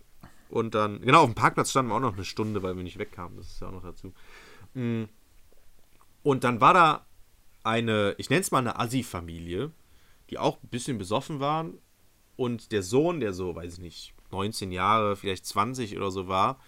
Und 0.49 0.75
dann, 0.75 0.99
genau, 1.01 1.21
auf 1.21 1.29
dem 1.29 1.35
Parkplatz 1.35 1.69
standen 1.69 1.91
wir 1.91 1.95
auch 1.95 1.99
noch 2.01 2.15
eine 2.15 2.25
Stunde, 2.25 2.61
weil 2.61 2.75
wir 2.75 2.83
nicht 2.83 2.97
wegkamen. 2.99 3.37
Das 3.37 3.47
ist 3.47 3.61
ja 3.61 3.67
auch 3.67 3.71
noch 3.71 3.83
dazu. 3.83 4.11
Mm. 4.73 5.03
Und 6.23 6.43
dann 6.43 6.61
war 6.61 6.73
da 6.73 7.05
eine, 7.63 8.15
ich 8.17 8.29
nenne 8.29 8.41
es 8.41 8.51
mal 8.51 8.59
eine 8.59 8.79
Assi-Familie, 8.79 9.71
die 10.29 10.37
auch 10.37 10.61
ein 10.63 10.69
bisschen 10.69 10.97
besoffen 10.97 11.39
waren. 11.39 11.77
Und 12.35 12.71
der 12.71 12.83
Sohn, 12.83 13.19
der 13.19 13.33
so, 13.33 13.55
weiß 13.55 13.73
ich 13.73 13.79
nicht, 13.79 14.13
19 14.31 14.71
Jahre, 14.71 15.15
vielleicht 15.15 15.45
20 15.45 15.97
oder 15.97 16.11
so 16.11 16.27
war, 16.27 16.59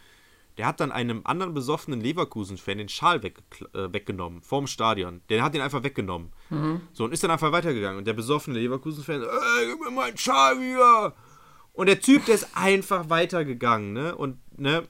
der 0.58 0.68
hat 0.68 0.82
dann 0.82 0.92
einem 0.92 1.22
anderen 1.24 1.54
besoffenen 1.54 2.02
Leverkusen-Fan 2.02 2.78
den 2.78 2.90
Schal 2.90 3.24
weg, 3.24 3.40
äh, 3.74 3.94
weggenommen, 3.94 4.42
vorm 4.42 4.68
Stadion. 4.68 5.22
Der 5.30 5.44
hat 5.44 5.54
den 5.54 5.62
einfach 5.62 5.84
weggenommen. 5.84 6.34
So, 6.92 7.06
und 7.06 7.14
ist 7.14 7.24
dann 7.24 7.32
einfach 7.32 7.54
weitergegangen. 7.54 7.98
Und 8.00 8.06
der 8.06 8.14
besoffene 8.14 8.60
Leverkusen-Fan, 8.60 9.22
ey, 9.22 9.68
gib 9.68 9.80
mir 9.80 9.92
meinen 9.92 10.18
Schal 10.18 10.60
wieder! 10.60 11.16
Und 11.74 11.88
der 11.88 12.02
Typ, 12.02 12.26
der 12.26 12.36
ist 12.36 12.50
einfach 12.54 13.10
weitergegangen, 13.10 13.94
ne? 13.94 14.14
Und, 14.14 14.40
ne? 14.60 14.84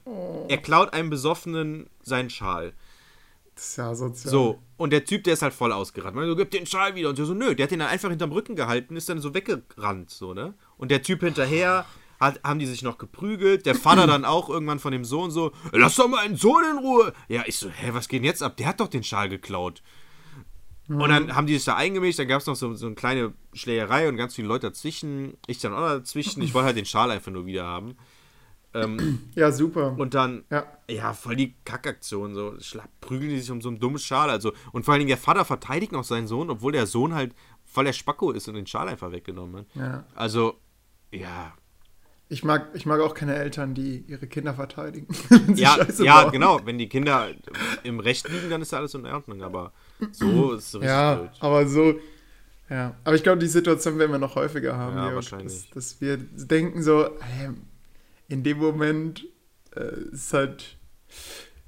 Er 0.48 0.58
klaut 0.58 0.92
einem 0.92 1.10
Besoffenen 1.10 1.88
seinen 2.02 2.28
Schal. 2.28 2.72
Das 3.54 3.68
ist 3.68 3.76
ja 3.76 3.94
sozial. 3.94 4.30
So, 4.30 4.62
und 4.76 4.90
der 4.90 5.04
Typ, 5.04 5.24
der 5.24 5.34
ist 5.34 5.42
halt 5.42 5.52
voll 5.52 5.72
ausgerannt. 5.72 6.16
Man 6.16 6.26
so, 6.26 6.36
gib 6.36 6.50
den 6.50 6.66
Schal 6.66 6.94
wieder. 6.94 7.10
Und 7.10 7.16
so, 7.16 7.34
nö, 7.34 7.54
der 7.54 7.64
hat 7.64 7.70
den 7.70 7.80
dann 7.80 7.88
einfach 7.88 8.08
hinterm 8.08 8.32
Rücken 8.32 8.56
gehalten, 8.56 8.96
ist 8.96 9.08
dann 9.08 9.20
so 9.20 9.34
weggerannt, 9.34 10.10
so, 10.10 10.34
ne? 10.34 10.54
Und 10.78 10.90
der 10.90 11.02
Typ 11.02 11.20
hinterher, 11.20 11.84
hat, 12.22 12.40
haben 12.44 12.58
die 12.58 12.66
sich 12.66 12.82
noch 12.82 12.98
geprügelt. 12.98 13.66
Der 13.66 13.74
Vater 13.74 14.06
dann 14.06 14.24
auch 14.24 14.48
irgendwann 14.48 14.78
von 14.78 14.92
dem 14.92 15.04
Sohn 15.04 15.30
so, 15.30 15.52
lass 15.72 15.96
doch 15.96 16.08
meinen 16.08 16.36
Sohn 16.36 16.62
in 16.70 16.78
Ruhe. 16.78 17.12
Ja, 17.28 17.42
ich 17.46 17.58
so, 17.58 17.68
hä, 17.68 17.90
was 17.92 18.08
geht 18.08 18.20
denn 18.20 18.24
jetzt 18.24 18.42
ab? 18.42 18.56
Der 18.56 18.66
hat 18.68 18.80
doch 18.80 18.88
den 18.88 19.04
Schal 19.04 19.28
geklaut. 19.28 19.82
Und 20.88 21.08
dann 21.08 21.34
haben 21.34 21.46
die 21.46 21.54
sich 21.54 21.64
da 21.64 21.76
eingemischt, 21.76 22.18
dann 22.18 22.28
gab 22.28 22.40
es 22.40 22.46
noch 22.46 22.56
so, 22.56 22.74
so 22.74 22.86
eine 22.86 22.94
kleine 22.94 23.32
Schlägerei 23.54 24.08
und 24.08 24.16
ganz 24.16 24.34
viele 24.34 24.48
Leute 24.48 24.68
dazwischen. 24.68 25.36
Ich 25.46 25.58
dann 25.58 25.72
auch 25.72 25.80
dazwischen. 25.80 26.42
Ich 26.42 26.54
wollte 26.54 26.66
halt 26.66 26.76
den 26.76 26.84
Schal 26.84 27.10
einfach 27.10 27.32
nur 27.32 27.46
wieder 27.46 27.64
haben. 27.64 27.96
Ähm, 28.74 29.20
Ja, 29.34 29.52
super. 29.52 29.94
und 29.98 30.14
dann, 30.14 30.44
ja. 30.50 30.64
ja, 30.88 31.12
voll 31.12 31.36
die 31.36 31.54
Kackaktion, 31.64 32.34
so 32.34 32.58
schlag, 32.60 32.88
prügeln 33.00 33.30
die 33.30 33.40
sich 33.40 33.50
um 33.50 33.60
so 33.60 33.68
einen 33.68 33.78
dummen 33.80 33.98
Schal. 33.98 34.30
Also, 34.30 34.52
und 34.72 34.84
vor 34.84 34.92
allen 34.92 35.00
Dingen 35.00 35.08
der 35.08 35.18
Vater 35.18 35.44
verteidigt 35.44 35.92
noch 35.92 36.04
seinen 36.04 36.26
Sohn, 36.26 36.48
obwohl 36.50 36.72
der 36.72 36.86
Sohn 36.86 37.14
halt 37.14 37.34
voll 37.64 37.84
der 37.84 37.92
Spacko 37.92 38.30
ist 38.32 38.48
und 38.48 38.54
den 38.54 38.66
Schal 38.66 38.88
einfach 38.88 39.12
weggenommen 39.12 39.56
hat. 39.60 39.66
ja. 39.74 40.04
Also, 40.14 40.54
ja. 41.10 41.52
Ich 42.28 42.42
mag, 42.44 42.68
ich 42.72 42.86
mag 42.86 42.98
auch 43.02 43.12
keine 43.12 43.34
Eltern, 43.34 43.74
die 43.74 44.04
ihre 44.08 44.26
Kinder 44.26 44.54
verteidigen. 44.54 45.06
Ja, 45.54 45.76
ja 45.98 46.22
bauen. 46.22 46.32
genau. 46.32 46.60
Wenn 46.64 46.78
die 46.78 46.88
Kinder 46.88 47.28
im 47.82 48.00
Recht 48.00 48.26
liegen, 48.30 48.48
dann 48.48 48.62
ist 48.62 48.72
ja 48.72 48.78
alles 48.78 48.94
in 48.94 49.04
Ordnung. 49.04 49.42
Aber 49.42 49.72
so 50.12 50.52
ist 50.52 50.68
es 50.68 50.74
richtig 50.76 50.88
Ja, 50.88 51.14
blöd. 51.16 51.30
aber 51.40 51.66
so. 51.66 51.94
Ja, 52.70 52.94
aber 53.04 53.16
ich 53.16 53.22
glaube, 53.22 53.38
die 53.38 53.48
Situation 53.48 53.98
werden 53.98 54.12
wir 54.12 54.18
noch 54.18 54.34
häufiger 54.34 54.74
haben. 54.78 54.96
Ja, 54.96 55.14
wahrscheinlich. 55.14 55.68
Dass, 55.68 55.90
dass 55.92 56.00
wir 56.00 56.16
denken 56.16 56.82
so, 56.82 57.10
hey, 57.20 57.50
in 58.28 58.42
dem 58.42 58.58
Moment 58.58 59.26
äh, 59.76 60.00
ist 60.12 60.32
halt, 60.32 60.76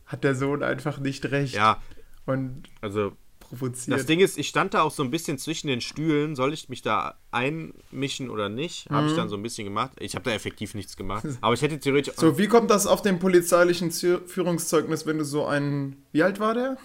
hat 0.07 0.25
der 0.25 0.35
Sohn 0.35 0.62
einfach 0.62 0.99
nicht 0.99 1.25
recht 1.27 1.55
Ja, 1.55 1.83
und 2.27 2.64
also 2.81 3.12
provoziert. 3.40 3.99
Das 3.99 4.07
Ding 4.07 4.21
ist, 4.21 4.38
ich 4.38 4.49
stand 4.49 4.73
da 4.73 4.81
auch 4.83 4.90
so 4.90 5.03
ein 5.03 5.11
bisschen 5.11 5.37
zwischen 5.38 5.67
den 5.67 5.81
Stühlen. 5.83 6.35
Soll 6.35 6.55
ich 6.55 6.69
mich 6.71 6.81
da 6.81 7.19
einmischen 7.31 8.31
oder 8.31 8.49
nicht? 8.49 8.88
Habe 8.90 9.03
Mhm. 9.03 9.09
ich 9.11 9.17
dann 9.17 9.29
so 9.29 9.37
ein 9.37 9.43
bisschen 9.43 9.64
gemacht. 9.67 9.93
Ich 10.01 10.14
habe 10.14 10.25
da 10.25 10.33
effektiv 10.33 10.75
nichts 10.75 10.97
gemacht. 10.97 11.25
Aber 11.43 11.53
ich 11.55 11.61
hätte 11.61 11.79
theoretisch. 11.79 12.14
so, 12.17 12.38
wie 12.38 12.49
kommt 12.49 12.71
das 12.71 12.87
auf 12.87 13.03
dem 13.03 13.19
polizeilichen 13.19 13.90
Führungszeugnis, 13.90 15.05
wenn 15.07 15.19
du 15.19 15.25
so 15.25 15.45
ein. 15.47 15.97
Wie 16.12 16.23
alt 16.23 16.40
war 16.40 16.55
der? 16.55 16.79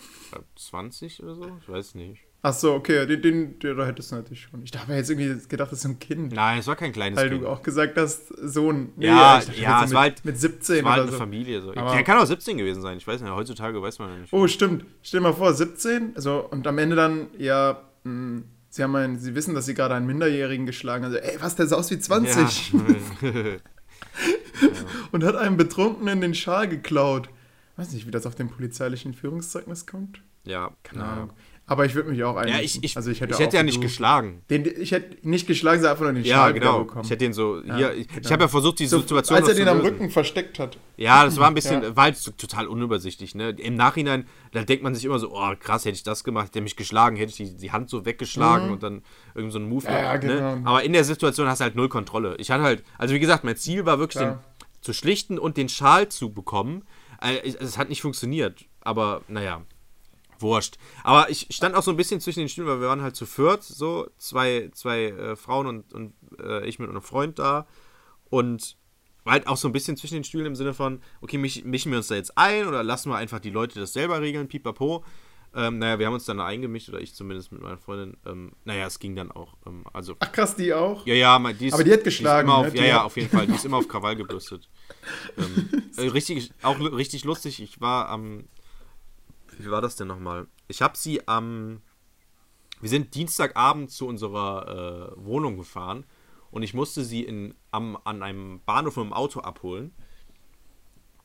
20 0.57 1.23
oder 1.23 1.35
so? 1.35 1.57
Ich 1.61 1.69
weiß 1.69 1.95
nicht. 1.95 2.21
Ach 2.41 2.53
so, 2.53 2.73
okay, 2.73 3.05
den, 3.05 3.21
den, 3.21 3.59
den 3.59 3.75
da 3.77 3.85
hättest 3.85 4.11
du 4.11 4.15
natürlich 4.15 4.43
schon. 4.43 4.63
Ich 4.63 4.71
habe 4.77 4.93
jetzt 4.93 5.09
irgendwie 5.09 5.45
gedacht, 5.49 5.73
das 5.73 5.79
ist 5.79 5.85
ein 5.85 5.99
Kind. 5.99 6.31
Nein, 6.33 6.59
es 6.59 6.67
war 6.67 6.77
kein 6.77 6.93
kleines 6.93 7.19
weil 7.19 7.29
Kind. 7.29 7.43
du 7.43 7.47
auch 7.49 7.61
gesagt 7.61 7.97
hast, 7.97 8.27
Sohn. 8.29 8.93
Nee, 8.95 9.07
Ja, 9.07 9.39
ich 9.39 9.45
dachte 9.47 9.59
ja, 9.61 9.79
es 9.83 9.89
mit, 9.89 9.95
war 9.95 10.01
halt- 10.03 10.23
mit 10.25 10.39
17 10.39 10.77
Es 10.77 10.83
war 10.85 10.91
halt 10.93 10.99
oder 11.01 11.07
eine 11.09 11.11
so. 11.11 11.17
Familie. 11.17 11.61
So. 11.61 11.71
Aber- 11.75 11.91
Der 11.91 12.03
kann 12.03 12.17
auch 12.17 12.25
17 12.25 12.57
gewesen 12.57 12.81
sein. 12.81 12.97
Ich 12.97 13.05
weiß 13.05 13.21
nicht. 13.21 13.29
Heutzutage 13.31 13.81
weiß 13.81 13.99
man 13.99 14.09
ja 14.11 14.17
nicht. 14.19 14.31
Oh, 14.31 14.47
stimmt. 14.47 14.85
Stell 15.01 15.19
dir 15.19 15.25
mal 15.25 15.33
vor, 15.33 15.53
17, 15.53 16.13
also, 16.15 16.39
und 16.49 16.65
am 16.65 16.77
Ende 16.77 16.95
dann, 16.95 17.27
ja, 17.37 17.81
mh, 18.05 18.43
sie 18.69 18.83
haben 18.83 18.95
einen, 18.95 19.19
sie 19.19 19.35
wissen, 19.35 19.53
dass 19.53 19.65
sie 19.65 19.73
gerade 19.73 19.95
einen 19.95 20.05
Minderjährigen 20.07 20.65
geschlagen 20.65 21.03
haben. 21.03 21.13
Also, 21.13 21.25
ey, 21.27 21.35
was, 21.41 21.55
der 21.57 21.67
sah 21.67 21.75
aus 21.75 21.91
wie 21.91 21.99
20 21.99 22.71
Ja. 23.21 23.41
und 25.11 25.23
hat 25.23 25.35
einem 25.35 25.57
Betrunkenen 25.57 26.21
den 26.21 26.33
Schal 26.33 26.67
geklaut. 26.69 27.29
Weiß 27.75 27.91
nicht, 27.93 28.07
wie 28.07 28.11
das 28.11 28.25
auf 28.25 28.35
dem 28.35 28.49
polizeilichen 28.49 29.13
Führungszeugnis 29.13 29.85
kommt. 29.85 30.21
ja, 30.45 30.71
Keine 30.83 31.01
ja. 31.01 31.29
Aber 31.71 31.85
ich 31.85 31.93
würde 31.93 32.09
mich 32.09 32.23
auch 32.23 32.33
Ja, 32.33 32.41
einmischen. 32.41 32.79
ich, 32.83 32.91
ich, 32.91 32.97
also 32.97 33.11
ich 33.11 33.21
hätte, 33.21 33.33
ich 33.33 33.39
hätte 33.39 33.49
auch 33.49 33.53
ja 33.59 33.63
nicht 33.63 33.79
geschlagen. 33.79 34.41
Den, 34.49 34.65
ich 34.65 34.91
hätte 34.91 35.17
nicht 35.27 35.45
geschlagen, 35.45 35.79
sie 35.81 35.87
einfach 35.89 36.03
nur 36.03 36.13
den 36.13 36.23
Ja, 36.25 36.49
wieder 36.49 36.59
genau. 36.59 36.79
bekommen. 36.79 37.03
Ich 37.05 37.11
hätte 37.11 37.23
den 37.25 37.31
so. 37.33 37.61
Ja, 37.63 37.75
hier, 37.77 37.93
ich 37.93 37.99
ich 38.07 38.07
genau. 38.15 38.29
habe 38.31 38.43
ja 38.45 38.47
versucht, 38.47 38.79
die 38.79 38.87
so, 38.87 38.97
Situation 38.99 39.37
als 39.37 39.47
er 39.49 39.53
den 39.53 39.67
am. 39.67 39.79
Rücken 39.79 40.09
versteckt 40.09 40.57
hat. 40.57 40.77
Ja, 40.97 41.23
das 41.25 41.37
war 41.37 41.47
ein 41.47 41.53
bisschen, 41.53 41.83
Ja. 41.83 41.95
war 41.95 42.05
halt 42.05 42.37
total 42.39 42.65
unübersichtlich. 42.65 43.35
Ne? 43.35 43.51
Im 43.51 43.75
Nachhinein, 43.75 44.27
da 44.51 44.63
denkt 44.63 44.83
man 44.83 44.95
sich 44.95 45.05
immer 45.05 45.19
so, 45.19 45.31
oh 45.31 45.53
krass, 45.59 45.85
hätte 45.85 45.95
ich 45.95 46.03
das 46.03 46.23
gemacht, 46.23 46.47
hätte 46.47 46.61
mich 46.61 46.75
geschlagen, 46.75 47.15
hätte 47.17 47.29
ich 47.29 47.37
die, 47.37 47.55
die 47.57 47.71
Hand 47.71 47.91
so 47.91 48.03
weggeschlagen 48.03 48.71
und 48.71 48.81
dann 48.81 49.03
irgend 49.35 49.53
so 49.53 49.59
einen 49.59 49.69
Move. 49.69 49.85
Mhm. 49.87 49.93
Ja, 49.93 50.17
gemacht, 50.17 50.37
genau. 50.39 50.55
ne? 50.55 50.61
Aber 50.65 50.83
in 50.83 50.91
der 50.93 51.03
Situation 51.03 51.47
hast 51.47 51.59
du 51.59 51.65
halt 51.65 51.75
null 51.75 51.87
Kontrolle. 51.89 52.35
Ich 52.39 52.49
hatte 52.49 52.63
halt, 52.63 52.83
also 52.97 53.13
wie 53.13 53.19
gesagt, 53.19 53.43
mein 53.43 53.55
Ziel 53.57 53.85
war 53.85 53.99
wirklich, 53.99 54.23
den 54.23 54.39
zu 54.81 54.91
schlichten 54.93 55.37
und 55.37 55.55
den 55.55 55.69
Schal 55.69 56.09
zu 56.09 56.33
bekommen. 56.33 56.83
Äh, 57.21 57.37
ich- 57.47 57.61
Es 57.61 57.77
hat 57.77 57.89
nicht 57.89 58.01
funktioniert, 58.01 58.65
aber 58.81 59.21
naja. 59.27 59.61
Wurscht. 60.41 60.77
Aber 61.03 61.29
ich 61.29 61.47
stand 61.51 61.75
auch 61.75 61.83
so 61.83 61.91
ein 61.91 61.97
bisschen 61.97 62.19
zwischen 62.21 62.39
den 62.39 62.49
Stühlen, 62.49 62.67
weil 62.67 62.81
wir 62.81 62.87
waren 62.87 63.01
halt 63.01 63.15
zu 63.15 63.25
viert, 63.25 63.63
so 63.63 64.09
zwei, 64.17 64.69
zwei 64.73 65.05
äh, 65.05 65.35
Frauen 65.35 65.67
und, 65.67 65.93
und 65.93 66.13
äh, 66.41 66.65
ich 66.67 66.79
mit 66.79 66.89
einem 66.89 67.01
Freund 67.01 67.39
da. 67.39 67.67
Und 68.29 68.77
war 69.23 69.33
halt 69.33 69.47
auch 69.47 69.57
so 69.57 69.67
ein 69.67 69.71
bisschen 69.71 69.97
zwischen 69.97 70.15
den 70.15 70.23
Stühlen 70.23 70.45
im 70.45 70.55
Sinne 70.55 70.73
von, 70.73 71.01
okay, 71.21 71.37
mich, 71.37 71.65
mischen 71.65 71.91
wir 71.91 71.97
uns 71.97 72.07
da 72.07 72.15
jetzt 72.15 72.37
ein 72.37 72.67
oder 72.67 72.83
lassen 72.83 73.09
wir 73.09 73.17
einfach 73.17 73.39
die 73.39 73.49
Leute 73.49 73.79
das 73.79 73.93
selber 73.93 74.21
regeln, 74.21 74.47
pipapo. 74.47 75.03
Ähm, 75.55 75.79
naja, 75.79 75.97
wir 75.97 76.05
haben 76.05 76.13
uns 76.13 76.25
dann 76.25 76.39
eingemischt, 76.39 76.89
oder 76.89 77.01
ich 77.01 77.15
zumindest 77.15 77.51
mit 77.51 77.61
meiner 77.61 77.79
Freundin. 77.79 78.17
Ähm, 78.25 78.51
naja, 78.65 78.85
es 78.85 78.99
ging 78.99 79.15
dann 79.15 79.31
auch. 79.31 79.55
Ähm, 79.65 79.83
also, 79.93 80.15
Ach 80.19 80.31
krass, 80.31 80.55
die 80.55 80.71
auch? 80.73 81.05
ja, 81.07 81.15
ja, 81.15 81.53
die 81.53 81.67
ist, 81.67 81.73
Aber 81.73 81.83
die 81.83 81.91
hat 81.91 82.03
geschlagen, 82.03 82.47
ist 82.47 82.51
immer 82.51 82.57
auf, 82.57 82.65
ne? 82.67 82.71
Die 82.73 82.77
ja, 82.77 82.85
ja, 82.85 82.95
hat- 82.99 83.05
auf 83.05 83.17
jeden 83.17 83.29
Fall. 83.29 83.47
Die 83.47 83.55
ist 83.55 83.65
immer 83.65 83.77
auf 83.77 83.87
Krawall 83.87 84.15
gebürstet. 84.15 84.69
ähm, 85.37 85.69
äh, 85.97 86.07
richtig, 86.09 86.51
auch 86.61 86.79
richtig 86.79 87.23
lustig. 87.23 87.61
Ich 87.63 87.81
war 87.81 88.09
am. 88.09 88.45
Wie 89.59 89.71
war 89.71 89.81
das 89.81 89.95
denn 89.95 90.07
nochmal? 90.07 90.47
Ich 90.67 90.81
habe 90.81 90.97
sie 90.97 91.27
am. 91.27 91.81
wir 92.79 92.89
sind 92.89 93.15
Dienstagabend 93.15 93.91
zu 93.91 94.07
unserer 94.07 95.13
äh, 95.17 95.25
Wohnung 95.25 95.57
gefahren 95.57 96.05
und 96.51 96.63
ich 96.63 96.73
musste 96.73 97.03
sie 97.03 97.23
in, 97.23 97.53
am, 97.71 97.97
an 98.03 98.23
einem 98.23 98.61
Bahnhof 98.65 98.97
mit 98.97 99.05
dem 99.05 99.13
Auto 99.13 99.41
abholen. 99.41 99.93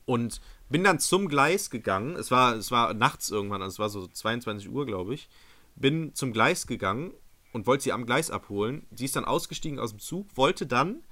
Und 0.07 0.43
bin 0.69 0.85
dann 0.85 0.99
zum 0.99 1.29
Gleis 1.29 1.71
gegangen. 1.71 2.17
Es 2.17 2.31
war, 2.31 2.57
es 2.57 2.71
war 2.71 2.93
nachts 2.93 3.31
irgendwann, 3.31 3.63
also 3.63 3.75
es 3.75 3.79
war 3.79 3.89
so 3.89 4.07
22 4.07 4.69
Uhr, 4.71 4.85
glaube 4.85 5.15
ich. 5.15 5.31
Bin 5.77 6.15
zum 6.15 6.33
Gleis 6.33 6.67
gegangen 6.67 7.13
und 7.53 7.67
wollte 7.67 7.85
sie 7.85 7.93
am 7.93 8.05
Gleis 8.05 8.31
abholen. 8.31 8.87
Sie 8.91 9.07
ist 9.07 9.17
dann 9.17 9.25
ausgestiegen 9.25 9.79
aus 9.79 9.91
dem 9.91 10.01
Zug, 10.01 10.37
wollte 10.37 10.67
dann 10.67 11.03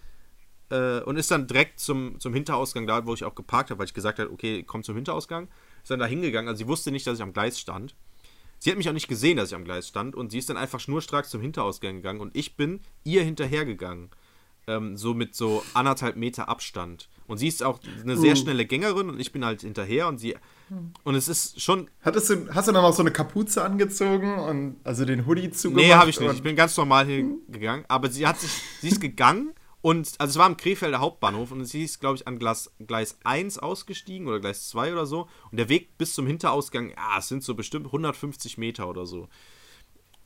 äh, 0.69 1.01
und 1.01 1.17
ist 1.17 1.31
dann 1.31 1.47
direkt 1.47 1.81
zum, 1.81 2.21
zum 2.21 2.35
Hinterausgang 2.35 2.87
da, 2.87 3.07
wo 3.07 3.15
ich 3.15 3.25
auch 3.25 3.35
geparkt 3.35 3.71
habe, 3.71 3.79
weil 3.79 3.87
ich 3.87 3.95
gesagt 3.95 4.19
habe, 4.19 4.31
okay, 4.31 4.63
komm 4.63 4.83
zum 4.83 4.97
Hinterausgang. 4.97 5.49
Ist 5.83 5.91
dann 5.91 5.99
da 5.99 6.07
hingegangen. 6.07 6.49
Also 6.49 6.61
sie 6.61 6.69
wusste 6.69 6.91
nicht, 6.91 7.07
dass 7.07 7.19
ich 7.19 7.23
am 7.23 7.33
Gleis 7.33 7.59
stand. 7.59 7.95
Sie 8.59 8.71
hat 8.71 8.79
mich 8.79 8.89
auch 8.89 8.93
nicht 8.93 9.09
gesehen, 9.09 9.37
dass 9.37 9.49
ich 9.49 9.57
am 9.57 9.65
Gleis 9.65 9.89
stand 9.89 10.15
und 10.15 10.31
sie 10.31 10.39
ist 10.39 10.49
dann 10.49 10.57
einfach 10.57 10.79
schnurstracks 10.79 11.31
zum 11.31 11.41
Hinterausgang 11.41 11.97
gegangen 11.97 12.21
und 12.21 12.37
ich 12.37 12.57
bin 12.57 12.81
ihr 13.03 13.25
hinterhergegangen. 13.25 14.11
Ähm, 14.69 14.97
so 14.97 15.13
mit 15.13 15.35
so 15.35 15.65
anderthalb 15.75 16.15
Meter 16.15 16.49
Abstand. 16.49 17.09
Und 17.27 17.39
sie 17.39 17.49
ist 17.49 17.65
auch 17.65 17.81
eine 18.01 18.17
sehr 18.17 18.35
Uh. 18.35 18.37
schnelle 18.37 18.65
Gängerin 18.65 19.09
und 19.09 19.19
ich 19.19 19.33
bin 19.33 19.45
halt 19.45 19.63
hinterher 19.63 20.07
und 20.07 20.19
sie. 20.19 20.37
Und 21.03 21.17
es 21.17 21.27
ist 21.27 21.61
schon. 21.61 21.91
Hattest 22.03 22.31
du, 22.31 22.55
hast 22.55 22.69
du 22.69 22.73
dann 22.73 22.85
auch 22.85 22.95
so 22.95 23.03
eine 23.03 23.11
Kapuze 23.11 23.65
angezogen 23.65 24.39
und 24.39 24.77
also 24.85 25.05
den 25.05 25.27
Hoodie 25.27 25.51
zugemacht? 25.51 25.85
Nee, 25.85 25.93
habe 25.95 26.11
ich 26.11 26.21
nicht. 26.21 26.35
Ich 26.35 26.43
bin 26.45 26.55
ganz 26.55 26.77
normal 26.77 27.07
hingegangen. 27.07 27.85
Aber 27.89 28.09
sie 28.09 28.25
hat 28.25 28.39
sich. 28.39 28.53
Sie 28.81 28.89
ist 28.89 29.01
gegangen 29.01 29.53
Und 29.83 30.15
also 30.19 30.31
es 30.31 30.39
war 30.39 30.47
am 30.47 30.57
Krefelder 30.57 31.01
Hauptbahnhof 31.01 31.51
und 31.51 31.65
sie 31.65 31.83
ist, 31.83 31.99
glaube 32.01 32.15
ich, 32.17 32.27
an 32.29 32.39
Gleis, 32.39 32.71
Gleis 32.87 33.19
1 33.25 33.59
ausgestiegen 33.59 34.29
oder 34.29 34.39
Gleis 34.41 34.69
2 34.69 34.93
oder 34.93 35.07
so. 35.07 35.29
Und 35.51 35.59
der 35.59 35.69
Weg 35.69 35.99
bis 35.99 36.15
zum 36.15 36.27
Hinterausgang, 36.27 36.91
ja, 36.91 37.19
es 37.19 37.27
sind 37.29 37.43
so 37.43 37.55
bestimmt 37.57 37.87
150 37.87 38.59
Meter 38.59 38.89
oder 38.89 39.07
so. 39.07 39.29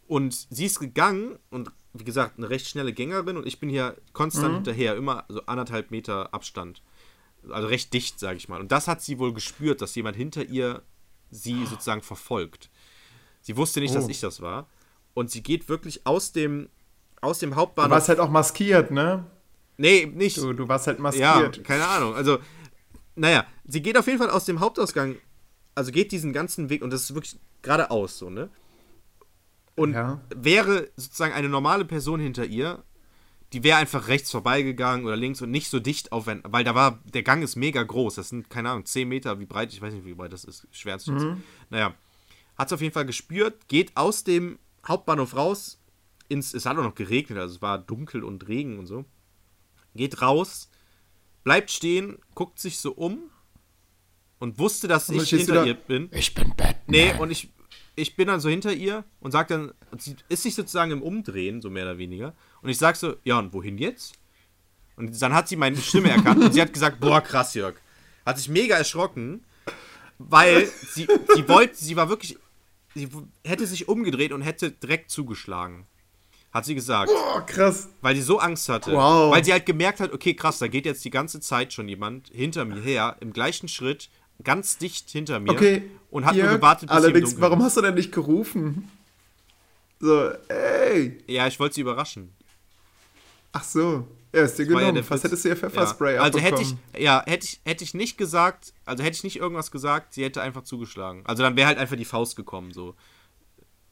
Und 0.07 0.46
sie 0.50 0.66
ist 0.66 0.78
gegangen 0.78 1.38
und 1.50 1.70
wie 1.94 2.04
gesagt, 2.04 2.36
eine 2.36 2.50
recht 2.50 2.68
schnelle 2.68 2.92
Gängerin 2.92 3.38
und 3.38 3.46
ich 3.46 3.59
bin 3.59 3.70
hier 3.70 3.96
konstant 4.12 4.50
Mhm. 4.50 4.54
hinterher, 4.57 4.96
immer 4.96 5.24
so 5.28 5.40
anderthalb 5.46 5.90
Meter 5.90 6.32
Abstand. 6.34 6.82
Also 7.48 7.68
recht 7.68 7.92
dicht, 7.94 8.18
sage 8.20 8.36
ich 8.36 8.48
mal. 8.50 8.61
Und 8.61 8.70
das 8.72 8.86
hat 8.88 9.00
sie 9.02 9.18
wohl 9.18 9.32
gespürt, 9.32 9.80
dass 9.80 9.94
jemand 9.94 10.16
hinter 10.16 10.44
ihr 10.44 10.82
sie 11.30 11.64
sozusagen 11.64 12.02
verfolgt. 12.02 12.70
Sie 13.40 13.57
wusste 13.57 13.80
nicht, 13.80 13.94
dass 13.94 14.04
Oh. 14.04 14.09
ich 14.11 14.20
das 14.20 14.42
war. 14.42 14.68
Und 15.14 15.30
sie 15.30 15.42
geht 15.42 15.70
wirklich 15.70 16.07
aus 16.07 16.32
dem, 16.32 16.68
aus 17.22 17.38
dem 17.38 17.50
Du 17.50 17.57
Hauptbahnhof. 17.57 17.90
warst 17.92 18.09
halt 18.11 18.20
auch 18.20 18.28
maskiert, 18.30 18.90
ne? 18.90 19.24
Nee, 19.79 20.07
nicht. 20.07 20.37
Du, 20.37 20.53
du 20.53 20.68
warst 20.68 20.87
halt 20.87 20.99
Ja, 20.99 21.03
maskiert. 21.03 21.64
keine 21.64 21.87
Ahnung. 21.87 22.14
Also, 22.14 22.39
naja, 23.14 23.47
sie 23.64 23.83
geht 23.83 23.97
auf 23.97 24.07
jeden 24.07 24.18
Fall 24.18 24.31
aus 24.31 24.45
dem 24.45 24.61
Hauptausgang, 24.61 25.16
also 25.74 25.91
geht 25.93 26.12
diesen 26.12 26.33
ganzen 26.33 26.68
Weg 26.70 26.83
und 26.83 26.91
das 26.91 27.03
ist 27.03 27.14
wirklich 27.14 27.39
geradeaus 27.62 28.18
so, 28.18 28.31
ne? 28.31 28.51
Und 29.74 29.93
Ja. 29.93 30.20
wäre 30.35 30.91
sozusagen 30.97 31.35
eine 31.35 31.49
normale 31.49 31.85
Person 31.85 32.18
hinter 32.20 32.47
ihr, 32.47 32.83
die 33.53 33.62
wäre 33.62 33.79
einfach 33.79 34.09
rechts 34.09 34.31
vorbeigegangen 34.31 35.07
oder 35.07 35.16
links 35.16 35.41
und 35.41 35.51
nicht 35.51 35.68
so 35.70 35.79
dicht 35.81 36.12
auf, 36.12 36.27
weil 36.27 36.64
da 36.64 36.74
war, 36.74 36.99
der 37.12 37.22
Gang 37.22 37.43
ist 37.45 37.57
mega 37.57 37.83
groß, 37.83 38.16
das 38.16 38.31
sind, 38.31 38.51
keine 38.51 38.70
Ahnung, 38.70 38.87
10 38.87 39.09
Meter, 39.09 39.39
wie 39.39 39.47
breit, 39.47 39.72
ich 39.72 39.81
weiß 39.81 39.95
nicht, 39.95 40.05
wie 40.07 40.14
breit 40.14 40.33
das 40.33 40.45
ist, 40.45 40.66
schwer 40.72 40.99
zu 40.99 41.12
schätzen. 41.12 41.43
Naja, 41.70 41.95
hat 42.57 42.68
es 42.68 42.72
auf 42.72 42.81
jeden 42.81 42.93
Fall 42.95 43.07
gespürt, 43.07 43.68
geht 43.68 43.97
aus 43.97 44.24
dem 44.24 44.59
Hauptbahnhof 44.87 45.37
raus, 45.37 45.79
ins, 46.29 46.55
es 46.55 46.66
hat 46.66 46.77
auch 46.77 46.83
noch 46.83 46.95
geregnet, 46.95 47.39
also 47.39 47.55
es 47.57 47.62
war 47.62 47.79
dunkel 47.79 48.24
und 48.24 48.49
Regen 48.49 48.79
und 48.79 48.87
so, 48.87 49.05
geht 49.97 50.22
raus, 50.22 50.70
bleibt 51.44 51.70
stehen, 51.70 52.18
guckt 52.34 52.59
sich 52.59 52.78
so 52.78 52.92
um 52.92 53.30
und 54.38 54.59
wusste, 54.59 54.88
dass 54.88 55.09
Und 55.09 55.22
ich 55.22 55.30
hinter 55.30 55.64
ihr 55.64 55.74
bin. 55.74 56.09
Ich 56.12 56.34
bin 56.34 56.51
Batman. 56.51 56.74
Nee, 56.86 57.14
und 57.18 57.30
ich, 57.30 57.51
ich 57.94 58.16
bin 58.16 58.28
dann 58.28 58.40
so 58.40 58.49
hinter 58.49 58.72
ihr 58.72 59.05
und 59.20 59.32
sag 59.32 59.49
dann, 59.49 59.72
sie 59.99 60.16
ist 60.28 60.42
sich 60.42 60.55
sozusagen 60.55 60.92
im 60.92 61.03
Umdrehen, 61.03 61.62
so 61.62 61.70
mehr 61.70 61.84
oder 61.84 61.99
weniger. 61.99 62.34
Und 62.62 62.68
ich 62.68 62.78
sag 62.78 62.97
so, 62.97 63.16
ja, 63.24 63.38
und 63.38 63.53
wohin 63.53 63.78
jetzt? 63.78 64.14
Und 64.97 65.20
dann 65.20 65.34
hat 65.34 65.49
sie 65.49 65.57
meine 65.57 65.76
Stimme 65.76 66.11
erkannt 66.11 66.42
und 66.42 66.53
sie 66.53 66.61
hat 66.61 66.72
gesagt, 66.72 67.01
boah, 67.01 67.20
krass, 67.20 67.55
Jörg. 67.55 67.76
Hat 68.24 68.38
sich 68.38 68.49
mega 68.49 68.76
erschrocken, 68.76 69.44
weil 70.18 70.66
sie, 70.66 71.07
sie 71.34 71.49
wollte, 71.49 71.76
sie 71.76 71.97
war 71.97 72.09
wirklich, 72.09 72.36
sie 72.94 73.09
hätte 73.44 73.66
sich 73.66 73.88
umgedreht 73.88 74.32
und 74.32 74.42
hätte 74.42 74.70
direkt 74.70 75.11
zugeschlagen. 75.11 75.86
Hat 76.57 76.64
sie 76.64 76.74
gesagt. 76.74 77.12
Oh, 77.14 77.40
krass. 77.46 77.90
Weil 78.00 78.16
sie 78.16 78.22
so 78.22 78.38
Angst 78.38 78.70
hatte. 78.70 78.92
Wow. 78.92 79.30
Weil 79.30 79.44
sie 79.44 79.52
halt 79.52 79.66
gemerkt 79.66 80.00
hat, 80.00 80.14
okay, 80.14 80.32
krass, 80.32 80.59
da 80.59 80.68
geht 80.68 80.86
jetzt 80.86 81.04
die 81.04 81.11
ganze 81.11 81.38
Zeit 81.38 81.74
schon 81.74 81.86
jemand 81.86 82.28
hinter 82.32 82.64
mir 82.64 82.80
her, 82.80 83.14
im 83.20 83.34
gleichen 83.34 83.68
Schritt, 83.68 84.09
ganz 84.42 84.78
dicht 84.78 85.11
hinter 85.11 85.38
mir. 85.38 85.50
Okay. 85.50 85.82
Und 86.11 86.24
hat 86.24 86.34
Jörg, 86.34 86.48
nur 86.48 86.57
gewartet, 86.57 86.88
bis 86.88 86.96
Allerdings, 86.96 87.38
warum 87.42 87.62
hast 87.62 87.76
du 87.76 87.82
denn 87.82 87.92
nicht 87.92 88.11
gerufen? 88.11 88.90
So, 90.00 90.30
ey. 90.48 91.22
Ja, 91.26 91.46
ich 91.46 91.61
wollte 91.61 91.74
sie 91.74 91.82
überraschen. 91.82 92.32
Ach 93.52 93.62
so. 93.62 94.09
Ja, 94.32 94.44
ist 94.44 94.59
dir 94.59 94.62
ja 94.62 94.68
genommen. 94.70 94.94
der 94.94 95.04
Fast 95.04 95.24
hättest 95.24 95.44
du 95.44 95.50
ja 95.50 95.57
Pfefferspray 95.57 96.14
ja. 96.14 96.22
Also 96.22 96.38
hätte 96.38 96.62
ich, 96.62 96.74
ja, 96.98 97.22
hätte 97.26 97.44
ich, 97.44 97.61
hätte 97.66 97.84
ich 97.84 97.92
nicht 97.92 98.16
gesagt, 98.16 98.72
also 98.86 99.04
hätte 99.04 99.16
ich 99.16 99.24
nicht 99.24 99.36
irgendwas 99.36 99.70
gesagt, 99.70 100.14
sie 100.14 100.24
hätte 100.24 100.40
einfach 100.40 100.62
zugeschlagen. 100.62 101.22
Also 101.26 101.42
dann 101.42 101.54
wäre 101.54 101.66
halt 101.66 101.76
einfach 101.76 101.96
die 101.96 102.07
Faust 102.07 102.34
gekommen, 102.34 102.72
so. 102.72 102.94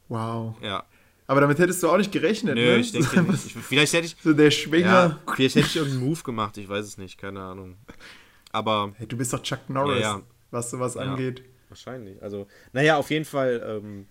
Wow. 0.09 0.55
Ja. 0.63 0.85
Aber 1.27 1.41
damit 1.41 1.59
hättest 1.59 1.83
du 1.83 1.89
auch 1.89 1.97
nicht 1.97 2.13
gerechnet, 2.13 2.55
Nö, 2.55 2.61
ne? 2.61 2.77
ich 2.77 2.93
denke 2.93 3.23
nicht. 3.23 3.47
Ich, 3.47 3.53
vielleicht 3.55 3.93
hätte 3.95 4.07
ich, 4.07 4.17
So 4.23 4.33
der 4.35 4.51
Schwinger. 4.51 4.87
ja, 4.87 5.19
vielleicht 5.35 5.57
hätte 5.57 5.67
ich 5.67 5.77
irgendeinen 5.77 6.05
Move 6.07 6.23
gemacht, 6.23 6.57
ich 6.59 6.69
weiß 6.69 6.85
es 6.85 6.99
nicht, 6.99 7.19
keine 7.19 7.41
Ahnung. 7.41 7.77
Aber 8.53 8.93
Hey, 8.97 9.07
du 9.07 9.17
bist 9.17 9.33
doch 9.33 9.43
Chuck 9.43 9.69
Norris, 9.69 10.01
Ja, 10.03 10.17
ja. 10.17 10.23
was 10.51 10.71
sowas 10.71 10.97
angeht. 10.97 11.43
wahrscheinlich. 11.71 12.23
Also, 12.23 12.47
naja, 12.73 12.97
auf 12.99 13.11
jeden 13.11 13.25
Fall, 13.25 13.63
ähm, 13.83 14.07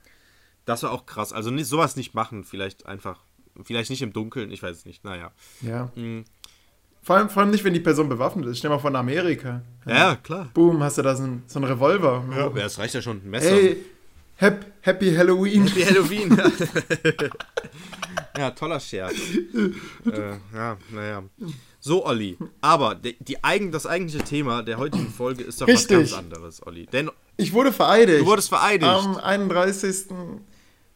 das 0.65 0.81
war 0.83 0.91
auch 0.91 1.05
krass. 1.05 1.31
Also 1.33 1.51
nicht, 1.51 1.67
sowas 1.67 1.95
nicht 1.95 2.13
machen, 2.15 2.43
vielleicht 2.43 2.85
einfach, 2.87 3.19
vielleicht 3.63 3.89
nicht 3.91 4.01
im 4.01 4.11
Dunkeln, 4.11 4.49
ich 4.51 4.63
weiß 4.63 4.77
es 4.77 4.85
nicht, 4.85 5.03
naja. 5.03 5.31
Ja. 5.61 5.91
Mhm. 5.95 6.25
Vor, 7.03 7.17
allem, 7.17 7.29
vor 7.29 7.41
allem 7.43 7.51
nicht, 7.51 7.63
wenn 7.65 7.73
die 7.73 7.79
Person 7.81 8.07
bewaffnet 8.09 8.45
ist. 8.47 8.59
Stell 8.59 8.69
mal 8.69 8.79
vor, 8.79 8.89
in 8.89 8.95
Amerika. 8.95 9.61
Ja, 9.85 10.15
klar. 10.15 10.49
Boom, 10.53 10.81
hast 10.81 10.97
du 10.97 11.01
da 11.01 11.13
so 11.15 11.23
einen, 11.23 11.43
so 11.47 11.59
einen 11.59 11.65
Revolver. 11.69 12.23
Ja, 12.35 12.49
das 12.49 12.79
reicht 12.79 12.93
ja 12.95 13.01
schon, 13.01 13.17
ein 13.17 13.29
Messer. 13.29 13.49
Hey, 13.51 13.77
hap, 14.43 14.65
Happy 14.81 15.15
Halloween. 15.15 15.65
Happy 15.67 15.83
Halloween. 15.85 16.37
ja, 18.37 18.51
toller 18.51 18.79
Scherz. 18.79 19.13
äh, 20.05 20.37
ja, 20.53 20.77
naja. 20.91 21.23
So, 21.79 22.05
Olli. 22.05 22.37
Aber 22.61 22.95
die, 22.95 23.17
die 23.19 23.43
eigen, 23.43 23.71
das 23.71 23.85
eigentliche 23.85 24.23
Thema 24.23 24.63
der 24.63 24.77
heutigen 24.77 25.09
Folge 25.09 25.43
ist 25.43 25.61
doch 25.61 25.67
was 25.67 25.75
Richtig. 25.75 25.97
ganz 25.97 26.13
anderes, 26.13 26.65
Olli. 26.65 26.85
Denn 26.85 27.11
Ich 27.37 27.53
wurde 27.53 27.73
vereidigt. 27.73 28.21
du 28.21 28.25
wurdest 28.25 28.49
vereidigt. 28.49 28.89
Am 28.89 29.17
31. 29.17 30.07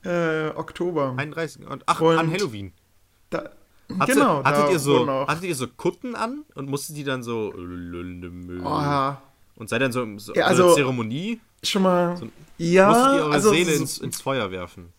Äh, 0.04 0.50
Oktober. 0.56 1.14
31. 1.18 1.68
Und, 1.68 1.84
ach, 1.86 2.00
Und- 2.02 2.18
an 2.18 2.32
Halloween. 2.32 2.74
Da, 3.30 3.50
Hattet, 4.00 4.16
genau, 4.16 4.44
hattet, 4.44 4.72
ihr 4.72 4.80
so, 4.80 5.08
hattet 5.28 5.44
ihr 5.46 5.56
so 5.56 5.66
Kutten 5.68 6.14
an 6.16 6.44
und 6.56 6.70
musstet 6.70 6.98
die 6.98 7.06
dann 7.06 7.24
so. 7.24 7.54
Oh, 7.56 8.64
ja. 8.64 9.22
Und 9.58 9.68
seid 9.70 9.82
dann 9.82 9.92
so, 9.92 10.06
so 10.18 10.34
Ja, 10.34 10.46
also, 10.46 10.64
also- 10.64 10.76
Zeremonie? 10.76 11.42
Schon 11.64 11.82
mal. 11.82 12.12
musstet 12.12 12.32
ja, 12.60 13.16
ihr 13.18 13.24
eure 13.24 13.34
also 13.34 13.50
Seele 13.50 13.74
so- 13.74 13.82
ins, 13.82 13.98
ins 13.98 14.22
Feuer 14.22 14.50
werfen? 14.52 14.94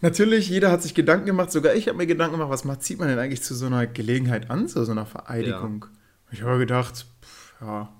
natürlich, 0.00 0.48
jeder 0.50 0.70
hat 0.70 0.82
sich 0.82 0.94
Gedanken 0.94 1.26
gemacht. 1.26 1.50
Sogar 1.52 1.74
ich 1.74 1.88
habe 1.88 1.96
mir 1.98 2.06
Gedanken 2.06 2.32
gemacht, 2.36 2.50
was 2.50 2.64
macht, 2.64 2.82
zieht 2.82 2.98
man 2.98 3.08
denn 3.08 3.18
eigentlich 3.18 3.42
zu 3.42 3.54
so 3.54 3.66
einer 3.66 3.86
Gelegenheit 3.86 4.50
an, 4.50 4.68
zu 4.68 4.84
so 4.84 4.92
einer 4.92 5.06
Vereidigung? 5.06 5.86
Ich 6.30 6.42
habe 6.42 6.58
gedacht, 6.58 7.06
pff, 7.22 7.54
ja, 7.60 7.92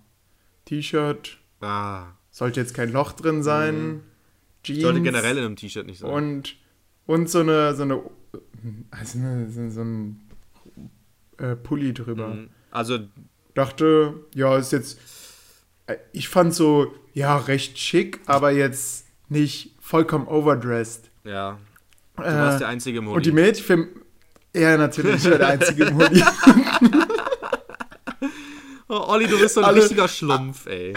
T-Shirt, 0.67 1.39
Ah. 1.61 2.09
sollte 2.31 2.61
jetzt 2.61 2.75
kein 2.75 2.93
Loch 2.93 3.13
drin 3.13 3.43
sein, 3.43 4.01
Jeans. 4.63 4.83
Sollte 4.83 5.01
generell 5.03 5.39
in 5.39 5.45
einem 5.45 5.57
T-Shirt 5.57 5.87
nicht 5.87 5.99
sein. 6.01 6.11
Und, 6.11 6.57
und 7.07 7.29
so 7.31 7.41
eine, 7.41 7.75
so 7.75 7.83
eine, 7.85 8.03
also 8.91 9.19
eine, 9.19 9.51
so, 9.51 9.69
so 9.71 9.81
ein 9.83 10.21
äh, 11.39 11.55
Pulli 11.57 11.93
drüber. 11.95 12.29
Mhm. 12.29 12.49
Also, 12.71 12.99
Dachte, 13.55 14.15
ja, 14.35 14.57
ist 14.59 14.73
jetzt, 14.73 14.99
ich 16.13 16.29
fand 16.29 16.55
so, 16.55 16.95
ja, 17.13 17.37
recht 17.37 17.79
schick, 17.79 18.21
aber 18.27 18.51
jetzt 18.51 19.07
nicht 19.29 19.75
vollkommen 19.81 20.27
overdressed. 20.29 21.11
ja. 21.25 21.59
Du 22.17 22.23
warst 22.23 22.57
Äh, 22.57 22.59
der 22.61 22.69
einzige 22.69 22.99
im 22.99 23.09
und 23.09 23.27
die. 23.27 23.33
Mädchen, 23.33 23.65
für, 24.53 24.59
ja, 24.61 24.77
natürlich, 24.77 25.17
ich 25.25 25.31
war 25.31 25.39
der 25.39 25.49
einzige 25.49 25.85
im 25.87 25.97
Hoodie. 25.99 26.23
Oh, 28.89 29.01
Olli, 29.09 29.27
du 29.27 29.39
bist 29.39 29.55
so 29.55 29.61
ein 29.61 29.67
Alle- 29.67 29.81
richtiger 29.83 30.07
Schlumpf, 30.09 30.67
ey. 30.67 30.93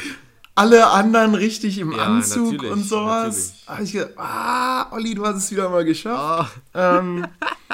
Alle 0.58 0.88
anderen 0.90 1.36
richtig 1.36 1.78
im 1.78 1.92
Ja, 1.92 2.00
Anzug 2.06 2.64
und 2.64 2.84
sowas. 2.84 3.54
natürlich. 3.68 3.68
Hab 3.68 3.82
ich 3.82 3.92
gedacht, 3.94 4.12
ah, 4.18 4.92
Olli, 4.92 5.14
du 5.14 5.26
hast 5.26 5.36
es 5.38 5.52
wieder 5.52 5.70
mal 5.70 5.86
geschafft. 5.86 6.52
Ah, 6.74 6.98
Ähm, 7.00 7.28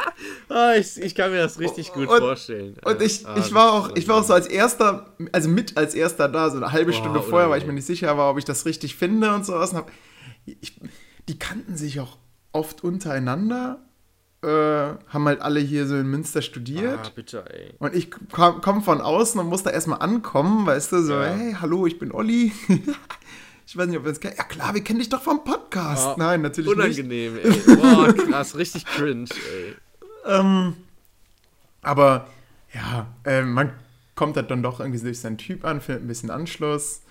ah, 0.50 0.74
ich, 0.76 0.98
ich 1.02 1.16
kann 1.16 1.32
mir 1.32 1.38
das 1.44 1.60
richtig 1.60 1.94
gut 1.94 2.10
Und- 2.10 2.20
vorstellen. 2.20 2.76
Und 2.84 3.02
ich, 3.02 3.26
Ah, 3.26 3.36
ich 3.38 3.54
war 3.54 3.72
auch, 3.72 3.96
ich 3.96 4.08
war 4.08 4.18
auch 4.18 4.24
so 4.24 4.34
als 4.34 4.48
erster, 4.48 5.06
also 5.32 5.48
mit 5.50 5.78
als 5.78 5.94
erster 5.96 6.28
da, 6.28 6.50
so 6.50 6.58
eine 6.58 6.72
halbe 6.74 6.92
Boah, 6.92 6.98
Stunde 7.00 7.22
vorher, 7.22 7.50
weil 7.50 7.60
ich 7.62 7.66
mir 7.68 7.74
nicht 7.74 7.88
sicher 7.88 8.18
war, 8.18 8.30
ob 8.30 8.38
ich 8.38 8.46
das 8.46 8.66
richtig 8.66 8.96
finde 8.96 9.34
und 9.34 9.46
sowas. 9.46 9.72
Und 9.72 9.78
hab, 9.78 9.92
ich, 10.46 10.80
die 11.30 11.40
kannten 11.40 11.78
sich 11.78 12.02
auch 12.02 12.18
oft 12.52 12.84
untereinander, 12.84 13.80
äh, 14.44 14.96
haben 15.14 15.26
halt 15.26 15.42
alle 15.42 15.60
hier 15.60 15.88
so 15.88 15.96
in 15.96 16.08
Münster 16.08 16.40
Ah, 16.40 16.42
studiert. 16.44 17.16
bitte, 17.16 17.46
ey. 17.50 17.74
Und 17.80 17.96
ich 17.96 18.12
komme 18.32 18.60
komm 18.62 18.84
von 18.84 19.02
außen 19.02 19.40
und 19.40 19.48
muss 19.48 19.64
da 19.64 19.70
erstmal 19.70 20.00
ankommen, 20.00 20.66
weißt 20.66 20.92
du, 20.92 21.02
so, 21.04 21.14
Ja. 21.14 21.26
hey, 21.26 21.56
hallo, 21.60 21.86
ich 21.88 21.98
bin 22.00 22.12
Olli. 22.12 22.52
ich 23.66 23.78
weiß 23.78 23.88
nicht, 23.88 23.98
ob 23.98 24.04
wir 24.04 24.10
uns 24.10 24.20
kennen. 24.20 24.36
Ja 24.38 24.44
klar, 24.44 24.74
wir 24.74 24.84
kennen 24.84 25.00
dich 25.00 25.10
doch 25.10 25.22
vom 25.22 25.44
Podcast. 25.44 26.06
Ah, 26.08 26.16
Nein, 26.18 26.42
natürlich 26.42 26.76
nicht. 26.76 26.78
Unangenehm, 27.00 27.38
ey. 27.42 27.76
Boah, 27.76 28.14
krass, 28.30 28.56
richtig 28.58 28.86
cringe, 28.86 29.30
ey. 29.54 29.76
Ähm, 30.26 30.76
aber 31.82 32.28
ja, 32.74 33.08
äh, 33.26 33.42
man 33.42 33.72
kommt 34.16 34.36
halt 34.38 34.52
dann 34.52 34.64
doch 34.64 34.80
irgendwie 34.80 35.00
durch 35.00 35.20
seinen 35.20 35.38
Typ 35.38 35.66
an, 35.66 35.82
findet 35.82 36.04
ein 36.04 36.08
bisschen 36.08 36.30
Anschluss. 36.30 37.02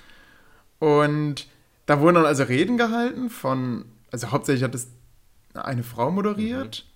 Und 0.78 1.46
da 1.86 2.00
wurden 2.00 2.16
dann 2.16 2.26
also 2.26 2.42
Reden 2.44 2.76
gehalten 2.76 3.28
von, 3.30 3.84
also 4.10 4.30
hauptsächlich 4.30 4.64
hat 4.64 4.74
es 4.74 4.88
eine 5.54 5.82
Frau 5.82 6.10
moderiert, 6.10 6.86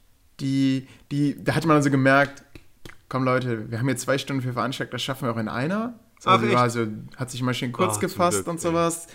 die, 0.41 0.87
die, 1.11 1.43
da 1.43 1.55
hatte 1.55 1.67
man 1.67 1.77
also 1.77 1.91
gemerkt, 1.91 2.45
komm 3.09 3.25
Leute, 3.25 3.71
wir 3.71 3.79
haben 3.79 3.87
hier 3.87 3.97
zwei 3.97 4.19
Stunden 4.19 4.43
für 4.43 4.53
veranstaltet, 4.53 4.95
das 4.95 5.03
schaffen 5.03 5.27
wir 5.27 5.33
auch 5.33 5.39
in 5.39 5.49
einer. 5.49 5.99
So, 6.21 6.31
Ach, 6.31 6.41
also, 6.41 6.53
war 6.53 6.63
also, 6.63 6.87
hat 7.17 7.31
sich 7.31 7.43
mal 7.43 7.55
schön 7.55 7.73
kurz 7.73 7.95
zum 7.95 8.01
gefasst 8.03 8.39
Glück, 8.39 8.49
und 8.49 8.61
sowas. 8.61 9.07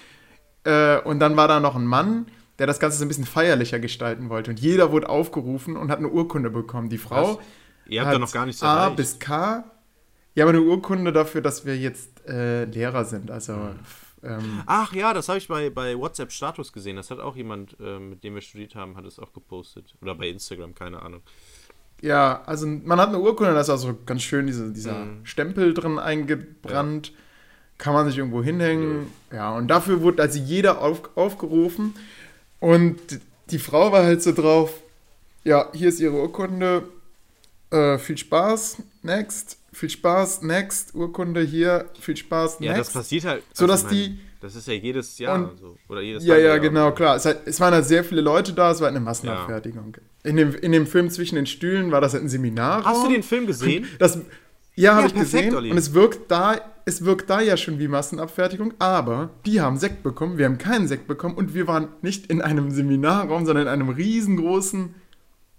Äh, 0.64 1.00
und 1.02 1.20
dann 1.20 1.36
war 1.36 1.48
da 1.48 1.60
noch 1.60 1.76
ein 1.76 1.86
Mann, 1.86 2.28
der 2.60 2.68
das 2.68 2.80
Ganze 2.80 2.98
so 3.00 3.06
ein 3.06 3.08
bisschen 3.08 3.26
feierlicher 3.26 3.80
gestalten 3.80 4.30
wollte. 4.30 4.52
Und 4.52 4.60
jeder 4.60 4.92
wurde 4.92 5.10
aufgerufen 5.10 5.76
und 5.78 5.90
hat 5.90 5.98
eine 5.98 6.10
Urkunde 6.10 6.50
bekommen. 6.52 6.90
Die 6.90 7.00
Frau 7.00 7.38
Was? 7.38 7.46
Ihr 7.88 8.02
habt 8.02 8.10
hat 8.10 8.16
da 8.16 8.20
noch 8.20 8.32
gar 8.32 8.46
nichts 8.46 8.62
A 8.62 8.84
erreicht. 8.84 8.98
bis 8.98 9.20
K. 9.20 9.64
Ja, 10.36 10.46
aber 10.46 10.52
eine 10.52 10.62
Urkunde 10.62 11.12
dafür, 11.12 11.42
dass 11.42 11.66
wir 11.66 11.76
jetzt 11.78 12.26
äh, 12.28 12.66
Lehrer 12.66 13.04
sind. 13.06 13.32
Also, 13.32 13.54
f- 13.54 14.01
ähm, 14.24 14.64
Ach 14.66 14.94
ja, 14.94 15.14
das 15.14 15.30
habe 15.30 15.40
ich 15.40 15.48
bei, 15.48 15.70
bei 15.70 15.98
WhatsApp 15.98 16.32
Status 16.32 16.72
gesehen. 16.72 16.96
Das 16.96 17.12
hat 17.12 17.20
auch 17.20 17.36
jemand, 17.36 17.76
äh, 17.80 18.00
mit 18.00 18.24
dem 18.24 18.36
wir 18.36 18.42
studiert 18.42 18.76
haben, 18.76 18.96
hat 18.98 19.06
es 19.06 19.20
auch 19.20 19.34
gepostet. 19.34 19.96
Oder 20.02 20.16
bei 20.16 20.30
Instagram, 20.30 20.76
keine 20.76 21.02
Ahnung. 21.02 21.22
ja, 22.02 22.42
also 22.46 22.68
man 22.68 23.00
hat 23.00 23.10
eine 23.10 23.20
Urkunde, 23.20 23.54
da 23.54 23.62
ist 23.62 23.70
also 23.70 23.98
ganz 24.06 24.22
schön 24.24 24.48
diese, 24.48 24.72
dieser 24.72 25.08
Stempel 25.24 25.74
drin 25.74 26.00
eingebrannt. 26.00 27.14
Kann 27.78 27.94
man 27.94 28.08
sich 28.08 28.18
irgendwo 28.18 28.44
hinhängen. 28.44 29.08
Ja, 29.32 29.56
und 29.56 29.68
dafür 29.68 30.02
wurde 30.02 30.22
also 30.22 30.38
jeder 30.38 30.82
auf, 30.82 31.10
aufgerufen. 31.16 31.96
Und 32.60 33.00
die 33.50 33.58
Frau 33.58 33.92
war 33.92 34.04
halt 34.04 34.22
so 34.22 34.34
drauf, 34.34 34.72
ja, 35.44 35.68
hier 35.74 35.90
ist 35.90 36.00
ihre 36.00 36.14
Urkunde, 36.14 36.84
äh, 37.72 37.98
viel 37.98 38.18
Spaß, 38.18 38.84
next, 39.02 39.58
viel 39.74 39.90
Spaß, 39.90 40.42
next, 40.44 40.94
Urkunde 40.96 41.42
hier, 41.42 41.86
viel 42.00 42.18
Spaß, 42.18 42.60
next. 42.60 42.72
Ja, 42.72 42.78
das 42.78 42.92
passiert 42.92 43.26
halt. 43.26 43.44
So, 43.54 43.68
dass 43.68 43.82
ich 43.82 43.86
mein, 43.88 43.94
die- 43.96 44.20
Das 44.42 44.56
ist 44.56 44.68
ja 44.68 44.74
jedes 44.74 45.18
Jahr 45.20 45.36
Und- 45.52 45.58
so. 45.60 45.78
Oder 45.88 46.02
jedes 46.02 46.26
Ja, 46.26 46.34
halbe 46.34 46.44
ja, 46.48 46.50
Jahr. 46.54 46.60
genau, 46.60 46.92
klar. 46.92 47.16
Es, 47.16 47.26
hat, 47.26 47.42
es 47.46 47.60
waren 47.60 47.74
halt 47.74 47.86
sehr 47.86 48.04
viele 48.04 48.22
Leute 48.22 48.54
da, 48.54 48.72
es 48.72 48.82
war 48.82 48.88
eine 48.88 49.00
Massenabfertigung. 49.00 49.96
In, 50.24 50.36
dem, 50.36 50.54
in 50.56 50.72
dem 50.72 50.88
Film 50.88 51.10
Zwischen 51.10 51.36
den 51.36 51.46
Stühlen 51.46 51.92
war 51.92 52.02
das 52.02 52.14
halt 52.14 52.24
ein 52.24 52.30
Seminar. 52.30 52.84
Hast 52.84 53.06
du 53.06 53.10
den 53.12 53.24
Film 53.24 53.46
gesehen? 53.48 53.86
Das, 54.00 54.20
ja, 54.76 54.96
habe 54.96 55.08
ich 55.08 55.14
gesehen. 55.14 55.54
Olli. 55.56 55.70
Und 55.72 55.78
es 55.78 55.94
wirkt, 55.94 56.32
da, 56.32 56.60
es 56.86 57.06
wirkt 57.06 57.30
da 57.30 57.40
ja 57.42 57.56
schon 57.56 57.78
wie 57.80 57.88
Massenabfertigung, 57.88 58.74
aber 58.80 59.30
die 59.46 59.62
haben 59.62 59.78
Sekt 59.78 60.02
bekommen, 60.04 60.38
wir 60.38 60.46
haben 60.46 60.58
keinen 60.58 60.88
Sekt 60.88 61.08
bekommen 61.08 61.36
und 61.36 61.54
wir 61.54 61.68
waren 61.68 61.90
nicht 62.02 62.28
in 62.28 62.42
einem 62.42 62.72
Seminarraum, 62.72 63.46
sondern 63.46 63.68
in 63.68 63.72
einem 63.74 63.90
riesengroßen 63.90 64.96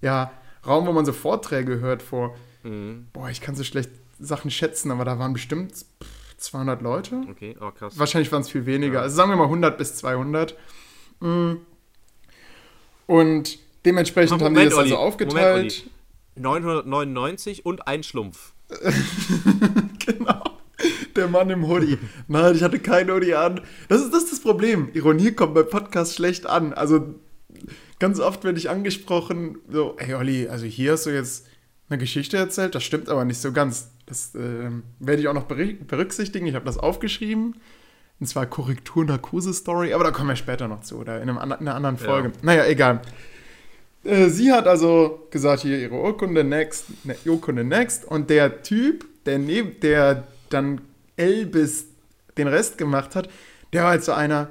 ja, 0.01 0.33
Raum, 0.67 0.87
wo 0.87 0.93
man 0.93 1.05
so 1.05 1.13
Vorträge 1.13 1.81
hört 1.81 2.03
vor. 2.03 2.35
Mhm. 2.65 3.07
Boah, 3.13 3.29
ich 3.31 3.41
kann 3.41 3.55
so 3.55 3.65
schlecht 3.65 3.91
Sachen 4.23 4.51
schätzen, 4.51 4.91
aber 4.91 5.05
da 5.05 5.18
waren 5.18 5.33
bestimmt 5.33 5.73
pff, 5.73 6.37
200 6.39 6.83
Leute. 6.83 7.23
Okay, 7.31 7.57
oh 7.61 7.70
krass. 7.70 7.99
Wahrscheinlich 7.99 8.31
waren 8.33 8.43
es 8.43 8.51
viel 8.51 8.66
weniger. 8.66 9.03
Also 9.03 9.16
sagen 9.16 9.31
wir 9.31 9.37
mal 9.37 9.45
100 9.45 9.79
bis 9.79 9.97
200. 9.97 10.57
Mm. 11.20 11.55
Und 13.07 13.59
dementsprechend 13.85 14.43
haben 14.43 14.55
die 14.55 14.64
das 14.64 14.75
also 14.75 14.97
aufgeteilt. 14.97 15.35
Moment, 15.37 15.83
Olli. 16.37 16.43
999 16.43 17.66
und 17.66 17.87
ein 17.87 18.03
Schlumpf. 18.03 18.53
genau. 20.07 20.43
Der 21.14 21.29
Mann 21.29 21.51
im 21.51 21.68
Hoodie. 21.68 21.99
Nein, 22.27 22.57
ich 22.57 22.62
hatte 22.62 22.79
kein 22.79 23.11
Hoodie 23.11 23.35
an. 23.35 23.61
Das 23.89 24.01
ist, 24.01 24.12
das 24.12 24.25
ist 24.25 24.33
das 24.33 24.41
Problem. 24.41 24.89
Ironie 24.95 25.33
kommt 25.33 25.55
bei 25.55 25.62
Podcasts 25.62 26.14
schlecht 26.14 26.47
an. 26.47 26.73
Also 26.73 27.14
ganz 27.99 28.18
oft 28.18 28.45
werde 28.45 28.59
ich 28.59 28.70
angesprochen, 28.70 29.59
so, 29.70 29.97
hey 29.99 30.14
Olli, 30.14 30.49
also 30.49 30.66
hier 30.66 30.93
hast 30.93 31.07
du 31.07 31.11
jetzt 31.11 31.47
eine 31.89 31.99
Geschichte 31.99 32.37
erzählt, 32.37 32.75
das 32.75 32.83
stimmt 32.83 33.09
aber 33.09 33.25
nicht 33.25 33.39
so 33.39 33.53
ganz. 33.53 33.91
Das 34.07 34.35
ähm, 34.35 34.83
werde 34.99 35.23
ich 35.23 35.29
auch 35.29 35.35
noch 35.35 35.45
berücksichtigen. 35.45 36.47
Ich 36.47 36.55
habe 36.55 36.65
das 36.65 36.79
aufgeschrieben. 36.79 37.57
Und 38.21 38.27
zwar 38.27 38.47
Korrektur-Narkose-Story, 38.47 39.95
aber 39.95 40.05
da 40.05 40.11
kommen 40.13 40.29
wir 40.29 40.37
später 40.37 40.69
noch 40.69 40.83
zu, 40.83 40.99
oder 40.99 41.21
in, 41.21 41.29
einem, 41.29 41.39
in 41.39 41.53
einer 41.53 41.75
anderen 41.75 41.99
Folge. 41.99 42.29
Ja. 42.29 42.35
Naja, 42.43 42.67
egal. 42.67 43.03
Äh, 44.05 44.29
sie 44.29 44.53
hat 44.53 44.67
also 44.69 45.27
gesagt, 45.31 45.63
hier 45.63 45.79
ihre 45.79 45.97
Urkunde 45.97 46.45
next, 46.45 47.05
ne, 47.05 47.17
Urkunde 47.25 47.65
next. 47.65 48.05
Und 48.05 48.31
der 48.31 48.63
Typ, 48.63 49.07
der, 49.25 49.39
neben, 49.39 49.81
der 49.81 50.27
dann 50.51 50.83
L 51.17 51.47
bis 51.47 51.87
den 52.39 52.49
Rest 52.49 52.79
gemacht 52.79 53.17
hat, 53.17 53.29
der 53.73 53.83
war 53.83 53.91
halt 53.91 54.05
so 54.05 54.13
einer, 54.13 54.51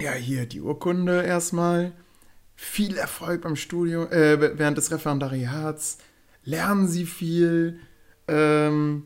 ja, 0.00 0.12
hier 0.12 0.46
die 0.46 0.60
Urkunde 0.60 1.22
erstmal. 1.22 1.92
Viel 2.56 2.98
Erfolg 2.98 3.40
beim 3.40 3.56
Studium, 3.56 4.10
äh, 4.10 4.58
während 4.58 4.76
des 4.76 4.90
Referendariats. 4.90 5.96
Lernen 6.44 6.88
Sie 6.88 7.06
viel. 7.06 7.80
Ähm, 8.30 9.02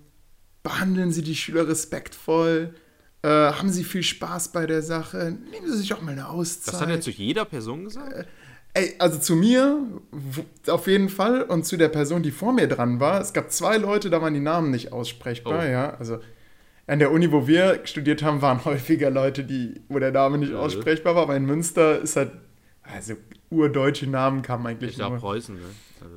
behandeln 0.62 1.12
Sie 1.12 1.22
die 1.22 1.34
Schüler 1.34 1.66
respektvoll. 1.66 2.74
Äh, 3.22 3.28
haben 3.28 3.70
Sie 3.70 3.84
viel 3.84 4.02
Spaß 4.02 4.52
bei 4.52 4.66
der 4.66 4.82
Sache. 4.82 5.36
Nehmen 5.50 5.66
Sie 5.66 5.78
sich 5.78 5.94
auch 5.94 6.02
mal 6.02 6.12
eine 6.12 6.28
Auszeit. 6.28 6.74
Das 6.74 6.80
hat 6.82 6.90
er 6.90 7.00
zu 7.00 7.10
jeder 7.10 7.44
Person 7.46 7.84
gesagt? 7.84 8.26
Ey, 8.74 8.94
also 8.98 9.18
zu 9.18 9.36
mir 9.36 9.86
auf 10.66 10.86
jeden 10.88 11.08
Fall 11.08 11.42
und 11.42 11.64
zu 11.64 11.76
der 11.76 11.88
Person, 11.88 12.22
die 12.22 12.32
vor 12.32 12.52
mir 12.52 12.66
dran 12.66 12.98
war. 13.00 13.20
Es 13.20 13.32
gab 13.32 13.50
zwei 13.52 13.76
Leute, 13.78 14.10
da 14.10 14.20
waren 14.20 14.34
die 14.34 14.40
Namen 14.40 14.70
nicht 14.72 14.92
aussprechbar, 14.92 15.60
Oh. 15.60 15.66
ja. 15.70 15.94
Also 15.94 16.18
an 16.86 16.98
der 16.98 17.12
Uni, 17.12 17.30
wo 17.32 17.46
wir 17.46 17.80
studiert 17.84 18.22
haben, 18.22 18.42
waren 18.42 18.64
häufiger 18.64 19.10
Leute, 19.10 19.44
die, 19.44 19.80
wo 19.88 19.98
der 20.00 20.10
Name 20.12 20.38
nicht 20.38 20.52
Ja. 20.52 20.58
aussprechbar 20.58 21.14
war. 21.14 21.22
Aber 21.22 21.36
in 21.36 21.46
Münster 21.46 22.00
ist 22.00 22.16
halt, 22.16 22.32
also 22.82 23.14
urdeutsche 23.48 24.06
Namen 24.08 24.42
kamen 24.42 24.66
eigentlich 24.66 24.90
Ist 24.92 24.98
ja 24.98 25.06
auch 25.06 25.10
nur. 25.10 25.20
Preußen, 25.20 25.54
ne? 25.54 25.60
Also, 26.02 26.16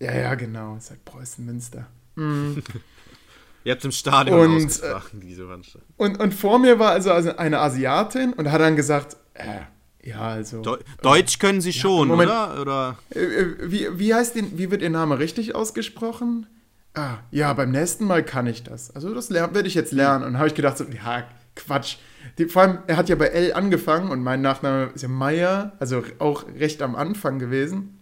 Ja, 0.00 0.12
ja, 0.20 0.34
genau. 0.34 0.76
Ist 0.76 0.90
halt 0.90 1.04
Preußen, 1.04 1.46
Münster. 1.46 1.86
ihr 3.64 3.72
habt 3.72 3.84
im 3.84 3.92
Stadion 3.92 4.56
Und, 4.56 4.66
ausgetragen, 4.66 5.20
diese 5.20 5.46
Veranstaltung. 5.46 5.88
Und, 5.96 6.20
und 6.20 6.34
vor 6.34 6.58
mir 6.58 6.78
war 6.78 6.92
also, 6.92 7.12
also 7.12 7.36
eine 7.36 7.60
Asiatin 7.60 8.32
und 8.32 8.50
hat 8.50 8.60
dann 8.60 8.76
gesagt, 8.76 9.16
äh, 9.34 9.60
ja, 10.02 10.20
also. 10.20 10.62
Deu 10.62 10.78
Deutsch 11.02 11.38
können 11.38 11.60
sie 11.60 11.72
schon, 11.72 12.08
Moment. 12.08 12.30
oder? 12.30 12.60
oder? 12.60 12.98
Äh, 13.14 13.20
äh, 13.20 13.70
Wie, 13.70 13.98
wie 13.98 14.14
heißt 14.14 14.36
den, 14.36 14.56
wie 14.56 14.70
wird 14.70 14.82
Ihr 14.82 14.90
Name 14.90 15.18
richtig 15.18 15.54
ausgesprochen? 15.54 16.46
Ah, 16.94 17.18
ja, 17.30 17.52
beim 17.52 17.72
nächsten 17.72 18.06
Mal 18.06 18.24
kann 18.24 18.46
ich 18.46 18.62
das. 18.62 18.94
Also 18.94 19.12
das 19.14 19.30
werde 19.30 19.66
ich 19.66 19.74
jetzt 19.74 19.92
lernen. 19.92 20.24
Und 20.24 20.38
habe 20.38 20.46
ich 20.48 20.54
gedacht, 20.54 20.78
so, 20.78 20.84
ja, 20.84 21.24
Quatsch. 21.56 21.96
Die, 22.38 22.46
vor 22.46 22.62
allem, 22.62 22.78
er 22.86 22.96
hat 22.96 23.08
ja 23.08 23.16
bei 23.16 23.26
L 23.26 23.52
angefangen 23.52 24.10
und 24.10 24.22
mein 24.22 24.40
Nachname 24.42 24.90
ist 24.94 25.02
ja 25.02 25.08
Meier, 25.08 25.72
also 25.78 26.02
auch 26.18 26.44
recht 26.58 26.82
am 26.82 26.94
Anfang 26.94 27.38
gewesen. 27.38 28.00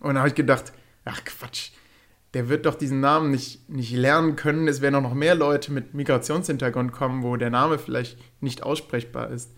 Und 0.00 0.14
da 0.14 0.20
habe 0.20 0.28
ich 0.28 0.34
gedacht, 0.34 0.72
ach 1.04 1.22
Quatsch, 1.24 1.70
der 2.36 2.50
wird 2.50 2.66
doch 2.66 2.74
diesen 2.74 3.00
Namen 3.00 3.30
nicht, 3.30 3.66
nicht 3.70 3.92
lernen 3.92 4.36
können. 4.36 4.68
Es 4.68 4.82
werden 4.82 4.94
auch 4.94 5.00
noch 5.00 5.14
mehr 5.14 5.34
Leute 5.34 5.72
mit 5.72 5.94
Migrationshintergrund 5.94 6.92
kommen, 6.92 7.22
wo 7.22 7.34
der 7.36 7.48
Name 7.48 7.78
vielleicht 7.78 8.18
nicht 8.42 8.62
aussprechbar 8.62 9.30
ist. 9.30 9.54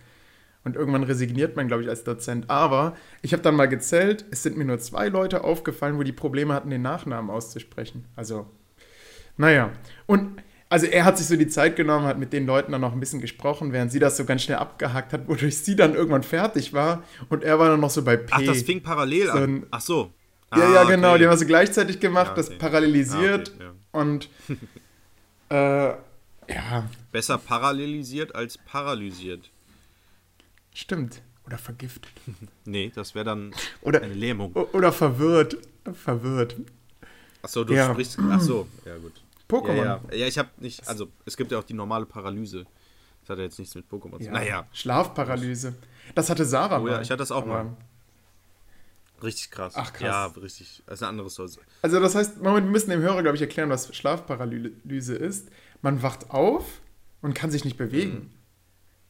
Und 0.63 0.77
irgendwann 0.77 1.03
resigniert 1.03 1.57
man, 1.57 1.67
glaube 1.67 1.83
ich, 1.83 1.89
als 1.89 2.05
Dozent. 2.05 2.49
Aber 2.49 2.95
ich 3.21 3.33
habe 3.33 3.43
dann 3.43 3.57
mal 3.57 3.65
gezählt, 3.65 4.23
es 4.31 4.43
sind 4.43 4.55
mir 4.55 4.63
nur 4.63 4.79
zwei 4.79 5.09
Leute 5.09 5.43
aufgefallen, 5.43 5.97
wo 5.97 6.03
die 6.03 6.13
Probleme 6.13 6.53
hatten, 6.53 6.69
den 6.69 6.81
Nachnamen 6.81 7.29
auszusprechen. 7.29 8.05
Also, 8.15 8.47
naja. 9.35 9.73
Und 10.05 10.41
also 10.69 10.85
er 10.85 11.03
hat 11.03 11.17
sich 11.17 11.27
so 11.27 11.35
die 11.35 11.49
Zeit 11.49 11.75
genommen, 11.75 12.05
hat 12.05 12.17
mit 12.17 12.31
den 12.31 12.45
Leuten 12.45 12.71
dann 12.71 12.79
noch 12.79 12.93
ein 12.93 12.99
bisschen 13.01 13.19
gesprochen, 13.19 13.73
während 13.73 13.91
sie 13.91 13.99
das 13.99 14.15
so 14.15 14.23
ganz 14.23 14.43
schnell 14.43 14.59
abgehakt 14.59 15.11
hat, 15.11 15.27
wodurch 15.27 15.57
sie 15.57 15.75
dann 15.75 15.95
irgendwann 15.95 16.23
fertig 16.23 16.71
war. 16.71 17.03
Und 17.27 17.43
er 17.43 17.59
war 17.59 17.67
dann 17.67 17.81
noch 17.81 17.89
so 17.89 18.05
bei 18.05 18.15
P. 18.15 18.31
Ach, 18.31 18.41
das 18.41 18.61
fing 18.61 18.81
parallel 18.81 19.25
So 19.25 19.31
an. 19.33 19.65
Ach 19.69 19.81
so. 19.81 20.13
Ja, 20.55 20.63
Ah, 20.63 20.73
ja, 20.73 20.83
genau, 20.85 21.09
okay. 21.11 21.19
die 21.19 21.25
haben 21.25 21.31
das 21.31 21.39
so 21.41 21.45
gleichzeitig 21.45 21.99
gemacht, 21.99 22.29
Ja, 22.29 22.33
das 22.35 22.47
okay. 22.49 22.57
parallelisiert 22.57 23.51
Ah, 23.59 23.63
okay, 23.63 23.71
und 23.91 24.29
äh, 25.49 25.89
ja, 26.53 26.89
Besser 27.11 27.37
parallelisiert 27.37 28.33
als 28.35 28.57
paralysiert. 28.57 29.49
stimmt. 30.73 31.21
Oder 31.45 31.57
vergiftet. 31.57 32.11
Nee, 32.65 32.91
das 32.93 33.15
wäre 33.15 33.25
dann 33.25 33.53
Oder, 33.81 34.01
eine 34.03 34.13
Lähmung. 34.13 34.53
oder 34.53 34.91
verwirrt. 34.91 35.57
Verwirrt. 35.93 36.55
Ach 37.41 37.49
so, 37.49 37.63
du 37.63 37.73
Ja. 37.73 37.89
sprichst. 37.91 38.19
Ach 38.29 38.39
so, 38.41 38.67
ja 38.85 38.95
gut. 38.97 39.13
Pokémon. 39.49 39.75
Ja, 39.77 39.83
ja. 40.11 40.15
ja 40.15 40.27
ich 40.27 40.37
habe 40.37 40.49
nicht. 40.57 40.87
Also, 40.87 41.07
es 41.25 41.35
gibt 41.35 41.51
ja 41.51 41.57
auch 41.57 41.63
die 41.63 41.73
normale 41.73 42.05
Paralyse. 42.05 42.65
Das 43.21 43.29
hat 43.31 43.37
ja 43.39 43.45
jetzt 43.45 43.57
nichts 43.57 43.73
mit 43.73 43.89
Pokémon 43.89 44.17
zu 44.17 44.25
Ja, 44.25 44.31
tun. 44.31 44.33
Naja, 44.33 44.67
Schlafparalyse. 44.73 45.73
Das 46.13 46.29
hatte 46.29 46.45
Sarah 46.45 46.79
Oh 46.81 46.87
ja, 46.87 46.93
mal. 46.95 47.01
ich 47.01 47.09
hatte 47.09 47.17
das 47.19 47.31
auch 47.31 47.45
mal. 47.47 47.75
Richtig 49.23 49.51
krass. 49.51 49.73
Ach, 49.75 49.91
krass. 49.93 50.01
Ja, 50.01 50.25
richtig. 50.41 50.83
Das 50.85 50.95
ist 50.99 51.03
eine 51.03 51.09
andere 51.09 51.29
Story. 51.29 51.49
Also 51.81 51.99
das 51.99 52.15
heißt, 52.15 52.41
Moment, 52.41 52.67
wir 52.67 52.71
müssen 52.71 52.89
dem 52.89 53.01
Hörer, 53.01 53.21
glaube 53.21 53.35
ich, 53.35 53.41
erklären, 53.41 53.69
was 53.69 53.93
Schlafparalyse 53.95 55.15
ist. 55.15 55.49
Man 55.81 56.01
wacht 56.01 56.29
auf 56.31 56.65
und 57.21 57.33
kann 57.33 57.51
sich 57.51 57.65
nicht 57.65 57.77
bewegen. 57.77 58.31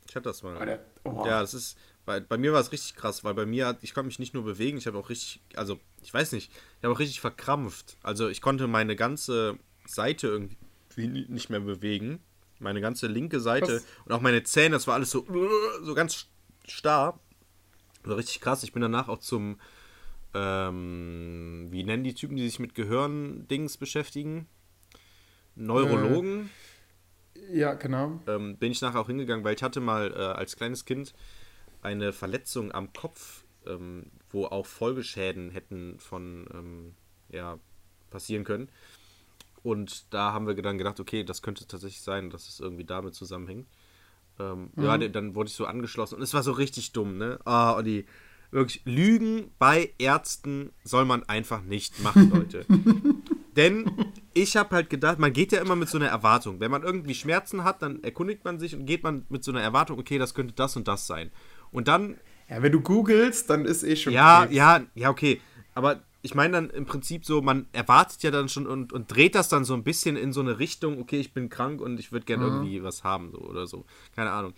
Ich 0.07 0.15
hatte 0.15 0.29
das 0.29 0.41
mal. 0.43 0.57
Oder, 0.61 0.79
oh, 1.03 1.23
Ja, 1.25 1.41
das 1.41 1.53
ist. 1.53 1.77
Bei, 2.05 2.19
bei 2.19 2.37
mir 2.39 2.53
war 2.53 2.59
es 2.61 2.71
richtig 2.71 2.95
krass, 2.95 3.23
weil 3.23 3.35
bei 3.35 3.45
mir, 3.45 3.77
ich 3.81 3.93
konnte 3.93 4.07
mich 4.07 4.17
nicht 4.17 4.33
nur 4.33 4.43
bewegen, 4.43 4.79
ich 4.79 4.87
habe 4.87 4.97
auch 4.97 5.09
richtig, 5.09 5.41
also 5.55 5.79
ich 6.01 6.11
weiß 6.11 6.31
nicht, 6.31 6.51
ich 6.79 6.83
habe 6.83 6.93
auch 6.93 6.97
richtig 6.99 7.21
verkrampft. 7.21 7.97
Also 8.01 8.29
ich 8.29 8.41
konnte 8.41 8.65
meine 8.65 8.95
ganze 8.95 9.59
Seite 9.85 10.27
irgendwie 10.27 10.57
ni- 11.07 11.25
nicht 11.29 11.51
mehr 11.51 11.59
bewegen. 11.59 12.19
Meine 12.57 12.81
ganze 12.81 13.05
linke 13.07 13.39
Seite 13.39 13.75
Was? 13.75 13.85
und 14.05 14.11
auch 14.11 14.21
meine 14.21 14.41
Zähne, 14.43 14.71
das 14.71 14.87
war 14.87 14.95
alles 14.95 15.11
so, 15.11 15.25
so 15.83 15.93
ganz 15.93 16.25
starr. 16.67 17.19
War 18.03 18.17
richtig 18.17 18.41
krass. 18.41 18.63
Ich 18.63 18.73
bin 18.73 18.81
danach 18.81 19.07
auch 19.07 19.19
zum, 19.19 19.59
ähm, 20.33 21.67
wie 21.69 21.83
nennen 21.83 22.03
die 22.03 22.13
Typen, 22.13 22.37
die 22.37 22.47
sich 22.47 22.59
mit 22.59 22.75
Gehirn-Dings 22.75 23.77
beschäftigen? 23.77 24.47
Neurologen 25.55 26.49
ja, 27.51 27.73
genau. 27.73 28.21
ähm, 28.27 28.57
bin 28.57 28.71
ich 28.71 28.81
nachher 28.81 28.99
auch 28.99 29.07
hingegangen, 29.07 29.43
weil 29.43 29.55
ich 29.55 29.63
hatte 29.63 29.79
mal 29.79 30.11
äh, 30.11 30.15
als 30.15 30.55
kleines 30.55 30.85
Kind 30.85 31.13
eine 31.81 32.13
Verletzung 32.13 32.71
am 32.71 32.93
Kopf, 32.93 33.43
ähm, 33.65 34.11
wo 34.29 34.45
auch 34.45 34.65
Folgeschäden 34.65 35.49
hätten 35.51 35.99
von 35.99 36.47
ähm, 36.53 36.95
ja, 37.29 37.59
passieren 38.09 38.43
können. 38.43 38.69
Und 39.63 40.13
da 40.13 40.31
haben 40.31 40.47
wir 40.47 40.55
dann 40.55 40.77
gedacht, 40.77 40.99
okay, 40.99 41.23
das 41.23 41.41
könnte 41.41 41.67
tatsächlich 41.67 42.01
sein, 42.01 42.29
dass 42.29 42.47
es 42.47 42.59
irgendwie 42.59 42.85
damit 42.85 43.13
zusammenhängt. 43.13 43.67
Ähm, 44.39 44.71
Ja, 44.77 44.97
dann 44.97 45.35
wurde 45.35 45.49
ich 45.49 45.55
so 45.55 45.65
angeschlossen 45.65 46.15
und 46.15 46.21
es 46.21 46.33
war 46.33 46.43
so 46.43 46.53
richtig 46.53 46.93
dumm, 46.93 47.17
ne? 47.17 47.39
Ah, 47.43 47.75
Olli, 47.75 48.05
wirklich, 48.51 48.81
Lügen 48.85 49.51
bei 49.59 49.93
Ärzten 49.99 50.71
soll 50.83 51.05
man 51.05 51.23
einfach 51.23 51.61
nicht 51.61 51.99
machen, 52.03 52.29
Leute. 52.33 52.65
Denn 53.55 53.91
ich 54.33 54.55
habe 54.55 54.75
halt 54.75 54.89
gedacht, 54.89 55.19
man 55.19 55.33
geht 55.33 55.51
ja 55.51 55.61
immer 55.61 55.75
mit 55.75 55.89
so 55.89 55.97
einer 55.97 56.07
Erwartung. 56.07 56.59
Wenn 56.59 56.71
man 56.71 56.83
irgendwie 56.83 57.13
Schmerzen 57.15 57.63
hat, 57.63 57.81
dann 57.81 58.03
erkundigt 58.03 58.45
man 58.45 58.59
sich 58.59 58.75
und 58.75 58.85
geht 58.85 59.03
man 59.03 59.25
mit 59.29 59.43
so 59.43 59.51
einer 59.51 59.61
Erwartung, 59.61 59.99
okay, 59.99 60.17
das 60.17 60.33
könnte 60.33 60.53
das 60.53 60.75
und 60.75 60.87
das 60.87 61.07
sein. 61.07 61.31
Und 61.71 61.87
dann, 61.87 62.17
Ja, 62.49 62.61
wenn 62.61 62.71
du 62.71 62.81
googelst, 62.81 63.49
dann 63.49 63.65
ist 63.65 63.83
eh 63.83 63.95
schon 63.95 64.13
ja, 64.13 64.41
Krebs. 64.41 64.55
ja, 64.55 64.81
ja, 64.95 65.09
okay. 65.09 65.41
Aber 65.75 66.01
ich 66.21 66.35
meine 66.35 66.53
dann 66.53 66.69
im 66.69 66.85
Prinzip 66.85 67.25
so, 67.25 67.41
man 67.41 67.67
erwartet 67.73 68.21
ja 68.23 68.31
dann 68.31 68.49
schon 68.49 68.67
und, 68.67 68.91
und 68.93 69.13
dreht 69.13 69.35
das 69.35 69.49
dann 69.49 69.63
so 69.65 69.73
ein 69.73 69.83
bisschen 69.83 70.15
in 70.15 70.31
so 70.33 70.41
eine 70.41 70.59
Richtung, 70.59 70.99
okay, 70.99 71.19
ich 71.19 71.33
bin 71.33 71.49
krank 71.49 71.81
und 71.81 71.99
ich 71.99 72.11
würde 72.11 72.25
gerne 72.25 72.45
Mhm. 72.45 72.53
irgendwie 72.55 72.83
was 72.83 73.03
haben, 73.03 73.31
so 73.31 73.39
oder 73.39 73.67
so. 73.67 73.85
Keine 74.15 74.31
Ahnung. 74.31 74.53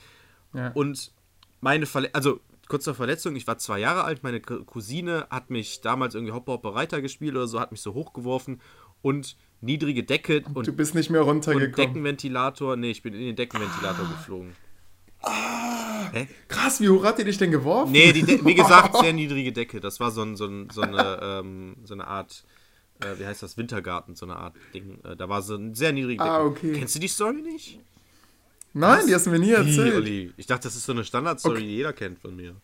Ja. 0.54 0.72
Und 0.74 1.12
meine 1.62 1.86
Verletzung, 1.86 2.16
also 2.16 2.40
kurz 2.72 2.86
zur 2.86 2.96
Verletzung, 2.96 3.36
ich 3.36 3.46
war 3.48 3.58
zwei 3.58 3.80
Jahre 3.80 4.06
alt, 4.06 4.24
meine 4.24 4.40
Cousine 4.40 5.28
hat 5.30 5.50
mich 5.50 5.82
damals 5.82 6.16
irgendwie 6.16 6.32
Hopper 6.32 6.54
Hopper 6.54 6.74
Reiter 6.74 7.02
gespielt 7.02 7.36
oder 7.36 7.46
so, 7.46 7.60
hat 7.60 7.72
mich 7.72 7.82
so 7.82 7.94
hochgeworfen 7.94 8.62
und 9.02 9.36
niedrige 9.60 10.04
Decke 10.04 10.42
und, 10.54 10.68
Du 10.68 10.72
bist 10.72 10.96
nicht 10.96 11.10
mehr 11.10 11.22
und 11.22 11.28
runtergekommen. 11.28 11.76
Deckenventilator, 11.76 12.78
nee, 12.78 12.92
ich 12.92 13.04
bin 13.04 13.14
in 13.14 13.20
den 13.20 13.36
Deckenventilator 13.36 14.08
geflogen. 14.08 14.56
Hä? 16.14 16.28
Krass, 16.48 16.80
wie 16.80 16.88
hoch 16.88 17.04
hat 17.04 17.20
die 17.20 17.26
dich 17.26 17.38
denn 17.38 17.52
geworfen? 17.52 17.92
Nee, 17.92 18.14
wie 18.14 18.56
gesagt, 18.56 18.96
sehr 19.02 19.12
niedrige 19.12 19.52
Decke. 19.52 19.82
Das 19.82 20.00
war 20.00 20.12
so, 20.12 20.22
ein, 20.22 20.38
so, 20.38 20.46
ein, 20.46 20.70
so, 20.72 20.82
eine, 20.82 21.20
ähm, 21.22 21.76
so 21.84 21.94
eine 21.94 22.08
Art, 22.08 22.46
äh, 23.02 23.20
wie 23.20 23.26
heißt 23.26 23.44
das, 23.44 23.58
Wintergarten, 23.58 24.16
so 24.16 24.26
eine 24.26 24.38
Art 24.38 24.56
Ding. 24.74 25.00
Äh, 25.04 25.18
da 25.18 25.28
war 25.28 25.42
so 25.42 25.56
eine 25.56 25.76
sehr 25.76 25.92
niedrige 25.92 26.20
Decke. 26.20 26.32
Ah, 26.32 26.46
okay. 26.46 26.72
Kennst 26.72 26.96
du 26.96 27.00
die 27.00 27.10
Story 27.10 27.42
nicht? 27.42 27.82
Nein, 28.74 29.06
die 29.08 29.14
hast 29.16 29.26
du 29.26 29.32
mir 29.32 29.40
nie 29.40 29.52
erzählt. 29.52 29.96
Olli? 29.96 30.34
Ich 30.38 30.48
dachte, 30.48 30.64
das 30.64 30.76
ist 30.76 30.86
so 30.86 30.92
eine 30.94 31.04
Standardstory, 31.04 31.62
die 31.62 31.76
jeder 31.78 31.94
kennt 31.94 32.20
von 32.20 32.36
mir. 32.36 32.56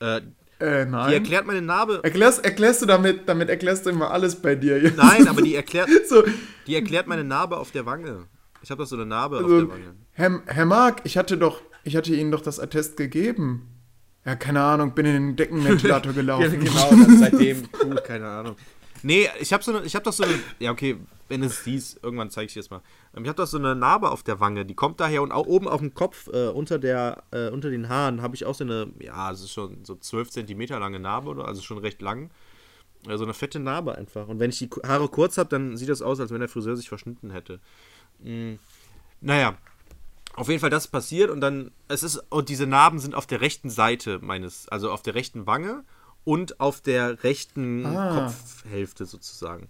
Äh, 0.00 0.20
Äh, 0.58 0.84
die 0.86 0.90
nein. 0.92 1.12
erklärt 1.12 1.46
meine 1.46 1.60
Narbe. 1.62 2.00
Erklärst, 2.04 2.44
erklärst 2.44 2.82
du 2.82 2.86
damit, 2.86 3.28
damit 3.28 3.48
erklärst 3.48 3.84
du 3.86 3.90
immer 3.90 4.10
alles 4.12 4.36
bei 4.36 4.54
dir. 4.54 4.92
Nein, 4.96 5.26
aber 5.28 5.42
die 5.42 5.54
erklärt, 5.56 5.88
So, 6.08 6.22
die 6.66 6.74
erklärt 6.74 7.06
meine 7.08 7.24
Narbe 7.24 7.56
auf 7.56 7.70
der 7.72 7.84
Wange. 7.86 8.26
Ich 8.62 8.70
habe 8.70 8.82
doch 8.82 8.88
so 8.88 8.94
eine 8.96 9.06
Narbe 9.06 9.38
auf 9.38 9.42
also, 9.44 9.60
der 9.62 9.68
Wange. 9.70 9.94
Herr, 10.12 10.40
Herr 10.46 10.66
Mark, 10.66 11.00
ich 11.04 11.16
hatte 11.18 11.36
doch, 11.36 11.62
ich 11.82 11.96
hatte 11.96 12.14
Ihnen 12.14 12.30
doch 12.30 12.42
das 12.42 12.60
Attest 12.60 12.96
gegeben. 12.96 13.68
Ja, 14.24 14.36
keine 14.36 14.60
Ahnung, 14.62 14.94
bin 14.94 15.04
in 15.06 15.12
den 15.14 15.36
Deckenventilator 15.36 16.12
gelaufen. 16.20 16.60
genau, 16.60 16.90
das 16.94 17.18
seitdem 17.18 17.64
cool, 17.84 17.96
keine 18.06 18.28
Ahnung. 18.28 18.54
Nee, 19.02 19.28
ich 19.40 19.52
habe 19.52 19.62
so 19.62 19.74
eine, 19.74 19.84
ich 19.84 19.94
habe 19.94 20.04
doch 20.04 20.12
so 20.12 20.22
eine, 20.24 20.38
ja 20.58 20.70
okay, 20.70 20.96
wenn 21.28 21.42
es 21.42 21.64
hieß, 21.64 22.00
irgendwann 22.02 22.30
zeige 22.30 22.48
ich 22.48 22.54
das 22.54 22.70
mal. 22.70 22.82
Ähm, 23.16 23.24
Ich 23.24 23.28
habe 23.28 23.36
doch 23.36 23.46
so 23.46 23.58
eine 23.58 23.74
Narbe 23.74 24.10
auf 24.10 24.22
der 24.22 24.38
Wange, 24.40 24.64
die 24.64 24.74
kommt 24.74 25.00
daher 25.00 25.22
und 25.22 25.32
auch 25.32 25.46
oben 25.46 25.66
auf 25.66 25.80
dem 25.80 25.94
Kopf, 25.94 26.28
äh, 26.28 26.48
unter 26.48 26.78
der, 26.78 27.22
äh, 27.30 27.48
unter 27.48 27.70
den 27.70 27.88
Haaren, 27.88 28.22
habe 28.22 28.34
ich 28.34 28.44
auch 28.44 28.54
so 28.54 28.64
eine, 28.64 28.92
ja, 29.00 29.30
es 29.30 29.40
ist 29.40 29.52
schon 29.52 29.84
so 29.84 29.96
12 29.96 30.30
Zentimeter 30.30 30.78
lange 30.78 31.00
Narbe 31.00 31.30
oder, 31.30 31.46
also 31.46 31.62
schon 31.62 31.78
recht 31.78 32.02
lang. 32.02 32.30
So 33.04 33.24
eine 33.24 33.34
fette 33.34 33.58
Narbe 33.58 33.96
einfach. 33.96 34.28
Und 34.28 34.38
wenn 34.38 34.50
ich 34.50 34.58
die 34.58 34.70
Haare 34.86 35.08
kurz 35.08 35.36
habe, 35.36 35.48
dann 35.48 35.76
sieht 35.76 35.88
das 35.88 36.02
aus, 36.02 36.20
als 36.20 36.30
wenn 36.30 36.38
der 36.38 36.48
Friseur 36.48 36.76
sich 36.76 36.88
verschnitten 36.88 37.30
hätte. 37.30 37.58
Mm, 38.20 38.54
naja, 39.20 39.56
auf 40.34 40.48
jeden 40.48 40.60
Fall 40.60 40.70
das 40.70 40.86
passiert 40.86 41.30
und 41.30 41.40
dann, 41.40 41.72
es 41.88 42.02
ist, 42.04 42.22
und 42.30 42.48
diese 42.48 42.66
Narben 42.66 43.00
sind 43.00 43.14
auf 43.14 43.26
der 43.26 43.40
rechten 43.40 43.70
Seite 43.70 44.20
meines, 44.22 44.68
also 44.68 44.92
auf 44.92 45.02
der 45.02 45.14
rechten 45.14 45.46
Wange 45.46 45.82
und 46.24 46.60
auf 46.60 46.80
der 46.80 47.22
rechten 47.24 47.84
Ah. 47.86 48.26
Kopfhälfte 48.26 49.06
sozusagen. 49.06 49.68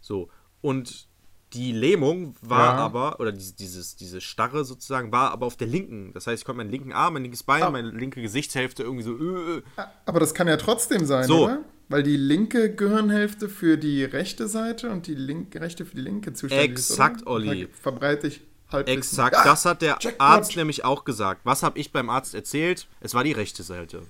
So, 0.00 0.28
und 0.60 1.06
die 1.52 1.72
Lähmung 1.72 2.36
war 2.42 2.76
Ja. 2.76 2.84
aber, 2.84 3.18
oder 3.18 3.32
dieses, 3.32 3.56
dieses, 3.56 3.96
diese 3.96 4.20
Starre 4.20 4.64
sozusagen, 4.64 5.10
war 5.10 5.32
aber 5.32 5.46
auf 5.46 5.56
der 5.56 5.66
linken. 5.66 6.12
Das 6.12 6.26
heißt, 6.28 6.42
ich 6.42 6.44
konnte 6.46 6.58
meinen 6.58 6.70
linken 6.70 6.92
Arm, 6.92 7.14
mein 7.14 7.22
linkes 7.22 7.42
Bein, 7.42 7.62
Ah. 7.64 7.70
meine 7.70 7.90
linke 7.90 8.22
Gesichtshälfte 8.22 8.82
irgendwie 8.84 9.02
so, 9.02 9.16
äh, 9.18 9.58
äh. 9.58 9.62
Aber 10.06 10.20
das 10.20 10.32
kann 10.34 10.46
ja 10.46 10.56
trotzdem 10.56 11.04
sein, 11.06 11.26
So. 11.26 11.44
oder? 11.46 11.60
Weil 11.88 12.04
die 12.04 12.16
linke 12.16 12.72
Gehirnhälfte 12.72 13.48
für 13.48 13.76
die 13.76 14.04
rechte 14.04 14.46
Seite 14.46 14.90
und 14.90 15.08
die 15.08 15.14
linke, 15.16 15.60
rechte 15.60 15.84
für 15.84 15.96
die 15.96 16.02
linke 16.02 16.32
zuständig 16.32 16.70
Exakt, 16.70 17.16
ist. 17.16 17.22
oder? 17.26 17.30
Olli. 17.32 17.66
Da 17.66 17.76
verbreite 17.82 18.28
ich 18.28 18.42
Halbwissen. 18.70 18.98
Exakt, 18.98 19.34
Ah, 19.36 19.42
das 19.42 19.64
hat 19.64 19.82
der 19.82 19.98
Jackpot. 20.00 20.20
Arzt 20.20 20.54
nämlich 20.56 20.84
auch 20.84 21.04
gesagt. 21.04 21.40
Was 21.42 21.64
habe 21.64 21.80
ich 21.80 21.90
beim 21.90 22.08
Arzt 22.08 22.36
erzählt? 22.36 22.86
Es 23.00 23.12
war 23.14 23.24
die 23.24 23.32
rechte 23.32 23.64
Seite. 23.64 24.02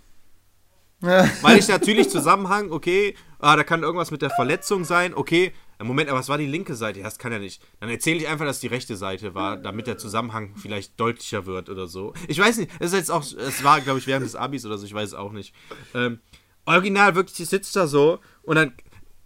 Weil 1.42 1.58
ich 1.58 1.68
natürlich 1.68 2.10
Zusammenhang, 2.10 2.70
okay, 2.70 3.14
ah, 3.38 3.56
da 3.56 3.64
kann 3.64 3.82
irgendwas 3.82 4.10
mit 4.10 4.20
der 4.20 4.30
Verletzung 4.30 4.84
sein, 4.84 5.14
okay. 5.14 5.52
äh, 5.78 5.84
Moment, 5.84 6.10
aber 6.10 6.20
es 6.20 6.28
war 6.28 6.36
die 6.36 6.46
linke 6.46 6.74
Seite, 6.74 7.02
das 7.02 7.18
kann 7.18 7.32
ja 7.32 7.38
nicht. 7.38 7.62
Dann 7.80 7.88
erzähle 7.88 8.18
ich 8.18 8.28
einfach, 8.28 8.44
dass 8.44 8.60
die 8.60 8.66
rechte 8.66 8.96
Seite 8.96 9.34
war, 9.34 9.56
damit 9.56 9.86
der 9.86 9.96
Zusammenhang 9.96 10.54
vielleicht 10.56 11.00
deutlicher 11.00 11.46
wird 11.46 11.70
oder 11.70 11.86
so. 11.86 12.12
Ich 12.28 12.38
weiß 12.38 12.58
nicht, 12.58 12.70
es 12.80 12.92
ist 12.92 12.98
jetzt 12.98 13.10
auch, 13.10 13.22
es 13.22 13.64
war, 13.64 13.80
glaube 13.80 13.98
ich, 13.98 14.06
während 14.06 14.26
des 14.26 14.36
Abis 14.36 14.66
oder 14.66 14.76
so, 14.76 14.84
ich 14.84 14.94
weiß 14.94 15.08
es 15.08 15.14
auch 15.14 15.32
nicht. 15.32 15.54
Ähm, 15.94 16.20
original, 16.66 17.14
wirklich, 17.14 17.40
ich 17.40 17.48
sitze 17.48 17.78
da 17.78 17.86
so 17.86 18.18
und 18.42 18.56
dann 18.56 18.74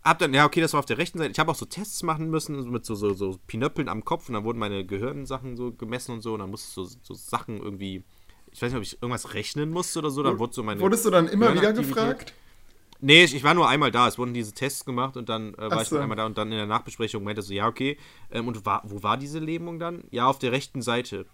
hab 0.04 0.18
dann, 0.18 0.34
ja, 0.34 0.44
okay, 0.44 0.60
das 0.60 0.74
war 0.74 0.80
auf 0.80 0.86
der 0.86 0.98
rechten 0.98 1.18
Seite. 1.18 1.32
Ich 1.32 1.38
habe 1.38 1.50
auch 1.50 1.56
so 1.56 1.64
Tests 1.64 2.02
machen 2.02 2.28
müssen, 2.28 2.70
mit 2.70 2.84
so, 2.84 2.94
so, 2.94 3.14
so 3.14 3.38
Pinöppeln 3.46 3.88
am 3.88 4.04
Kopf 4.04 4.28
und 4.28 4.34
dann 4.34 4.44
wurden 4.44 4.58
meine 4.58 4.84
Gehirnsachen 4.84 5.56
so 5.56 5.72
gemessen 5.72 6.12
und 6.12 6.20
so 6.20 6.34
und 6.34 6.40
dann 6.40 6.50
musste 6.50 6.68
ich 6.68 6.74
so, 6.74 6.96
so 7.02 7.14
Sachen 7.14 7.58
irgendwie, 7.58 8.04
ich 8.54 8.62
weiß 8.62 8.70
nicht, 8.70 8.76
ob 8.76 8.82
ich 8.84 9.02
irgendwas 9.02 9.34
rechnen 9.34 9.70
musste 9.70 9.98
oder 9.98 10.10
so, 10.10 10.22
dann 10.22 10.38
wurde 10.38 10.54
so 10.54 10.62
meine. 10.62 10.80
Wurdest 10.80 11.04
du 11.04 11.10
dann 11.10 11.26
immer 11.26 11.52
wieder 11.52 11.72
gefragt? 11.72 12.32
Nee, 13.00 13.24
ich, 13.24 13.34
ich 13.34 13.42
war 13.42 13.52
nur 13.52 13.68
einmal 13.68 13.90
da. 13.90 14.06
Es 14.06 14.16
wurden 14.16 14.32
diese 14.32 14.52
Tests 14.52 14.84
gemacht 14.84 15.16
und 15.16 15.28
dann 15.28 15.54
äh, 15.54 15.58
war 15.58 15.72
Ach 15.72 15.82
ich 15.82 15.88
so. 15.88 15.96
nur 15.96 16.04
einmal 16.04 16.16
da 16.16 16.24
und 16.24 16.38
dann 16.38 16.52
in 16.52 16.58
der 16.58 16.66
Nachbesprechung 16.66 17.24
meinte 17.24 17.42
so, 17.42 17.52
ja, 17.52 17.66
okay. 17.66 17.98
Ähm, 18.30 18.46
und 18.46 18.64
war, 18.64 18.82
wo 18.84 19.02
war 19.02 19.16
diese 19.16 19.40
Lähmung 19.40 19.80
dann? 19.80 20.04
Ja, 20.10 20.26
auf 20.26 20.38
der 20.38 20.52
rechten 20.52 20.82
Seite. 20.82 21.26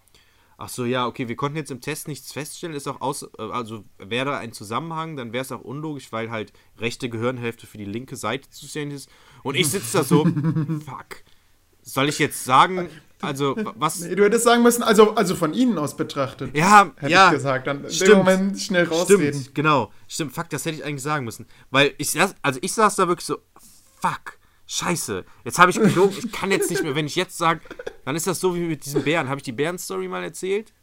Ach 0.57 0.67
so, 0.67 0.83
ja, 0.83 1.05
okay, 1.05 1.27
wir 1.27 1.35
konnten 1.35 1.57
jetzt 1.57 1.69
im 1.69 1.79
Test 1.79 2.07
nichts 2.07 2.33
feststellen, 2.33 2.75
ist 2.75 2.87
auch 2.87 3.01
aus, 3.01 3.23
äh, 3.37 3.41
also 3.41 3.83
wäre 3.99 4.25
da 4.25 4.37
ein 4.39 4.51
Zusammenhang, 4.51 5.15
dann 5.15 5.31
wäre 5.31 5.43
es 5.43 5.51
auch 5.51 5.61
unlogisch, 5.61 6.11
weil 6.11 6.31
halt 6.31 6.53
rechte 6.79 7.07
Gehirnhälfte 7.07 7.67
für 7.67 7.77
die 7.77 7.85
linke 7.85 8.15
Seite 8.15 8.49
zuständig 8.49 8.97
ist. 8.97 9.09
Und 9.43 9.55
ich 9.55 9.69
sitze 9.69 9.99
da 9.99 10.03
so, 10.03 10.25
fuck. 10.85 11.23
Soll 11.83 12.09
ich 12.09 12.19
jetzt 12.19 12.43
sagen, 12.43 12.89
also 13.21 13.55
wa- 13.57 13.73
was? 13.77 13.99
Nee, 14.01 14.15
du 14.15 14.23
hättest 14.23 14.43
sagen 14.43 14.63
müssen, 14.63 14.83
also, 14.83 15.15
also 15.15 15.35
von 15.35 15.53
Ihnen 15.53 15.77
aus 15.77 15.95
betrachtet. 15.97 16.55
Ja, 16.55 16.91
Hätte 16.97 17.11
ja. 17.11 17.27
ich 17.27 17.33
gesagt. 17.33 17.67
Dann 17.67 17.89
stimmt. 17.89 18.11
dem 18.11 18.17
Moment 18.19 18.59
schnell 18.59 18.85
rausreden. 18.85 19.33
Stimmt, 19.41 19.55
genau. 19.55 19.91
Stimmt, 20.07 20.33
fuck, 20.33 20.49
das 20.49 20.65
hätte 20.65 20.77
ich 20.77 20.83
eigentlich 20.85 21.01
sagen 21.03 21.25
müssen. 21.25 21.45
Weil 21.69 21.93
ich 21.97 22.11
saß, 22.11 22.35
also 22.41 22.59
ich 22.61 22.73
saß 22.73 22.95
da 22.95 23.07
wirklich 23.07 23.25
so, 23.25 23.37
fuck, 24.01 24.37
scheiße, 24.67 25.25
jetzt 25.45 25.59
habe 25.59 25.71
ich 25.71 25.79
gelogen, 25.79 26.15
ich 26.17 26.31
kann 26.31 26.51
jetzt 26.51 26.69
nicht 26.69 26.83
mehr, 26.83 26.95
wenn 26.95 27.05
ich 27.05 27.15
jetzt 27.15 27.37
sage, 27.37 27.61
dann 28.05 28.15
ist 28.15 28.27
das 28.27 28.39
so 28.39 28.55
wie 28.55 28.59
mit 28.61 28.85
diesem 28.85 29.03
Bären. 29.03 29.27
Habe 29.29 29.37
ich 29.39 29.43
die 29.43 29.51
Bären-Story 29.51 30.07
mal 30.07 30.23
erzählt? 30.23 30.73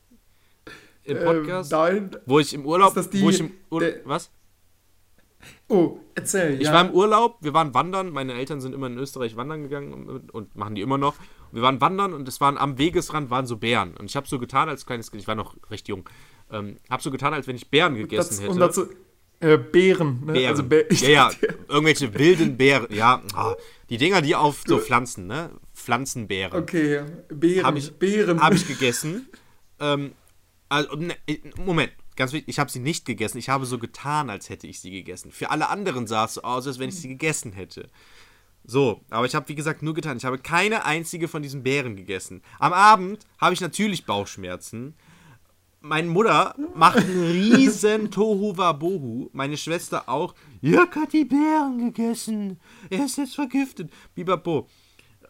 Im 1.05 1.19
Podcast? 1.25 1.73
Ähm, 1.73 1.79
nein. 1.79 2.11
wo 2.27 2.39
ich 2.39 2.53
im 2.53 2.67
Urlaub, 2.67 2.89
ist 2.91 2.97
das 2.97 3.11
die- 3.11 3.23
wo 3.23 3.31
ich 3.31 3.41
im 3.41 3.53
Urlaub, 3.71 3.91
der- 3.93 4.01
was? 4.07 4.31
Oh, 5.69 5.99
erzähl. 6.15 6.61
Ich 6.61 6.67
ja. 6.67 6.73
war 6.75 6.87
im 6.89 6.93
Urlaub, 6.93 7.37
wir 7.41 7.55
waren 7.55 7.73
wandern, 7.73 8.11
meine 8.11 8.33
Eltern 8.35 8.61
sind 8.61 8.75
immer 8.75 8.89
in 8.89 8.99
Österreich 8.99 9.37
wandern 9.37 9.63
gegangen 9.63 9.93
und, 9.93 10.35
und 10.35 10.57
machen 10.57 10.75
die 10.75 10.81
immer 10.83 10.99
noch. 10.99 11.15
Wir 11.53 11.63
waren 11.63 11.81
wandern 11.81 12.13
und 12.13 12.29
es 12.29 12.41
waren 12.41 12.59
am 12.59 12.79
Wegesrand 12.79 13.31
waren 13.31 13.47
so 13.47 13.57
Bären. 13.57 13.97
Und 13.97 14.07
ich 14.07 14.17
habe 14.17 14.27
so 14.29 14.39
getan 14.39 14.69
als 14.69 14.87
kleines 14.87 15.11
Kind, 15.11 15.23
ich 15.23 15.29
war 15.29 15.35
noch 15.35 15.57
recht 15.71 15.89
jung, 15.89 16.09
ähm, 16.51 16.77
habe 16.91 17.03
so 17.03 17.11
getan, 17.11 17.35
als 17.35 17.47
wenn 17.47 17.57
ich 17.57 17.71
Bären 17.71 17.95
gegessen 17.95 18.31
das, 18.31 18.41
hätte. 18.41 18.51
Und 18.51 18.59
dazu, 18.59 18.87
äh, 19.41 19.57
Beeren. 19.57 20.25
Ne? 20.27 20.33
Bären. 20.33 20.51
Also 20.51 20.63
Bä 20.65 20.87
ja, 20.91 21.09
ja, 21.09 21.31
irgendwelche 21.69 22.13
wilden 22.15 22.57
Bären. 22.57 22.93
Ja, 22.93 23.23
ah, 23.35 23.55
die 23.89 23.97
Dinger, 23.97 24.21
die 24.21 24.35
auf 24.35 24.63
so 24.67 24.79
Pflanzen, 24.79 25.27
ne? 25.27 25.51
Pflanzenbeeren. 25.75 26.61
Okay, 26.61 27.05
Beeren. 27.29 27.67
Habe 27.67 27.79
ich, 27.79 27.93
Beeren. 27.93 28.41
hab 28.43 28.53
ich 28.53 28.67
gegessen. 28.69 29.29
ähm, 29.79 30.13
also, 30.69 30.97
ne, 30.97 31.15
Moment, 31.65 31.93
ganz 32.17 32.33
wichtig, 32.33 32.49
ich 32.49 32.59
habe 32.59 32.71
sie 32.71 32.81
nicht 32.81 33.07
gegessen. 33.07 33.39
Ich 33.39 33.49
habe 33.49 33.65
so 33.65 33.79
getan, 33.79 34.29
als 34.29 34.51
hätte 34.51 34.67
ich 34.67 34.81
sie 34.81 34.91
gegessen. 34.91 35.31
Für 35.31 35.51
alle 35.51 35.69
anderen 35.69 36.07
sah 36.07 36.25
es 36.25 36.35
so 36.35 36.43
aus, 36.43 36.67
als 36.67 36.79
wenn 36.79 36.91
ich 36.91 36.97
sie 36.97 37.09
gegessen 37.09 37.53
hätte. 37.53 37.89
So, 38.71 39.01
aber 39.09 39.25
ich 39.25 39.35
habe, 39.35 39.49
wie 39.49 39.55
gesagt, 39.55 39.83
nur 39.83 39.95
getan. 39.95 40.19
Ich 40.19 40.27
habe 40.27 40.37
keine 40.37 40.85
einzige 40.85 41.27
von 41.27 41.41
diesen 41.41 41.63
Beeren 41.63 41.97
gegessen. 41.97 42.43
Am 42.59 42.75
Abend 42.75 43.25
habe 43.41 43.55
ich 43.55 43.63
natürlich 43.63 44.05
Bauchschmerzen. 44.05 44.95
Meine 45.81 46.09
Mutter 46.09 46.55
macht 46.75 46.99
einen 46.99 47.31
riesen 47.31 48.11
Tohuwabohu. 48.11 49.31
Meine 49.33 49.57
Schwester 49.57 50.07
auch. 50.07 50.35
Jörg 50.61 50.95
hat 50.97 51.15
die 51.15 51.25
Beeren 51.25 51.79
gegessen. 51.79 52.61
Er 52.91 53.07
ist 53.07 53.17
jetzt 53.17 53.37
vergiftet. 53.37 53.91
Bibapo. 54.15 54.69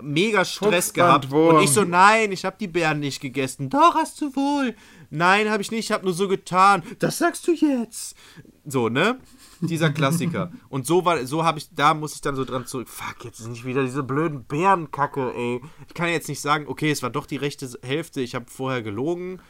Mega 0.01 0.45
Stress 0.45 0.93
gehabt. 0.93 1.33
Und 1.33 1.63
ich 1.63 1.71
so, 1.71 1.85
nein, 1.85 2.33
ich 2.33 2.45
habe 2.45 2.57
die 2.59 2.67
Beeren 2.67 2.99
nicht 2.99 3.21
gegessen. 3.21 3.71
Doch, 3.71 3.95
hast 3.95 4.21
du 4.21 4.35
wohl. 4.35 4.75
Nein, 5.11 5.49
habe 5.49 5.63
ich 5.63 5.71
nicht. 5.71 5.87
Ich 5.87 5.93
habe 5.93 6.05
nur 6.05 6.15
so 6.15 6.27
getan. 6.27 6.83
Das 6.99 7.19
sagst 7.19 7.47
du 7.47 7.53
jetzt. 7.53 8.17
So, 8.65 8.89
ne? 8.89 9.21
Dieser 9.61 9.91
Klassiker. 9.91 10.53
Und 10.69 10.87
so 10.87 11.05
war, 11.05 11.25
so 11.27 11.45
habe 11.45 11.59
ich, 11.59 11.75
da 11.75 11.95
muss 11.95 12.15
ich 12.15 12.21
dann 12.21 12.37
so 12.37 12.45
dran 12.45 12.67
zurück. 12.67 12.89
Fuck, 12.89 13.25
jetzt 13.25 13.41
ist 13.41 13.49
nicht 13.49 13.65
wieder 13.65 13.83
diese 13.85 14.03
blöden 14.03 14.45
Bärenkacke, 14.45 15.33
ey. 15.35 15.61
Ich 15.89 15.95
kann 15.95 16.09
jetzt 16.09 16.29
nicht 16.29 16.41
sagen, 16.41 16.67
okay, 16.69 16.91
es 16.91 17.03
war 17.03 17.11
doch 17.11 17.27
die 17.27 17.37
rechte 17.37 17.69
Hälfte. 17.83 18.21
Ich 18.21 18.35
habe 18.35 18.47
vorher 18.49 18.83
gelogen. 18.83 19.41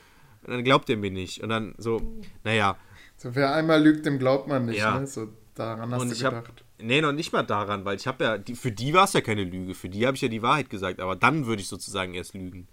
Und 0.43 0.51
dann 0.53 0.65
glaubt 0.65 0.89
ihr 0.89 0.97
mir 0.97 1.11
nicht. 1.11 1.43
Und 1.43 1.51
dann 1.51 1.75
so, 1.79 2.01
naja. 2.45 2.77
So, 3.17 3.35
wer 3.35 3.55
einmal 3.55 3.83
lügt, 3.83 4.07
dem 4.07 4.19
glaubt 4.19 4.49
man 4.49 4.67
nicht. 4.67 4.79
Ja. 4.79 4.99
Ne? 4.99 5.07
So, 5.07 5.29
daran 5.55 5.91
hast 5.91 6.01
Und 6.01 6.09
du 6.09 6.15
ich 6.15 6.23
gedacht. 6.23 6.65
nee, 6.79 7.01
noch 7.01 7.13
nicht 7.13 7.33
mal 7.33 7.43
daran, 7.43 7.85
weil 7.85 7.97
ich 7.97 8.07
habe 8.07 8.25
ja, 8.25 8.39
die, 8.39 8.55
für 8.55 8.71
die 8.73 8.95
war 8.95 9.05
es 9.05 9.13
ja 9.13 9.21
keine 9.21 9.45
Lüge. 9.45 9.75
Für 9.75 9.89
die 9.89 10.07
habe 10.07 10.15
ich 10.17 10.23
ja 10.23 10.29
die 10.29 10.43
Wahrheit 10.43 10.71
gesagt. 10.71 11.01
Aber 11.01 11.17
dann 11.17 11.47
würde 11.47 11.61
ich 11.61 11.69
sozusagen 11.69 12.15
erst 12.15 12.35
lügen. 12.35 12.69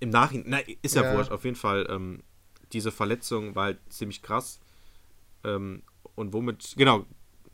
Im 0.00 0.10
Nachhinein, 0.10 0.44
na, 0.48 0.74
ist 0.82 0.96
ja, 0.96 1.02
Ja. 1.02 1.16
wurscht. 1.16 1.30
Auf 1.30 1.44
jeden 1.44 1.56
Fall, 1.56 1.86
ähm, 1.88 2.22
diese 2.72 2.90
Verletzung 2.92 3.54
war 3.54 3.64
halt 3.66 3.78
ziemlich 3.88 4.20
krass. 4.22 4.60
Ähm, 5.44 5.82
und 6.18 6.32
womit, 6.32 6.74
genau, 6.76 7.04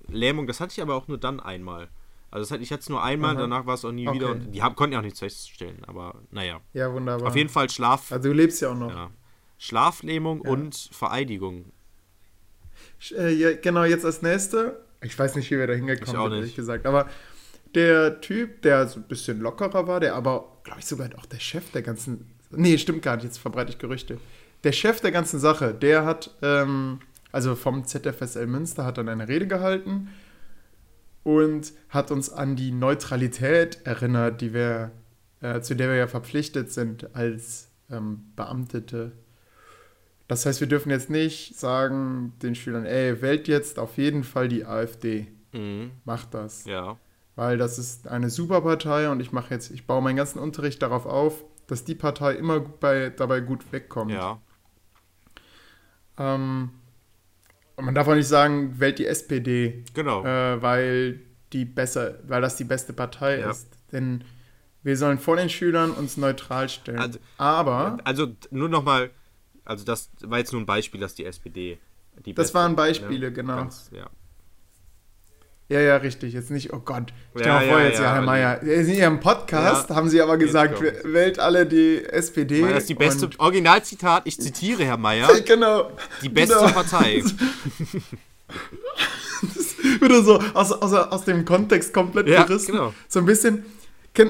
Lähmung, 0.08 0.46
das 0.46 0.60
hatte 0.60 0.72
ich 0.72 0.82
aber 0.82 0.94
auch 0.94 1.08
nur 1.08 1.18
dann 1.18 1.40
einmal. 1.40 1.88
Also 2.30 2.42
das 2.44 2.50
hatte, 2.50 2.62
ich 2.62 2.72
hatte 2.72 2.80
es 2.82 2.88
nur 2.88 3.02
einmal, 3.02 3.34
Aha. 3.34 3.42
danach 3.42 3.64
war 3.66 3.74
es 3.74 3.84
auch 3.84 3.92
nie 3.92 4.08
Okay. 4.08 4.16
wieder. 4.18 4.30
Und 4.32 4.50
die 4.52 4.62
haben, 4.62 4.74
konnten 4.74 4.92
ja 4.94 4.98
auch 4.98 5.04
nichts 5.04 5.20
feststellen, 5.20 5.84
aber 5.86 6.16
naja. 6.32 6.60
Ja, 6.72 6.92
wunderbar. 6.92 7.28
Auf 7.28 7.36
jeden 7.36 7.48
Fall 7.48 7.70
Schlaf, 7.70 8.10
Also 8.10 8.28
du 8.30 8.34
lebst 8.34 8.60
ja 8.60 8.70
auch 8.70 8.76
noch. 8.76 8.90
ja. 8.90 9.10
Schlaflähmung 9.58 10.42
Ja. 10.44 10.50
und 10.50 10.88
Vereidigung. 10.92 11.66
Äh, 13.16 13.32
ja, 13.34 13.52
genau, 13.54 13.84
jetzt 13.84 14.04
als 14.04 14.20
nächste. 14.22 14.80
Ich 15.02 15.18
weiß 15.18 15.36
nicht, 15.36 15.50
wie 15.50 15.58
wir 15.58 15.66
da 15.66 15.74
hingekommen 15.74 16.22
sind, 16.30 16.32
ehrlich 16.38 16.56
gesagt. 16.56 16.86
Aber 16.86 17.08
der 17.74 18.20
Typ, 18.20 18.62
der 18.62 18.88
so 18.88 19.00
ein 19.00 19.04
bisschen 19.08 19.40
lockerer 19.40 19.86
war, 19.86 20.00
der 20.00 20.14
aber, 20.14 20.58
glaube 20.64 20.80
ich, 20.80 20.86
sogar 20.86 21.08
auch 21.18 21.26
der 21.26 21.38
Chef 21.40 21.70
der 21.72 21.82
ganzen. 21.82 22.30
Nee, 22.50 22.78
stimmt 22.78 23.02
gar 23.02 23.16
nicht, 23.16 23.24
jetzt 23.24 23.38
verbreite 23.38 23.70
ich 23.70 23.78
Gerüchte. 23.78 24.18
Der 24.64 24.72
Chef 24.72 25.00
der 25.00 25.12
ganzen 25.12 25.38
Sache, 25.38 25.74
der 25.74 26.04
hat, 26.04 26.34
ähm, 26.42 27.00
also 27.34 27.56
vom 27.56 27.84
ZFSL 27.84 28.46
Münster, 28.46 28.84
hat 28.84 28.96
dann 28.96 29.08
eine 29.08 29.26
Rede 29.26 29.48
gehalten 29.48 30.08
und 31.24 31.72
hat 31.88 32.12
uns 32.12 32.30
an 32.30 32.54
die 32.54 32.70
Neutralität 32.70 33.80
erinnert, 33.84 34.40
die 34.40 34.54
wir, 34.54 34.92
äh, 35.40 35.60
zu 35.60 35.74
der 35.74 35.88
wir 35.88 35.96
ja 35.96 36.06
verpflichtet 36.06 36.70
sind 36.70 37.14
als 37.16 37.70
ähm, 37.90 38.32
Beamtete. 38.36 39.12
Das 40.28 40.46
heißt, 40.46 40.60
wir 40.60 40.68
dürfen 40.68 40.90
jetzt 40.90 41.10
nicht 41.10 41.58
sagen 41.58 42.34
den 42.40 42.54
Schülern, 42.54 42.86
ey, 42.86 43.20
wählt 43.20 43.48
jetzt 43.48 43.80
auf 43.80 43.96
jeden 43.98 44.22
Fall 44.22 44.46
die 44.46 44.64
AfD. 44.64 45.26
Mhm. 45.52 45.90
Macht 46.04 46.34
das. 46.34 46.64
Ja. 46.66 46.98
Weil 47.34 47.58
das 47.58 47.80
ist 47.80 48.06
eine 48.06 48.30
super 48.30 48.60
Partei 48.60 49.10
und 49.10 49.18
ich 49.18 49.32
mache 49.32 49.52
jetzt, 49.52 49.72
ich 49.72 49.88
baue 49.88 50.02
meinen 50.02 50.16
ganzen 50.16 50.38
Unterricht 50.38 50.80
darauf 50.82 51.04
auf, 51.04 51.44
dass 51.66 51.84
die 51.84 51.96
Partei 51.96 52.34
immer 52.34 52.60
bei, 52.60 53.10
dabei 53.10 53.40
gut 53.40 53.72
wegkommt. 53.72 54.12
Ja. 54.12 54.40
Ähm, 56.16 56.70
und 57.76 57.84
man 57.84 57.94
darf 57.94 58.06
auch 58.08 58.14
nicht 58.14 58.28
sagen, 58.28 58.78
wählt 58.80 58.98
die 58.98 59.06
SPD, 59.06 59.84
Genau. 59.94 60.24
äh, 60.24 60.60
weil 60.62 61.20
die 61.52 61.64
besser, 61.64 62.18
weil 62.26 62.40
das 62.42 62.56
die 62.56 62.64
beste 62.64 62.92
Partei 62.92 63.40
Ja. 63.40 63.50
ist. 63.50 63.68
Denn 63.92 64.24
wir 64.82 64.96
sollen 64.96 65.18
vor 65.18 65.36
den 65.36 65.48
Schülern 65.48 65.90
uns 65.92 66.16
neutral 66.16 66.68
stellen. 66.68 66.98
Also- 66.98 67.18
Aber 67.38 67.98
Also 68.04 68.34
nur 68.50 68.68
nochmal, 68.68 69.10
also 69.64 69.84
das 69.84 70.10
war 70.22 70.38
jetzt 70.38 70.52
nur 70.52 70.60
ein 70.62 70.66
Beispiel, 70.66 71.00
dass 71.00 71.14
die 71.14 71.24
SPD 71.24 71.78
die 72.24 72.34
Das 72.34 72.46
beste- 72.46 72.54
waren 72.58 72.76
Beispiele, 72.76 73.28
ne? 73.28 73.32
genau. 73.32 73.56
Ganz, 73.56 73.90
ja. 73.92 74.08
Ja, 75.68 75.80
ja, 75.80 75.96
richtig. 75.96 76.34
Jetzt 76.34 76.50
nicht, 76.50 76.72
oh 76.74 76.78
Gott. 76.84 77.12
Stell 77.34 77.46
Ja, 77.46 77.54
mal 77.54 77.68
vor, 77.68 77.78
ja, 77.80 77.86
jetzt, 77.86 77.98
ja, 77.98 78.12
Herr 78.14 78.22
Mayer. 78.22 78.62
In 78.62 78.88
Ihrem 78.90 79.18
Podcast 79.20 79.88
haben 79.88 80.08
Sie 80.10 80.20
aber 80.20 80.36
gesagt, 80.36 80.78
wählt 81.04 81.38
alle 81.38 81.64
die 81.64 82.04
SPD. 82.04 82.60
Das 82.60 82.80
ist 82.82 82.88
die 82.90 82.94
beste, 82.94 83.30
Originalzitat, 83.38 84.22
ich 84.26 84.38
zitiere 84.38 84.84
Herr 84.84 84.98
Mayer, 84.98 85.28
Genau. 85.46 85.90
die 86.22 86.28
beste 86.28 86.54
Genau. 86.56 86.68
Partei. 86.70 87.22
Wieder 90.00 90.22
so 90.22 90.38
aus, 90.54 90.72
aus, 90.72 90.92
aus 90.92 91.24
dem 91.24 91.44
Kontext 91.44 91.92
komplett 91.92 92.28
Ja, 92.28 92.44
gerissen. 92.44 92.72
genau. 92.72 92.94
So 93.08 93.20
ein 93.20 93.26
bisschen, 93.26 93.64
äh, 94.16 94.24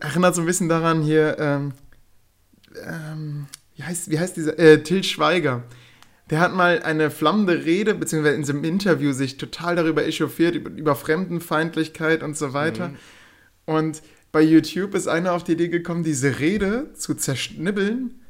erinnert 0.00 0.34
so 0.34 0.42
ein 0.42 0.46
bisschen 0.46 0.68
daran 0.68 1.02
hier, 1.02 1.36
ähm, 1.38 1.72
ähm, 2.84 3.46
wie, 3.76 3.82
heißt, 3.84 4.10
wie 4.10 4.18
heißt 4.18 4.36
dieser, 4.36 4.58
äh, 4.58 4.82
Till 4.82 5.02
Schweiger. 5.04 5.62
Der 6.30 6.40
hat 6.40 6.54
mal 6.54 6.82
eine 6.82 7.10
flammende 7.10 7.64
Rede, 7.64 7.94
beziehungsweise 7.94 8.34
in 8.34 8.44
seinem 8.44 8.64
Interview 8.64 9.12
sich 9.12 9.36
total 9.36 9.76
darüber 9.76 10.04
echauffiert, 10.04 10.56
über, 10.56 10.70
über 10.70 10.96
Fremdenfeindlichkeit 10.96 12.22
und 12.22 12.36
so 12.36 12.52
weiter. 12.52 12.88
Mhm. 12.88 12.96
Und 13.66 14.02
bei 14.32 14.42
YouTube 14.42 14.94
ist 14.94 15.06
einer 15.06 15.32
auf 15.32 15.44
die 15.44 15.52
Idee 15.52 15.68
gekommen, 15.68 16.02
diese 16.02 16.40
Rede 16.40 16.92
zu 16.94 17.14
zerschnibbeln. 17.14 18.20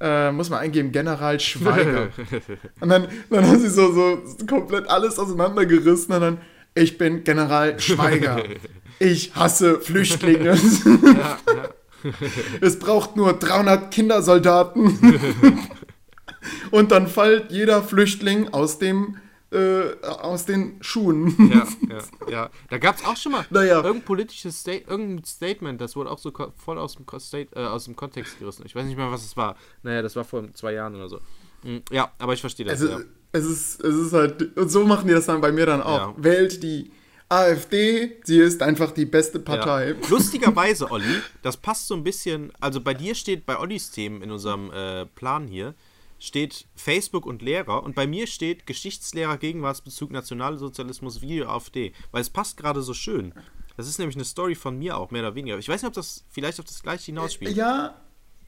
Äh, 0.00 0.30
muss 0.30 0.50
man 0.50 0.60
eingeben, 0.60 0.92
General 0.92 1.40
Schweiger. 1.40 2.10
Und 2.80 2.88
dann, 2.88 3.08
dann 3.30 3.44
haben 3.44 3.58
sie 3.58 3.68
so, 3.68 3.92
so 3.92 4.46
komplett 4.46 4.88
alles 4.88 5.18
auseinandergerissen 5.18 6.14
und 6.14 6.20
dann, 6.20 6.38
ich 6.76 6.98
bin 6.98 7.24
General 7.24 7.78
Schweiger. 7.80 8.42
Ich 9.00 9.36
hasse 9.36 9.80
Flüchtlinge. 9.80 10.58
es 12.60 12.78
braucht 12.80 13.16
nur 13.16 13.32
300 13.32 13.92
Kindersoldaten. 13.92 14.98
Und 16.70 16.90
dann 16.90 17.06
fällt 17.06 17.50
jeder 17.52 17.82
Flüchtling 17.82 18.48
aus 18.52 18.78
dem 18.78 19.16
äh, 19.50 19.94
aus 20.04 20.44
den 20.44 20.76
Schuhen. 20.82 21.34
Ja, 21.50 21.66
ja, 21.88 22.30
ja. 22.30 22.50
Da 22.68 22.76
gab 22.78 22.96
es 22.96 23.04
auch 23.06 23.16
schon 23.16 23.32
mal 23.32 23.46
Naja. 23.48 23.76
irgendein 23.76 24.02
politisches 24.02 24.60
Sta 24.60 24.72
irgendein 24.72 25.24
Statement, 25.24 25.80
das 25.80 25.96
wurde 25.96 26.10
auch 26.10 26.18
so 26.18 26.30
voll 26.56 26.78
aus 26.78 26.96
dem, 26.96 27.06
State, 27.18 27.56
äh, 27.56 27.64
aus 27.64 27.84
dem 27.86 27.96
Kontext 27.96 28.38
gerissen. 28.38 28.64
Ich 28.66 28.74
weiß 28.74 28.84
nicht 28.84 28.98
mehr, 28.98 29.10
was 29.10 29.24
es 29.24 29.36
war. 29.38 29.56
Naja, 29.82 30.02
das 30.02 30.16
war 30.16 30.24
vor 30.24 30.52
zwei 30.52 30.74
Jahren 30.74 30.94
oder 30.96 31.08
so. 31.08 31.18
Mm, 31.62 31.78
Ja, 31.90 32.12
aber 32.18 32.34
ich 32.34 32.40
verstehe 32.40 32.66
das. 32.66 32.82
Also, 32.82 32.98
ja. 32.98 33.04
es, 33.32 33.46
ist, 33.46 33.80
es 33.82 33.96
ist 33.96 34.12
halt, 34.12 34.54
und 34.56 34.68
so 34.70 34.84
machen 34.84 35.08
die 35.08 35.14
das 35.14 35.24
dann 35.26 35.40
bei 35.40 35.50
mir 35.50 35.64
dann 35.64 35.82
auch. 35.82 36.08
Ja. 36.08 36.14
Wählt 36.18 36.62
die 36.62 36.90
AfD, 37.30 38.16
sie 38.24 38.38
ist 38.40 38.62
einfach 38.62 38.90
die 38.90 39.04
beste 39.06 39.38
Partei. 39.38 39.90
Ja. 39.90 40.08
Lustigerweise, 40.10 40.90
Olli, 40.90 41.22
das 41.42 41.56
passt 41.56 41.86
so 41.86 41.94
ein 41.94 42.02
bisschen. 42.04 42.52
Also 42.60 42.80
bei 42.80 42.94
dir 42.94 43.14
steht, 43.14 43.46
bei 43.46 43.58
Ollis 43.58 43.90
Themen 43.90 44.22
in 44.22 44.30
unserem 44.30 44.70
äh, 44.72 45.06
Plan 45.06 45.46
hier, 45.46 45.74
steht 46.18 46.66
Facebook 46.74 47.26
und 47.26 47.42
Lehrer 47.42 47.82
und 47.82 47.94
bei 47.94 48.06
mir 48.06 48.26
steht 48.26 48.66
Geschichtslehrer, 48.66 49.38
Gegenwartsbezug, 49.38 50.10
Nationalsozialismus, 50.10 51.20
Video, 51.20 51.48
AfD. 51.48 51.92
Weil 52.10 52.22
es 52.22 52.30
passt 52.30 52.56
gerade 52.56 52.82
so 52.82 52.94
schön. 52.94 53.32
Das 53.76 53.88
ist 53.88 53.98
nämlich 53.98 54.16
eine 54.16 54.24
Story 54.24 54.54
von 54.54 54.76
mir 54.78 54.96
auch, 54.96 55.10
mehr 55.10 55.22
oder 55.22 55.34
weniger. 55.34 55.58
Ich 55.58 55.68
weiß 55.68 55.82
nicht, 55.82 55.88
ob 55.88 55.94
das 55.94 56.24
vielleicht 56.30 56.58
auf 56.58 56.66
das 56.66 56.82
gleiche 56.82 57.06
hinausspielt. 57.06 57.56
Ja, 57.56 57.94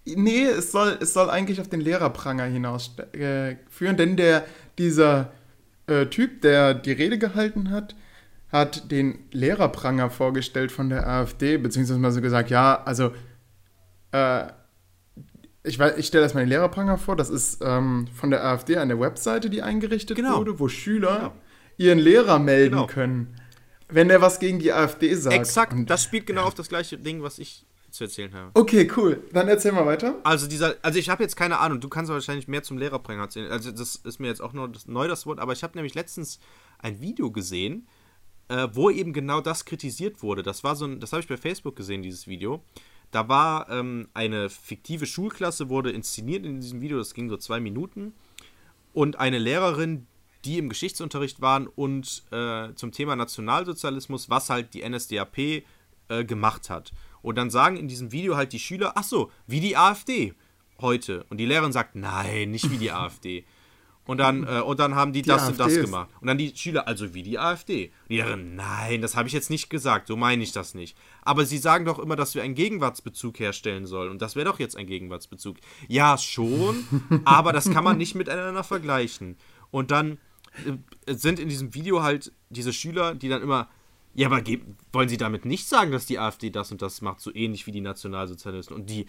nee, 0.04 0.44
es 0.44 0.72
soll, 0.72 0.98
es 1.00 1.12
soll 1.12 1.30
eigentlich 1.30 1.60
auf 1.60 1.68
den 1.68 1.80
Lehrerpranger 1.80 2.44
hinaus 2.44 2.96
äh, 3.12 3.56
denn 3.80 4.16
der, 4.16 4.44
dieser 4.76 5.32
äh, 5.86 6.06
Typ, 6.06 6.42
der 6.42 6.74
die 6.74 6.92
Rede 6.92 7.18
gehalten 7.18 7.70
hat, 7.70 7.94
hat 8.50 8.90
den 8.90 9.20
Lehrerpranger 9.30 10.10
vorgestellt 10.10 10.72
von 10.72 10.88
der 10.88 11.06
AfD, 11.06 11.56
beziehungsweise 11.58 12.00
mal 12.00 12.10
so 12.10 12.20
gesagt, 12.20 12.50
ja, 12.50 12.82
also 12.82 13.12
äh, 14.10 14.46
ich, 15.64 15.78
weiß- 15.78 15.96
ich 15.96 16.06
stelle 16.06 16.24
erstmal 16.24 16.44
den 16.44 16.48
Lehrerpranger 16.50 16.98
vor, 16.98 17.16
das 17.16 17.30
ist 17.30 17.58
ähm, 17.62 18.06
von 18.14 18.30
der 18.30 18.44
AfD 18.44 18.76
eine 18.76 18.98
Webseite, 18.98 19.50
die 19.50 19.62
eingerichtet 19.62 20.16
Genau. 20.16 20.38
wurde, 20.38 20.58
wo 20.58 20.68
Schüler 20.68 21.16
Genau. 21.18 21.32
ihren 21.76 21.98
Lehrer 21.98 22.38
melden 22.38 22.72
Genau. 22.76 22.86
können, 22.86 23.34
wenn 23.88 24.08
der 24.08 24.20
was 24.20 24.38
gegen 24.38 24.58
die 24.58 24.72
AfD 24.72 25.14
sagt. 25.14 25.34
Exakt, 25.36 25.72
Und- 25.72 25.90
das 25.90 26.02
spielt 26.04 26.26
genau 26.26 26.44
auf 26.44 26.54
das 26.54 26.68
gleiche 26.68 26.96
Ding, 26.98 27.22
was 27.22 27.38
ich 27.38 27.66
zu 27.90 28.04
erzählen 28.04 28.32
habe. 28.34 28.50
Okay, 28.54 28.88
cool. 28.96 29.20
Dann 29.32 29.48
erzähl 29.48 29.72
mal 29.72 29.84
weiter. 29.84 30.14
Also 30.22 30.46
dieser, 30.46 30.76
also 30.80 30.98
ich 31.00 31.08
habe 31.10 31.24
jetzt 31.24 31.34
keine 31.36 31.58
Ahnung, 31.58 31.80
du 31.80 31.88
kannst 31.88 32.10
wahrscheinlich 32.12 32.46
mehr 32.46 32.62
zum 32.62 32.78
Lehrerbringer 32.78 33.22
erzählen. 33.22 33.50
Also 33.50 33.72
das 33.72 33.96
ist 33.96 34.20
mir 34.20 34.28
jetzt 34.28 34.40
auch 34.40 34.52
nur 34.52 34.68
das, 34.68 34.86
neu 34.86 35.08
das 35.08 35.26
Wort, 35.26 35.40
aber 35.40 35.52
ich 35.54 35.64
habe 35.64 35.76
nämlich 35.76 35.94
letztens 35.94 36.38
ein 36.78 37.00
Video 37.00 37.32
gesehen, 37.32 37.88
äh, 38.48 38.68
wo 38.72 38.90
eben 38.90 39.12
genau 39.12 39.40
das 39.40 39.64
kritisiert 39.64 40.22
wurde. 40.22 40.44
Das 40.44 40.62
war 40.62 40.76
so 40.76 40.84
ein, 40.84 41.00
das 41.00 41.12
habe 41.12 41.20
ich 41.22 41.28
bei 41.28 41.36
Facebook 41.36 41.74
gesehen, 41.74 42.02
dieses 42.02 42.28
Video. 42.28 42.62
Da 43.10 43.28
war 43.28 43.68
ähm, 43.70 44.08
eine 44.14 44.50
fiktive 44.50 45.06
Schulklasse, 45.06 45.68
wurde 45.68 45.90
inszeniert 45.90 46.46
in 46.46 46.60
diesem 46.60 46.80
Video, 46.80 46.98
das 46.98 47.14
ging 47.14 47.28
so 47.28 47.36
zwei 47.36 47.60
Minuten. 47.60 48.14
Und 48.92 49.18
eine 49.18 49.38
Lehrerin, 49.38 50.06
die 50.44 50.58
im 50.58 50.68
Geschichtsunterricht 50.68 51.40
waren 51.40 51.66
und 51.66 52.24
äh, 52.30 52.72
zum 52.74 52.92
Thema 52.92 53.16
Nationalsozialismus, 53.16 54.30
was 54.30 54.50
halt 54.50 54.74
die 54.74 54.88
NSDAP 54.88 55.38
äh, 55.38 56.24
gemacht 56.24 56.70
hat. 56.70 56.92
Und 57.22 57.36
dann 57.36 57.50
sagen 57.50 57.76
in 57.76 57.88
diesem 57.88 58.12
Video 58.12 58.36
halt 58.36 58.52
die 58.52 58.58
Schüler, 58.58 58.92
ach 58.94 59.04
so, 59.04 59.30
wie 59.46 59.60
die 59.60 59.76
AfD 59.76 60.34
heute. 60.80 61.24
Und 61.28 61.38
die 61.38 61.46
Lehrerin 61.46 61.72
sagt, 61.72 61.94
nein, 61.94 62.50
nicht 62.50 62.70
wie 62.70 62.78
die 62.78 62.92
AfD. 62.92 63.44
Und 64.10 64.18
dann, 64.18 64.42
äh, 64.42 64.60
und 64.60 64.80
dann 64.80 64.96
haben 64.96 65.12
die, 65.12 65.22
das 65.22 65.46
und 65.48 65.60
das 65.60 65.68
AfD 65.68 65.78
ist- 65.78 65.84
gemacht. 65.86 66.10
Und 66.20 66.26
dann 66.26 66.36
die 66.36 66.52
Schüler, 66.56 66.88
also 66.88 67.14
wie 67.14 67.22
die 67.22 67.38
AfD. 67.38 67.84
Und 67.84 67.92
die 68.08 68.16
Lehrerin, 68.16 68.56
nein, 68.56 69.02
das 69.02 69.14
habe 69.14 69.28
ich 69.28 69.32
jetzt 69.32 69.50
nicht 69.50 69.70
gesagt, 69.70 70.08
so 70.08 70.16
meine 70.16 70.42
ich 70.42 70.50
das 70.50 70.74
nicht. 70.74 70.96
Aber 71.22 71.44
sie 71.46 71.58
sagen 71.58 71.84
doch 71.84 72.00
immer, 72.00 72.16
dass 72.16 72.34
wir 72.34 72.42
einen 72.42 72.56
Gegenwartsbezug 72.56 73.38
herstellen 73.38 73.86
sollen. 73.86 74.10
Und 74.10 74.20
das 74.20 74.34
wäre 74.34 74.46
doch 74.46 74.58
jetzt 74.58 74.76
ein 74.76 74.88
Gegenwartsbezug. 74.88 75.58
Ja, 75.86 76.18
schon, 76.18 76.84
aber 77.24 77.52
das 77.52 77.70
kann 77.70 77.84
man 77.84 77.98
nicht 77.98 78.16
miteinander 78.16 78.64
vergleichen. 78.64 79.36
Und 79.70 79.92
dann 79.92 80.18
äh, 81.06 81.14
sind 81.14 81.38
in 81.38 81.48
diesem 81.48 81.72
Video 81.74 82.02
halt 82.02 82.32
diese 82.48 82.72
Schüler, 82.72 83.14
die 83.14 83.28
dann 83.28 83.42
immer, 83.42 83.68
ja, 84.12 84.26
aber 84.26 84.42
wollen 84.92 85.08
sie 85.08 85.18
damit 85.18 85.44
nicht 85.44 85.68
sagen, 85.68 85.92
dass 85.92 86.06
die 86.06 86.18
AfD 86.18 86.50
das 86.50 86.72
und 86.72 86.82
das 86.82 87.00
macht, 87.00 87.20
so 87.20 87.32
ähnlich 87.32 87.68
wie 87.68 87.70
die 87.70 87.80
Nationalsozialisten 87.80 88.74
und 88.74 88.90
die 88.90 89.06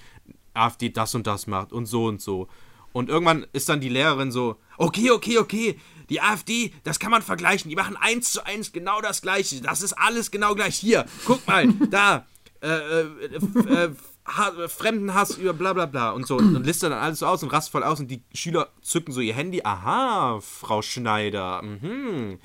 AfD 0.53 0.89
das 0.89 1.15
und 1.15 1.25
das 1.25 1.47
macht 1.47 1.73
und 1.73 1.87
so 1.87 2.05
und 2.05 2.21
so. 2.21 2.47
Und 2.93 3.09
irgendwann 3.09 3.45
ist 3.53 3.69
dann 3.69 3.81
die 3.81 3.89
Lehrerin 3.89 4.31
so, 4.31 4.57
okay, 4.77 5.11
okay, 5.11 5.37
okay, 5.37 5.79
die 6.09 6.21
AfD, 6.21 6.73
das 6.83 6.99
kann 6.99 7.11
man 7.11 7.21
vergleichen, 7.21 7.69
die 7.69 7.75
machen 7.75 7.95
eins 7.95 8.33
zu 8.33 8.45
eins 8.45 8.73
genau 8.73 8.99
das 9.01 9.21
Gleiche, 9.21 9.61
das 9.61 9.81
ist 9.81 9.93
alles 9.93 10.29
genau 10.29 10.55
gleich. 10.55 10.75
Hier, 10.75 11.05
guck 11.25 11.47
mal, 11.47 11.67
da, 11.89 12.25
äh, 12.61 12.67
äh, 12.67 13.35
äh, 13.69 13.89
ha 14.27 14.67
Fremdenhass 14.67 15.37
über 15.37 15.53
bla 15.53 15.73
bla 15.73 15.85
bla 15.85 16.11
und 16.11 16.27
so 16.27 16.37
und 16.37 16.63
listet 16.65 16.91
dann 16.91 16.99
alles 16.99 17.19
so 17.19 17.25
aus 17.25 17.41
und 17.43 17.49
rast 17.51 17.69
voll 17.69 17.83
aus 17.83 17.99
und 17.99 18.09
die 18.09 18.21
Schüler 18.33 18.69
zücken 18.81 19.13
so 19.13 19.21
ihr 19.21 19.33
Handy. 19.33 19.61
Aha, 19.63 20.39
Frau 20.41 20.81
Schneider. 20.81 21.61
Mhm. 21.61 22.39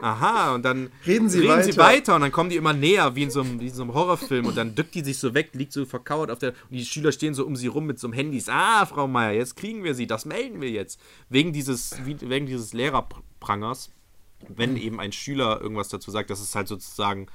Aha, 0.00 0.54
und 0.54 0.64
dann 0.64 0.90
Reden 1.06 1.28
Sie 1.28 1.40
sie 1.40 1.48
weiter. 1.48 1.76
weiter 1.76 2.14
und 2.14 2.20
dann 2.20 2.32
kommen 2.32 2.50
die 2.50 2.56
immer 2.56 2.72
näher, 2.72 3.14
wie 3.16 3.24
in 3.24 3.30
so 3.30 3.40
einem, 3.40 3.60
wie 3.60 3.66
in 3.68 3.74
so 3.74 3.82
einem 3.82 3.94
Horrorfilm 3.94 4.46
und 4.46 4.56
dann 4.56 4.74
dückt 4.74 4.94
die 4.94 5.02
sich 5.02 5.18
so 5.18 5.34
weg, 5.34 5.50
liegt 5.54 5.72
so 5.72 5.84
verkauert 5.84 6.30
auf 6.30 6.38
der 6.38 6.50
und 6.50 6.76
die 6.76 6.84
Schüler 6.84 7.10
stehen 7.12 7.34
so 7.34 7.44
um 7.46 7.56
sie 7.56 7.66
rum 7.66 7.86
mit 7.86 7.98
so 7.98 8.06
einem 8.06 8.14
Handys. 8.14 8.48
Ah, 8.48 8.86
Frau 8.86 9.08
Meier, 9.08 9.32
jetzt 9.32 9.56
kriegen 9.56 9.82
wir 9.84 9.94
sie, 9.94 10.06
das 10.06 10.24
melden 10.24 10.60
wir 10.60 10.70
jetzt. 10.70 11.00
Wegen 11.28 11.52
dieses, 11.52 11.96
wegen 12.04 12.46
dieses 12.46 12.72
Lehrerprangers, 12.72 13.90
wenn 14.48 14.76
eben 14.76 15.00
ein 15.00 15.12
Schüler 15.12 15.60
irgendwas 15.60 15.88
dazu 15.88 16.10
sagt, 16.10 16.30
das 16.30 16.40
ist 16.40 16.54
halt 16.54 16.68
sozusagen 16.68 17.26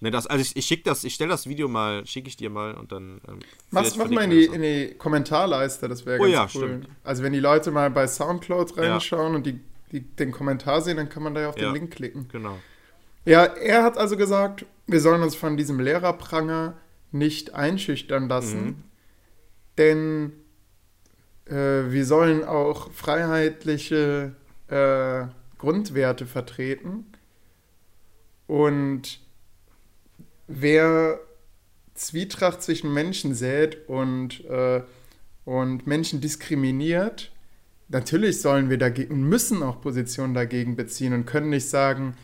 Ne, 0.00 0.10
das, 0.10 0.26
also 0.26 0.42
ich, 0.42 0.54
ich 0.54 0.66
schicke 0.66 0.82
das, 0.82 1.04
ich 1.04 1.14
stelle 1.14 1.30
das 1.30 1.46
Video 1.48 1.68
mal, 1.68 2.04
schicke 2.06 2.28
ich 2.28 2.36
dir 2.36 2.50
mal 2.50 2.74
und 2.74 2.92
dann. 2.92 3.18
Ähm, 3.28 3.38
Mach, 3.70 3.82
mach 3.96 4.10
mal 4.10 4.24
in 4.24 4.30
die, 4.30 4.44
in 4.44 4.60
die 4.60 4.94
Kommentarleiste, 4.98 5.88
das 5.88 6.04
wäre 6.04 6.18
Oh 6.18 6.24
ganz 6.24 6.34
ja, 6.34 6.42
cool. 6.42 6.48
stimmt. 6.68 6.88
Also 7.02 7.22
wenn 7.22 7.32
die 7.32 7.40
Leute 7.40 7.70
mal 7.70 7.90
bei 7.90 8.06
Soundcloud 8.06 8.76
reinschauen 8.76 9.34
und 9.34 9.46
die 9.46 9.58
die, 9.92 10.00
den 10.00 10.32
Kommentar 10.32 10.80
sehen, 10.82 10.96
dann 10.96 11.08
kann 11.08 11.22
man 11.22 11.34
da 11.34 11.40
ja 11.42 11.48
auf 11.48 11.58
Ja. 11.58 11.68
den 11.68 11.74
Link 11.74 11.92
klicken. 11.92 12.28
Genau. 12.28 12.58
Ja, 13.24 13.44
er 13.44 13.82
hat 13.82 13.96
also 13.98 14.16
gesagt, 14.16 14.66
wir 14.86 15.00
sollen 15.00 15.22
uns 15.22 15.34
von 15.34 15.56
diesem 15.56 15.80
Lehrerpranger 15.80 16.74
nicht 17.12 17.54
einschüchtern 17.54 18.28
lassen, 18.28 18.64
Mhm. 18.64 18.82
denn 19.78 20.32
äh, 21.46 21.90
wir 21.92 22.04
sollen 22.04 22.44
auch 22.44 22.90
freiheitliche 22.92 24.32
äh, 24.68 25.26
Grundwerte 25.58 26.26
vertreten. 26.26 27.06
Und 28.46 29.20
wer 30.48 31.20
Zwietracht 31.94 32.62
zwischen 32.62 32.92
Menschen 32.92 33.34
sät 33.34 33.88
und, 33.88 34.44
äh, 34.44 34.82
und 35.44 35.86
Menschen 35.86 36.20
diskriminiert, 36.20 37.32
natürlich 37.88 38.40
sollen 38.40 38.70
wir 38.70 38.78
dagegen 38.78 39.14
und 39.14 39.22
müssen 39.22 39.62
auch 39.62 39.80
Positionen 39.80 40.34
dagegen 40.34 40.76
beziehen 40.76 41.12
und 41.12 41.26
können 41.26 41.50
nicht 41.50 41.68
sagen, 41.68 42.16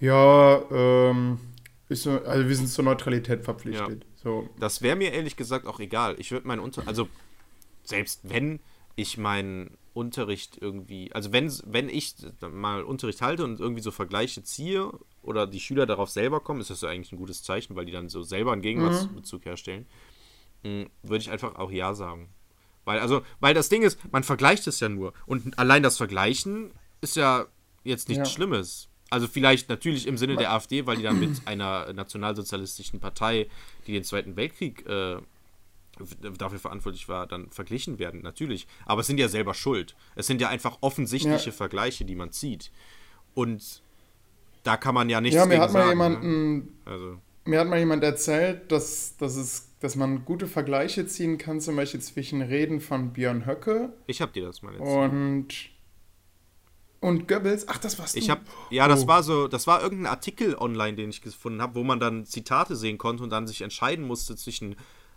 ja, 0.00 0.62
ähm, 0.70 1.38
ist 1.88 2.02
so, 2.02 2.22
also 2.24 2.48
wir 2.48 2.56
sind 2.56 2.68
zur 2.68 2.84
Neutralität 2.84 3.44
verpflichtet. 3.44 4.06
So. 4.14 4.48
Das 4.58 4.82
wäre 4.82 4.96
mir 4.96 5.12
ehrlich 5.12 5.36
gesagt 5.36 5.66
auch 5.66 5.80
egal. 5.80 6.16
Ich 6.18 6.32
würde 6.32 6.46
meinen 6.46 6.60
Unter... 6.60 6.86
Also, 6.86 7.08
selbst 7.82 8.20
wenn 8.22 8.60
ich 8.96 9.18
meinen 9.18 9.76
Unterricht 9.92 10.58
irgendwie... 10.60 11.12
Also, 11.12 11.32
wenn, 11.32 11.52
wenn 11.66 11.88
ich 11.88 12.14
mal 12.50 12.82
Unterricht 12.82 13.20
halte 13.20 13.44
und 13.44 13.60
irgendwie 13.60 13.82
so 13.82 13.90
Vergleiche 13.90 14.42
ziehe 14.42 14.92
oder 15.22 15.46
die 15.46 15.60
Schüler 15.60 15.86
darauf 15.86 16.10
selber 16.10 16.40
kommen, 16.40 16.60
ist 16.60 16.70
das 16.70 16.80
ja 16.80 16.88
eigentlich 16.88 17.12
ein 17.12 17.18
gutes 17.18 17.42
Zeichen, 17.42 17.76
weil 17.76 17.84
die 17.84 17.92
dann 17.92 18.08
so 18.08 18.22
selber 18.22 18.52
einen 18.52 18.62
Gegenwartsbezug 18.62 19.44
herstellen, 19.44 19.86
mh, 20.62 20.86
würde 21.02 21.18
ich 21.18 21.30
einfach 21.30 21.56
auch 21.56 21.70
Ja 21.70 21.94
sagen. 21.94 22.30
Weil, 22.84 22.98
also, 23.00 23.22
weil 23.40 23.54
das 23.54 23.68
Ding 23.68 23.82
ist, 23.82 23.98
man 24.12 24.22
vergleicht 24.24 24.66
es 24.66 24.80
ja 24.80 24.88
nur. 24.88 25.12
Und 25.26 25.58
allein 25.58 25.82
das 25.82 25.96
Vergleichen 25.96 26.70
ist 27.00 27.16
ja 27.16 27.46
jetzt 27.82 28.08
nichts 28.08 28.28
Ja. 28.28 28.34
Schlimmes. 28.34 28.88
Also 29.10 29.28
vielleicht 29.28 29.68
natürlich 29.68 30.06
im 30.06 30.16
Sinne 30.18 30.36
der 30.36 30.52
AfD, 30.52 30.86
weil 30.86 30.96
die 30.96 31.02
dann 31.02 31.20
mit 31.20 31.42
einer 31.46 31.92
nationalsozialistischen 31.92 33.00
Partei, 33.00 33.48
die 33.86 33.92
den 33.92 34.04
Zweiten 34.04 34.36
Weltkrieg 34.36 34.86
äh, 34.86 35.16
dafür 36.38 36.58
verantwortlich 36.58 37.08
war, 37.08 37.26
dann 37.26 37.50
verglichen 37.50 37.98
werden, 38.00 38.22
natürlich. 38.22 38.66
Aber 38.84 39.02
es 39.02 39.06
sind 39.06 39.18
ja 39.18 39.28
selber 39.28 39.54
schuld. 39.54 39.94
Es 40.16 40.26
sind 40.26 40.40
ja 40.40 40.48
einfach 40.48 40.78
offensichtliche 40.80 41.50
Ja. 41.50 41.56
Vergleiche, 41.56 42.04
die 42.04 42.16
man 42.16 42.32
zieht. 42.32 42.72
Und 43.34 43.82
da 44.64 44.76
kann 44.76 44.94
man 44.94 45.08
ja 45.08 45.20
nichts 45.20 45.36
Ja, 45.36 45.46
mir 45.46 45.60
hat 45.60 45.72
mal 45.72 45.86
sagen. 45.86 45.98
Ne? 45.98 46.04
jemanden 46.08 46.78
Also, 46.84 47.18
Mir 47.44 47.60
hat 47.60 47.68
mal 47.68 47.78
jemand 47.78 48.02
erzählt, 48.02 48.72
dass, 48.72 49.16
dass, 49.18 49.36
es, 49.36 49.63
dass 49.84 49.94
man 49.96 50.24
gute 50.24 50.46
Vergleiche 50.48 51.06
ziehen 51.06 51.38
kann, 51.38 51.60
zum 51.60 51.76
Beispiel 51.76 52.00
zwischen 52.00 52.42
Reden 52.42 52.80
von 52.80 53.12
Björn 53.12 53.46
Höcke 53.46 53.92
ich 54.06 54.20
habe 54.20 54.32
dir 54.32 54.44
das 54.46 54.62
mal 54.62 54.74
erzählt. 54.74 55.12
und, 55.12 55.48
und 57.00 57.28
Goebbels. 57.28 57.68
Ach, 57.68 57.78
das 57.78 57.98
warst 57.98 58.16
Ich 58.16 58.26
du. 58.26 58.30
habe, 58.32 58.42
ja, 58.70 58.88
das 58.88 59.04
Oh. 59.04 59.08
war 59.08 59.22
so, 59.22 59.46
das 59.46 59.66
war 59.66 59.82
irgendein 59.82 60.06
Artikel 60.10 60.56
online, 60.56 60.96
den 60.96 61.10
ich 61.10 61.20
gefunden 61.20 61.60
habe, 61.60 61.74
wo 61.74 61.84
man 61.84 62.00
dann 62.00 62.24
Zitate 62.24 62.76
sehen 62.76 62.96
konnte 62.98 63.22
und 63.22 63.30
dann 63.30 63.46
sich 63.46 63.60
entscheiden 63.62 64.06
musste 64.06 64.36
zwischen 64.36 64.76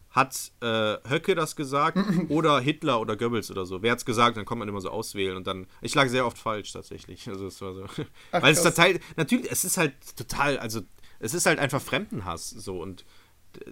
hat 0.09 0.51
äh, 0.61 0.97
Höcke 1.07 1.35
das 1.35 1.55
gesagt 1.55 1.97
oder 2.29 2.59
Hitler 2.59 2.99
oder 3.01 3.15
Goebbels 3.17 3.51
oder 3.51 3.65
so. 3.65 3.81
Wer 3.83 3.91
hat's 3.91 4.05
gesagt? 4.05 4.37
Dann 4.37 4.45
konnte 4.45 4.59
man 4.59 4.69
immer 4.69 4.81
so 4.81 4.89
auswählen 4.89 5.35
und 5.37 5.45
dann. 5.47 5.67
Ich 5.81 5.93
lag 5.95 6.07
sehr 6.09 6.25
oft 6.25 6.37
falsch 6.37 6.71
tatsächlich. 6.73 7.27
Also 7.29 7.45
es 7.47 7.61
war 7.61 7.73
so. 7.73 7.83
Ach, 8.31 8.41
Weil 8.41 8.53
es 8.53 8.61
krass. 8.61 8.73
total, 8.75 8.99
natürlich, 9.17 9.51
es 9.51 9.63
ist 9.65 9.77
halt 9.77 9.93
total, 10.15 10.57
also 10.59 10.81
es 11.19 11.33
ist 11.33 11.45
halt 11.45 11.59
einfach 11.59 11.81
Fremdenhass 11.81 12.49
so 12.49 12.81
und 12.81 13.05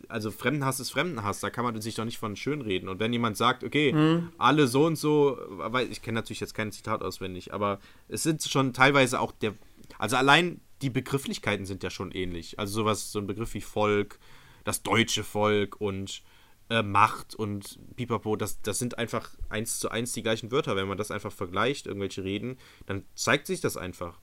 also 0.08 0.32
Fremdenhass 0.32 0.80
ist 0.80 0.92
Fremdenhass, 0.92 1.40
da 1.40 1.50
kann 1.50 1.64
man 1.64 1.80
sich 1.82 1.96
doch 1.96 2.06
nicht 2.06 2.18
von 2.18 2.36
schön 2.36 2.62
reden. 2.62 2.90
Und 2.90 3.00
wenn 3.00 3.14
jemand 3.14 3.38
sagt, 3.38 3.64
okay, 3.64 3.94
Mhm. 3.94 4.32
alle 4.38 4.68
so 4.68 4.86
und 4.86 4.96
so, 4.96 5.38
weil 5.50 5.92
ich 5.92 6.02
kenne 6.02 6.16
natürlich 6.16 6.40
jetzt 6.40 6.54
kein 6.56 6.72
Zitat 6.72 7.02
auswendig, 7.04 7.54
aber 7.54 7.80
es 8.08 8.24
sind 8.24 8.44
schon 8.44 8.74
teilweise 8.74 9.20
auch 9.20 9.32
der, 9.32 9.54
also 10.00 10.16
allein 10.16 10.62
die 10.82 10.90
Begrifflichkeiten 10.90 11.66
sind 11.66 11.84
ja 11.84 11.90
schon 11.90 12.12
ähnlich. 12.12 12.60
Also 12.60 12.74
sowas, 12.74 13.12
so 13.12 13.20
ein 13.20 13.28
Begriff 13.28 13.54
wie 13.54 13.62
Volk, 13.62 14.20
das 14.64 14.82
deutsche 14.84 15.24
Volk 15.24 15.80
und 15.80 16.24
äh, 16.70 16.82
Macht 16.82 17.36
und 17.36 17.80
Pipapo, 17.96 18.36
das, 18.36 18.62
das 18.62 18.80
sind 18.80 18.98
einfach 18.98 19.30
eins 19.50 19.80
zu 19.80 19.90
eins 19.90 20.14
die 20.14 20.24
gleichen 20.24 20.52
Wörter. 20.52 20.76
Wenn 20.76 20.88
man 20.88 20.98
das 20.98 21.12
einfach 21.12 21.32
vergleicht, 21.32 21.86
irgendwelche 21.86 22.24
Reden, 22.24 22.58
dann 22.88 23.04
zeigt 23.14 23.46
sich 23.48 23.62
das 23.62 23.78
einfach. 23.78 24.20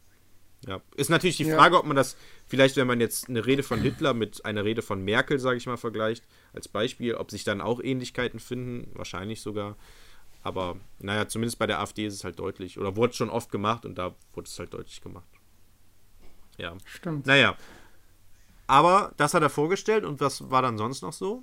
Ja. 0.66 0.80
Ist 0.94 1.10
natürlich 1.10 1.36
die 1.36 1.44
Ja. 1.44 1.56
Frage, 1.56 1.78
ob 1.78 1.86
man 1.86 1.96
das 1.96 2.16
vielleicht, 2.46 2.76
wenn 2.76 2.86
man 2.86 3.00
jetzt 3.00 3.28
eine 3.28 3.44
Rede 3.44 3.62
von 3.62 3.80
Hitler 3.80 4.14
mit 4.14 4.44
einer 4.44 4.64
Rede 4.64 4.82
von 4.82 5.02
Merkel, 5.04 5.38
sage 5.38 5.56
ich 5.56 5.66
mal, 5.66 5.76
vergleicht, 5.76 6.24
als 6.52 6.68
Beispiel, 6.68 7.14
ob 7.14 7.30
sich 7.30 7.42
dann 7.44 7.60
auch 7.60 7.80
Ähnlichkeiten 7.82 8.38
finden, 8.38 8.88
wahrscheinlich 8.94 9.40
sogar. 9.40 9.76
Aber 10.44 10.76
naja, 10.98 11.26
zumindest 11.28 11.58
bei 11.58 11.66
der 11.66 11.80
AfD 11.80 12.06
ist 12.06 12.14
es 12.14 12.24
halt 12.24 12.38
deutlich. 12.38 12.78
Oder 12.78 12.96
wurde 12.96 13.12
schon 13.14 13.30
oft 13.30 13.50
gemacht 13.50 13.84
und 13.84 13.96
da 13.96 14.14
wurde 14.34 14.46
es 14.46 14.58
halt 14.58 14.72
deutlich 14.72 15.00
gemacht. 15.00 15.26
Ja. 16.58 16.76
Stimmt. 16.84 17.26
Naja. 17.26 17.56
Aber 18.68 19.12
das 19.16 19.34
hat 19.34 19.42
er 19.42 19.50
vorgestellt 19.50 20.04
und 20.04 20.20
was 20.20 20.50
war 20.50 20.62
dann 20.62 20.78
sonst 20.78 21.02
noch 21.02 21.12
so? 21.12 21.42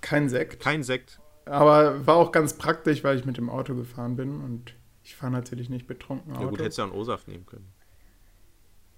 Kein 0.00 0.28
Sekt. 0.28 0.60
Kein 0.60 0.82
Sekt. 0.82 1.20
Aber 1.46 2.06
war 2.06 2.16
auch 2.16 2.32
ganz 2.32 2.54
praktisch, 2.54 3.02
weil 3.02 3.18
ich 3.18 3.24
mit 3.24 3.36
dem 3.36 3.50
Auto 3.50 3.74
gefahren 3.74 4.16
bin 4.16 4.40
und 4.40 4.74
ich 5.04 5.14
fahre 5.16 5.32
natürlich 5.32 5.68
nicht 5.68 5.86
betrunken 5.86 6.34
Ja 6.34 6.40
Auto. 6.40 6.50
gut, 6.50 6.60
hättest 6.60 6.78
du 6.78 6.82
ja 6.82 6.88
einen 6.88 6.96
O-Saft 6.96 7.28
nehmen 7.28 7.46
können. 7.46 7.68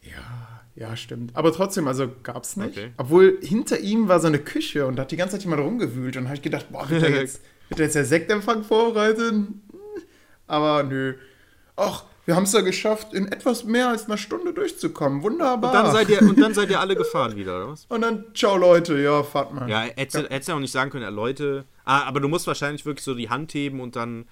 Ja, 0.03 0.61
ja, 0.77 0.97
stimmt. 0.97 1.35
Aber 1.35 1.53
trotzdem, 1.53 1.89
also 1.89 2.09
gab's 2.23 2.57
nicht. 2.57 2.77
Okay. 2.77 2.93
Obwohl 2.99 3.39
hinter 3.43 3.81
ihm 3.81 4.09
war 4.09 4.21
so 4.21 4.27
eine 4.27 4.39
Küche 4.39 4.87
und 4.87 4.97
da 4.97 5.03
hat 5.03 5.11
die 5.11 5.17
ganze 5.17 5.37
Zeit 5.37 5.45
jemand 5.45 5.63
rumgewühlt 5.63 6.17
und 6.17 6.25
habe 6.25 6.37
ich 6.37 6.43
gedacht, 6.43 6.67
boah, 6.71 6.89
wird 6.91 7.03
der 7.03 7.11
jetzt, 7.21 7.41
wird 7.69 7.81
jetzt 7.81 7.95
der 7.95 8.05
Sektempfang 8.05 8.65
vorbereiten? 8.65 9.63
Aber 10.47 10.83
nö. 10.83 11.15
Ach, 11.77 12.05
wir 12.27 12.37
haben 12.37 12.45
es 12.45 12.53
ja 12.53 12.61
geschafft, 12.61 13.13
in 13.13 13.29
etwas 13.29 13.65
mehr 13.65 13.89
als 13.89 14.07
einer 14.07 14.17
Stunde 14.17 14.53
durchzukommen. 14.53 15.23
Wunderbar. 15.23 15.71
Und 15.71 15.75
dann, 15.75 15.93
seid 15.93 16.09
ihr, 16.09 16.23
und 16.23 16.41
dann 16.41 16.55
seid 16.55 16.71
ihr 16.71 16.81
alle 16.81 16.97
gefahren 16.97 17.37
wieder, 17.37 17.57
oder 17.57 17.69
was? 17.73 17.85
Und 17.89 18.01
dann, 18.01 18.27
ciao 18.35 18.57
Leute, 18.57 18.99
ja, 18.99 19.23
fahrt 19.23 19.53
mal. 19.53 19.69
Ja, 19.69 19.83
hättest 19.83 20.17
du 20.17 20.53
du 20.53 20.57
auch 20.57 20.61
nicht 20.61 20.73
sagen 20.73 20.91
können, 20.91 21.03
ja, 21.03 21.11
Leute. 21.11 21.65
Ah, 21.85 22.05
aber 22.05 22.21
du 22.21 22.29
musst 22.29 22.47
wahrscheinlich 22.47 22.87
wirklich 22.87 23.05
so 23.05 23.15
die 23.15 23.29
Hand 23.31 23.53
heben 23.55 23.81
und 23.81 23.97
dann. 23.97 24.27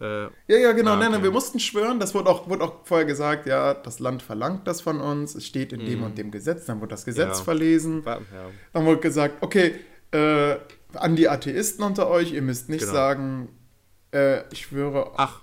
Äh, 0.00 0.24
Ja, 0.24 0.56
ja, 0.58 0.72
genau. 0.72 0.92
Ah, 0.92 0.96
Nein, 0.96 1.12
nein, 1.12 1.22
wir 1.22 1.30
mussten 1.30 1.58
schwören. 1.60 1.98
Das 2.00 2.14
wurde 2.14 2.28
auch, 2.30 2.48
wurde 2.48 2.64
auch 2.64 2.84
vorher 2.84 3.06
gesagt, 3.06 3.46
ja, 3.46 3.74
das 3.74 3.98
Land 3.98 4.22
verlangt 4.22 4.66
das 4.66 4.80
von 4.80 5.00
uns. 5.00 5.34
Es 5.34 5.46
steht 5.46 5.72
in 5.72 5.80
dem 5.86 6.02
und 6.02 6.18
dem 6.18 6.30
Gesetz. 6.30 6.66
Dann 6.66 6.80
wurde 6.80 6.90
das 6.90 7.04
Gesetz 7.04 7.28
Mhm. 7.28 7.32
Ja. 7.38 7.44
verlesen. 7.44 8.02
ja. 8.04 8.18
Dann 8.72 8.84
wurde 8.86 9.00
gesagt, 9.00 9.36
okay, 9.42 9.74
äh, 10.12 10.56
an 10.94 11.16
die 11.16 11.28
Atheisten 11.28 11.84
unter 11.84 12.08
euch, 12.08 12.32
ihr 12.32 12.42
müsst 12.42 12.68
nicht 12.68 12.80
Genau. 12.82 12.92
sagen, 12.92 13.48
äh, 14.12 14.42
ich 14.52 14.66
schwöre, 14.66 15.12
Ach, 15.16 15.42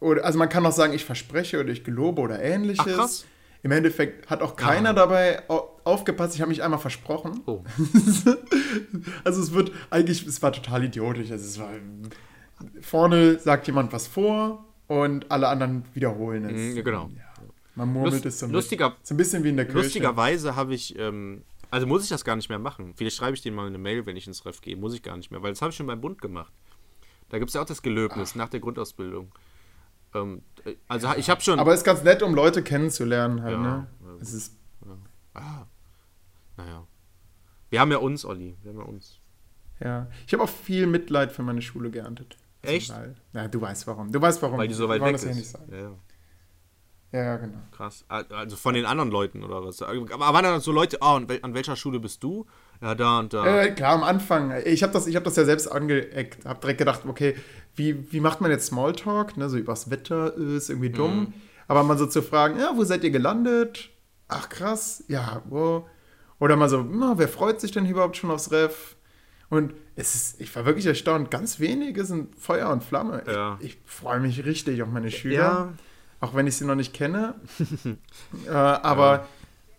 oder, 0.00 0.24
also 0.24 0.38
man 0.38 0.48
kann 0.48 0.64
auch 0.66 0.72
sagen, 0.72 0.92
ich 0.92 1.04
verspreche 1.04 1.58
oder 1.60 1.70
ich 1.70 1.82
gelobe 1.84 2.20
oder 2.22 2.40
ähnliches. 2.40 2.86
Ach, 2.88 2.94
krass. 2.96 3.24
Im 3.62 3.72
Endeffekt 3.72 4.30
hat 4.30 4.42
auch 4.42 4.54
keiner 4.56 4.90
Ah. 4.90 4.92
dabei 4.92 5.42
au- 5.48 5.70
aufgepasst. 5.84 6.34
Ich 6.34 6.40
habe 6.40 6.50
mich 6.50 6.62
einmal 6.62 6.78
versprochen. 6.78 7.40
oh. 7.46 7.64
Also 9.24 9.42
es 9.42 9.52
wird 9.52 9.72
eigentlich, 9.90 10.26
es 10.26 10.42
war 10.42 10.52
total 10.52 10.84
idiotisch. 10.84 11.30
Also 11.30 11.44
es 11.44 11.58
war 11.58 11.70
vorne 12.80 13.38
sagt 13.38 13.66
jemand 13.66 13.92
was 13.92 14.06
vor 14.06 14.64
und 14.86 15.30
alle 15.30 15.48
anderen 15.48 15.84
wiederholen 15.94 16.44
es. 16.48 16.74
Mhm, 16.76 16.84
genau. 16.84 17.10
Man 17.74 17.92
murmelt 17.92 18.14
Lust- 18.14 18.26
es 18.26 18.38
so 18.38 18.46
mit. 18.46 18.54
lustiger- 18.54 18.96
so 19.02 19.14
ein 19.14 19.16
bisschen 19.18 19.44
wie 19.44 19.50
in 19.50 19.56
der 19.56 19.66
Kirche. 19.66 19.80
Lustigerweise 19.80 20.56
habe 20.56 20.74
ich, 20.74 20.98
ähm, 20.98 21.42
also 21.70 21.86
muss 21.86 22.02
ich 22.04 22.08
das 22.08 22.24
gar 22.24 22.36
nicht 22.36 22.48
mehr 22.48 22.58
machen. 22.58 22.94
Vielleicht 22.96 23.16
schreibe 23.16 23.34
ich 23.34 23.42
denen 23.42 23.56
mal 23.56 23.66
eine 23.66 23.76
Mail, 23.78 24.06
wenn 24.06 24.16
ich 24.16 24.26
ins 24.26 24.46
Ref 24.46 24.60
gehe. 24.62 24.76
Muss 24.76 24.94
ich 24.94 25.02
gar 25.02 25.16
nicht 25.16 25.30
mehr, 25.30 25.42
weil 25.42 25.52
das 25.52 25.60
habe 25.60 25.70
ich 25.70 25.76
schon 25.76 25.86
beim 25.86 26.00
Bund 26.00 26.20
gemacht. 26.22 26.52
Da 27.28 27.38
gibt 27.38 27.50
es 27.50 27.54
ja 27.54 27.60
auch 27.60 27.66
das 27.66 27.82
Gelöbnis 27.82 28.34
nach 28.34 28.48
der 28.48 28.60
Grundausbildung. 28.60 29.30
Ähm, 30.14 30.42
äh, 30.64 30.74
also 30.88 31.08
ich 31.16 31.28
habe 31.28 31.40
schon. 31.42 31.58
Aber 31.58 31.72
es 31.74 31.80
ist 31.80 31.84
ganz 31.84 32.02
nett, 32.02 32.22
um 32.22 32.34
Leute 32.34 32.62
kennenzulernen 32.62 33.42
halt, 33.42 33.52
Ja, 33.52 33.60
ne? 33.60 33.86
ja. 34.04 34.12
Es 34.22 34.32
ist 34.32 34.56
ah, 35.34 35.66
naja. 36.56 36.86
Wir 37.68 37.80
haben 37.80 37.90
ja 37.90 37.98
uns, 37.98 38.24
Olli. 38.24 38.56
Wir 38.62 38.72
haben 38.72 38.78
ja 38.78 38.84
uns. 38.86 39.18
Ja, 39.80 40.06
ich 40.26 40.32
habe 40.32 40.44
auch 40.44 40.48
viel 40.48 40.86
Mitleid 40.86 41.32
für 41.32 41.42
meine 41.42 41.60
Schule 41.60 41.90
geerntet. 41.90 42.38
Echt? 42.68 42.90
Weil, 42.90 43.14
ja, 43.32 43.48
du 43.48 43.60
weißt 43.60 43.86
warum. 43.86 44.10
Du 44.12 44.20
weißt 44.20 44.40
warum. 44.42 44.58
Weil 44.58 44.68
die 44.68 44.74
so 44.74 44.88
weit 44.88 45.02
weg 45.02 45.12
das 45.12 45.24
ja 45.24 45.30
ist. 45.30 45.36
nicht 45.36 45.48
sagen. 45.50 45.66
Ja, 45.72 45.78
ja. 45.78 45.90
Ja, 47.12 47.36
genau. 47.36 47.58
Krass. 47.70 48.04
Also 48.08 48.56
von 48.56 48.74
den 48.74 48.84
anderen 48.84 49.10
Leuten 49.10 49.42
oder 49.42 49.64
was? 49.64 49.80
Aber 49.80 49.94
waren 50.20 50.42
da 50.42 50.60
so 50.60 50.72
Leute, 50.72 51.00
ah, 51.00 51.14
und 51.16 51.30
wel- 51.30 51.40
an 51.42 51.54
welcher 51.54 51.76
Schule 51.76 52.00
bist 52.00 52.22
du? 52.22 52.46
Ja, 52.82 52.94
da 52.94 53.20
und 53.20 53.32
da. 53.32 53.62
Äh, 53.62 53.70
klar, 53.70 53.94
am 53.94 54.02
Anfang. 54.02 54.52
Ich 54.64 54.82
habe 54.82 54.92
das, 54.92 55.06
ich 55.06 55.16
hab 55.16 55.24
das 55.24 55.36
ja 55.36 55.44
selbst 55.44 55.68
angeeckt. 55.70 56.44
Habe 56.44 56.60
direkt 56.60 56.78
gedacht, 56.78 57.02
okay, 57.06 57.36
wie, 57.74 58.12
wie 58.12 58.20
macht 58.20 58.40
man 58.40 58.50
jetzt 58.50 58.66
Smalltalk? 58.66 59.36
Ne, 59.36 59.48
so 59.48 59.56
übers 59.56 59.88
Wetter 59.90 60.34
ist 60.36 60.68
irgendwie 60.68 60.90
dumm. 60.90 61.18
Mhm. 61.20 61.32
Aber 61.68 61.84
mal 61.84 61.96
so 61.96 62.06
zu 62.06 62.22
fragen, 62.22 62.58
ja, 62.58 62.72
wo 62.74 62.84
seid 62.84 63.02
ihr 63.04 63.10
gelandet? 63.10 63.88
Ach, 64.28 64.48
krass. 64.48 65.04
Ja, 65.08 65.42
wow. 65.48 65.84
Oder 66.38 66.56
mal 66.56 66.68
so, 66.68 66.82
na, 66.82 67.16
wer 67.16 67.28
freut 67.28 67.60
sich 67.60 67.70
denn 67.70 67.86
überhaupt 67.86 68.16
schon 68.16 68.30
aufs 68.30 68.50
Ref? 68.50 68.95
Und 69.48 69.74
es 69.94 70.14
ist, 70.14 70.40
ich 70.40 70.54
war 70.56 70.64
wirklich 70.64 70.86
erstaunt, 70.86 71.30
ganz 71.30 71.60
wenige 71.60 72.04
sind 72.04 72.34
Feuer 72.38 72.70
und 72.70 72.82
Flamme. 72.82 73.22
Ja. 73.26 73.58
Ich, 73.60 73.74
ich 73.74 73.78
freue 73.84 74.20
mich 74.20 74.44
richtig 74.44 74.82
auf 74.82 74.88
meine 74.88 75.10
Schüler. 75.10 75.36
Ja. 75.36 75.72
Auch 76.20 76.34
wenn 76.34 76.46
ich 76.46 76.56
sie 76.56 76.64
noch 76.64 76.74
nicht 76.74 76.94
kenne. 76.94 77.34
äh, 78.46 78.50
aber 78.50 79.28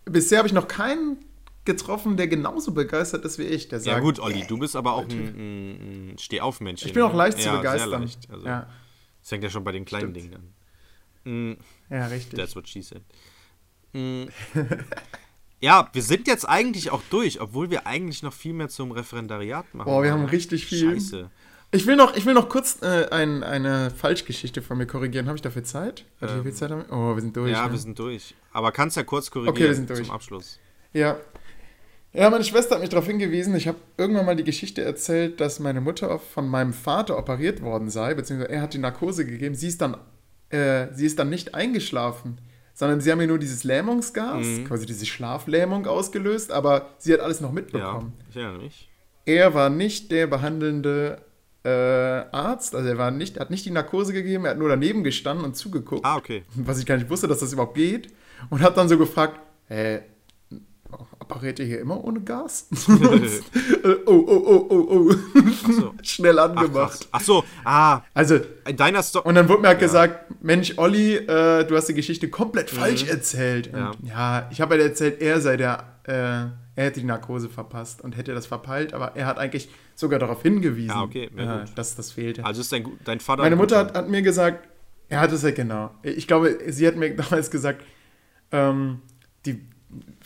bisher 0.04 0.38
habe 0.38 0.48
ich 0.48 0.54
noch 0.54 0.68
keinen 0.68 1.18
getroffen, 1.64 2.16
der 2.16 2.28
genauso 2.28 2.72
begeistert 2.72 3.24
ist 3.24 3.38
wie 3.38 3.44
ich. 3.44 3.68
Der 3.68 3.80
sagt, 3.80 3.94
Ja 3.94 4.00
gut, 4.00 4.18
Olli, 4.18 4.40
ey, 4.40 4.46
du 4.46 4.58
bist 4.58 4.74
aber 4.74 4.94
auch 4.94 5.06
ein, 5.08 6.12
ein, 6.12 6.18
Stehaufmännchen. 6.18 6.88
Ich 6.88 6.94
bin 6.94 7.02
auch 7.02 7.12
ne? 7.12 7.18
leicht 7.18 7.38
zu 7.38 7.48
ja, 7.48 7.56
begeistern. 7.56 7.90
Sehr 7.90 7.98
leicht. 7.98 8.30
Also 8.30 8.46
ja. 8.46 8.68
Das 9.20 9.28
fängt 9.28 9.44
ja 9.44 9.50
schon 9.50 9.64
bei 9.64 9.72
den 9.72 9.84
kleinen 9.84 10.14
Stimmt. 10.14 10.16
Dingen 10.16 10.52
an. 11.24 11.50
Mm, 11.50 11.56
Ja, 11.90 12.06
richtig. 12.06 12.38
that's 12.38 12.56
what 12.56 12.66
she 12.66 12.80
said. 12.80 13.02
Mm. 13.92 14.24
ja, 15.60 15.88
wir 15.92 16.02
sind 16.02 16.28
jetzt 16.28 16.48
eigentlich 16.48 16.90
auch 16.90 17.02
durch, 17.10 17.40
obwohl 17.40 17.70
wir 17.70 17.86
eigentlich 17.86 18.22
noch 18.22 18.32
viel 18.32 18.52
mehr 18.52 18.68
zum 18.68 18.92
Referendariat 18.92 19.74
machen. 19.74 19.88
Boah, 19.88 20.02
wir 20.02 20.12
haben 20.12 20.24
richtig 20.24 20.66
viel. 20.66 20.94
Scheiße. 20.94 21.30
Ich 21.70 21.86
will 21.86 21.96
noch, 21.96 22.16
ich 22.16 22.24
will 22.24 22.32
noch 22.32 22.48
kurz 22.48 22.80
äh, 22.80 23.08
ein, 23.10 23.42
eine 23.42 23.90
Falschgeschichte 23.90 24.62
von 24.62 24.78
mir 24.78 24.86
korrigieren. 24.86 25.26
Habe 25.26 25.36
ich 25.36 25.42
dafür 25.42 25.64
Zeit? 25.64 26.06
Warte, 26.18 26.38
wie 26.38 26.42
viel 26.44 26.54
Zeit 26.54 26.70
haben 26.70 26.84
wir? 26.88 26.96
Oh, 26.96 27.14
wir 27.14 27.20
sind 27.20 27.36
durch. 27.36 27.52
Ja, 27.52 27.66
ne? 27.66 27.72
wir 27.72 27.78
sind 27.78 27.98
durch. 27.98 28.34
Aber 28.52 28.72
kannst 28.72 28.96
ja 28.96 29.02
kurz 29.02 29.30
korrigieren 29.30 29.54
Okay, 29.54 29.68
wir 29.68 29.74
sind 29.74 29.90
durch. 29.90 30.04
zum 30.04 30.10
Abschluss. 30.10 30.58
Ja. 30.94 31.18
Ja, 32.14 32.30
meine 32.30 32.42
Schwester 32.42 32.76
hat 32.76 32.80
mich 32.80 32.88
darauf 32.88 33.06
hingewiesen, 33.06 33.54
ich 33.54 33.68
habe 33.68 33.76
irgendwann 33.98 34.24
mal 34.24 34.34
die 34.34 34.44
Geschichte 34.44 34.82
erzählt, 34.82 35.40
dass 35.40 35.60
meine 35.60 35.82
Mutter 35.82 36.18
von 36.18 36.48
meinem 36.48 36.72
Vater 36.72 37.18
operiert 37.18 37.60
worden 37.60 37.90
sei, 37.90 38.14
beziehungsweise 38.14 38.50
er 38.50 38.62
hat 38.62 38.72
die 38.72 38.78
Narkose 38.78 39.26
gegeben. 39.26 39.54
Sie 39.54 39.68
ist 39.68 39.82
dann, 39.82 39.98
äh, 40.48 40.86
sie 40.94 41.04
ist 41.04 41.18
dann 41.18 41.28
nicht 41.28 41.54
eingeschlafen, 41.54 42.40
sondern 42.78 43.00
sie 43.00 43.10
haben 43.10 43.20
ihr 43.20 43.26
nur 43.26 43.40
dieses 43.40 43.64
Lähmungsgas, 43.64 44.46
Mhm. 44.46 44.64
quasi 44.68 44.86
diese 44.86 45.04
Schlaflähmung 45.04 45.84
ausgelöst, 45.88 46.52
aber 46.52 46.90
sie 46.98 47.12
hat 47.12 47.18
alles 47.18 47.40
noch 47.40 47.48
Ja, 47.48 47.54
mitbekommen. 47.54 48.12
ich 48.30 48.36
erinnere 48.36 48.58
mich. 48.62 48.88
Er 49.24 49.52
war 49.52 49.68
nicht 49.68 50.12
der 50.12 50.28
behandelnde 50.28 51.18
äh, 51.64 51.68
Arzt, 51.70 52.76
also 52.76 52.88
er 52.88 52.96
war 52.98 53.10
nicht, 53.10 53.40
hat 53.40 53.50
nicht 53.50 53.66
die 53.66 53.72
Narkose 53.72 54.12
gegeben, 54.12 54.44
er 54.44 54.52
hat 54.52 54.58
nur 54.58 54.68
daneben 54.68 55.02
gestanden 55.02 55.44
und 55.44 55.56
zugeguckt 55.56 56.04
Ah, 56.06 56.16
okay. 56.16 56.44
was 56.54 56.78
ich 56.78 56.86
gar 56.86 56.96
nicht 56.96 57.10
wusste, 57.10 57.26
dass 57.26 57.40
das 57.40 57.52
überhaupt 57.52 57.74
geht. 57.74 58.12
Und 58.48 58.60
hat 58.62 58.76
dann 58.76 58.88
so 58.88 58.96
gefragt, 58.96 59.40
äh, 59.68 59.98
ihr 61.58 61.64
hier 61.66 61.80
immer 61.80 62.02
ohne 62.04 62.20
Gas? 62.20 62.68
Oh, 64.06 64.24
oh, 64.26 64.42
oh, 64.46 64.66
oh, 64.70 65.10
oh. 65.10 65.72
So. 65.72 65.94
Schnell 66.02 66.38
Ach, 66.38 66.50
ach, 66.54 66.56
angemacht. 66.60 67.08
ach 67.10 67.20
so, 67.20 67.44
ah, 67.64 68.00
Also, 68.14 68.40
in 68.66 68.76
deiner 68.76 69.02
Story. 69.02 69.26
und 69.28 69.34
dann 69.34 69.48
wurde 69.48 69.62
mir 69.62 69.68
halt 69.68 69.78
gesagt, 69.80 70.42
Mensch, 70.42 70.74
Olli, 70.76 71.16
äh, 71.16 71.64
du 71.64 71.76
hast 71.76 71.86
die 71.88 71.94
Geschichte 71.94 72.28
komplett 72.28 72.70
falsch 72.70 73.04
erzählt. 73.08 73.70
Ja. 73.72 73.90
Und 73.90 74.06
ja, 74.06 74.48
ich 74.50 74.60
habe 74.60 74.74
halt 74.74 74.82
erzählt, 74.82 75.20
er 75.20 75.40
sei 75.40 75.56
der, 75.56 75.84
äh, 76.04 76.12
er 76.12 76.52
hätte 76.74 77.00
die 77.00 77.06
Narkose 77.06 77.48
verpasst 77.48 78.02
und 78.02 78.16
hätte 78.16 78.34
das 78.34 78.46
verpeilt, 78.46 78.94
aber 78.94 79.16
er 79.16 79.26
hat 79.26 79.38
eigentlich 79.38 79.68
sogar 79.94 80.18
darauf 80.18 80.42
hingewiesen, 80.42 80.90
Ja, 80.90 81.02
okay, 81.02 81.30
ja, 81.36 81.62
äh, 81.62 81.64
dass 81.74 81.96
das 81.96 82.12
fehlte. 82.12 82.44
Also 82.44 82.60
ist 82.60 82.72
dein, 82.72 82.86
dein 83.04 83.20
Vater. 83.20 83.42
Meine 83.42 83.56
ein 83.56 83.58
Mutter 83.58 83.78
hat, 83.78 83.96
hat 83.96 84.08
mir 84.08 84.22
gesagt, 84.22 84.68
er 85.08 85.20
hat 85.20 85.32
es 85.32 85.42
ja 85.42 85.50
genau. 85.50 85.90
Ich 86.02 86.26
glaube, 86.26 86.58
sie 86.68 86.86
hat 86.86 86.96
mir 86.96 87.14
damals 87.16 87.50
gesagt, 87.50 87.82
ähm, 88.52 89.00
die, 89.46 89.66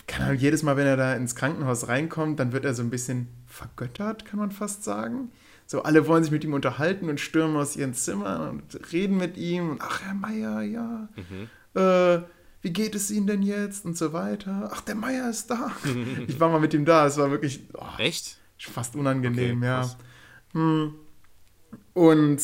keine 0.07 0.27
Ahnung, 0.27 0.39
jedes 0.39 0.63
Mal, 0.63 0.77
wenn 0.77 0.87
er 0.87 0.97
da 0.97 1.15
ins 1.15 1.35
Krankenhaus 1.35 1.89
reinkommt, 1.89 2.39
dann 2.41 2.53
wird 2.53 2.65
er 2.65 2.75
so 2.75 2.83
ein 2.83 2.91
bisschen 2.91 3.29
vergöttert, 3.47 4.25
kann 4.25 4.39
man 4.39 4.51
fast 4.51 4.85
sagen. 4.85 5.31
So, 5.67 5.83
alle 5.83 6.07
wollen 6.07 6.23
sich 6.23 6.33
mit 6.33 6.45
ihm 6.45 6.55
unterhalten 6.55 7.09
und 7.09 7.21
stürmen 7.21 7.57
aus 7.57 7.77
ihren 7.77 7.95
Zimmern 7.95 8.49
und 8.49 8.93
reden 8.93 9.17
mit 9.17 9.37
ihm. 9.37 9.71
Und, 9.71 9.81
ach, 9.81 10.03
Herr 10.03 10.15
Meier, 10.15 10.63
ja. 10.63 11.09
Mhm. 11.17 11.81
Äh, 11.81 12.23
wie 12.61 12.73
geht 12.73 12.95
es 12.95 13.11
Ihnen 13.11 13.27
denn 13.27 13.43
jetzt? 13.43 13.85
Und 13.85 13.97
so 13.97 14.13
weiter. 14.13 14.71
Ach, 14.73 14.83
der 14.83 14.95
Meier 14.95 15.31
ist 15.31 15.51
da. 15.51 15.73
ich 16.27 16.39
war 16.39 16.51
mal 16.51 16.61
mit 16.61 16.75
ihm 16.75 16.85
da. 16.85 17.07
Es 17.07 17.17
war 17.17 17.31
wirklich 17.31 17.61
oh, 17.75 17.99
Echt? 17.99 18.37
fast 18.59 18.95
unangenehm, 18.95 19.59
Okay, 19.59 19.67
ja. 19.67 19.91
Hm. 20.53 20.95
Und 21.95 22.43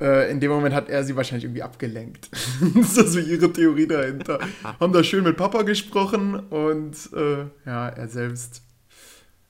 äh, 0.00 0.30
in 0.30 0.40
dem 0.40 0.50
Moment 0.50 0.74
hat 0.74 0.88
er 0.88 1.04
sie 1.04 1.16
wahrscheinlich 1.16 1.44
irgendwie 1.44 1.62
abgelenkt. 1.62 2.30
das 2.74 2.96
ist 2.96 3.12
so 3.12 3.18
ihre 3.20 3.52
Theorie 3.52 3.86
dahinter. 3.86 4.38
Haben 4.62 4.92
da 4.92 5.02
schön 5.02 5.24
mit 5.24 5.36
Papa 5.36 5.62
gesprochen 5.62 6.34
und 6.48 6.94
äh, 7.14 7.44
ja, 7.64 7.88
er 7.88 8.08
selbst 8.08 8.62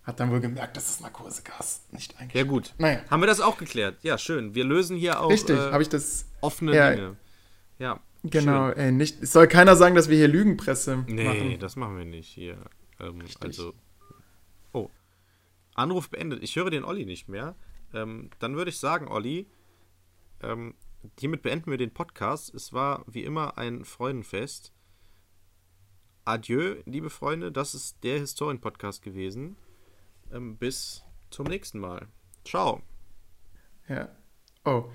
hat 0.04 0.20
dann 0.20 0.30
wohl 0.30 0.40
gemerkt, 0.40 0.76
dass 0.76 0.86
das 0.86 1.00
Narkosegas 1.00 1.82
nicht 1.90 2.18
eigentlich. 2.20 2.34
Ja, 2.34 2.44
gut. 2.44 2.74
Naja. 2.78 3.00
Haben 3.10 3.22
wir 3.22 3.26
das 3.26 3.40
auch 3.40 3.58
geklärt? 3.58 3.96
Ja, 4.02 4.18
schön. 4.18 4.54
Wir 4.54 4.64
lösen 4.64 4.96
hier 4.96 5.20
auch 5.20 5.30
Richtig, 5.30 5.56
äh, 5.56 5.72
habe 5.72 5.82
ich 5.82 5.88
das. 5.88 6.26
offene 6.40 6.74
Ja. 6.76 6.90
Dinge. 6.90 7.16
Ja. 7.78 8.00
Genau, 8.22 8.68
Schön. 8.70 8.78
ey, 8.78 8.92
nicht. 8.92 9.22
Es 9.22 9.32
soll 9.32 9.46
keiner 9.46 9.76
sagen, 9.76 9.94
dass 9.94 10.08
wir 10.08 10.16
hier 10.16 10.26
Lügenpresse 10.28 11.04
Nee, 11.06 11.24
machen. 11.24 11.58
das 11.60 11.76
machen 11.76 11.96
wir 11.98 12.04
nicht 12.04 12.28
hier. 12.28 12.56
Ähm, 12.98 13.22
also. 13.40 13.72
Oh. 14.72 14.90
Anruf 15.74 16.08
beendet. 16.08 16.42
Ich 16.42 16.56
höre 16.56 16.70
den 16.70 16.84
Olli 16.84 17.04
nicht 17.04 17.28
mehr. 17.28 17.54
Ähm, 17.94 18.30
dann 18.40 18.56
würde 18.56 18.70
ich 18.70 18.78
sagen, 18.78 19.06
Olli, 19.08 19.46
ähm, 20.42 20.74
hiermit 21.18 21.42
beenden 21.42 21.70
wir 21.70 21.78
den 21.78 21.92
Podcast. 21.92 22.54
Es 22.54 22.72
war 22.72 23.04
wie 23.06 23.24
immer 23.24 23.58
ein 23.58 23.84
Freudenfest. 23.84 24.72
Adieu, 26.24 26.76
liebe 26.86 27.10
Freunde. 27.10 27.52
Das 27.52 27.74
ist 27.74 28.02
der 28.02 28.18
Historien-Podcast 28.18 29.02
gewesen. 29.02 29.56
Ähm, 30.32 30.56
bis 30.56 31.04
zum 31.30 31.46
nächsten 31.46 31.78
Mal. 31.78 32.08
Ciao. 32.44 32.82
Ja. 33.88 34.08
Oh. 34.64 34.86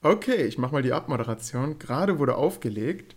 Okay, 0.00 0.44
ich 0.44 0.58
mache 0.58 0.72
mal 0.72 0.82
die 0.82 0.92
Abmoderation. 0.92 1.78
Gerade 1.78 2.18
wurde 2.18 2.36
aufgelegt. 2.36 3.16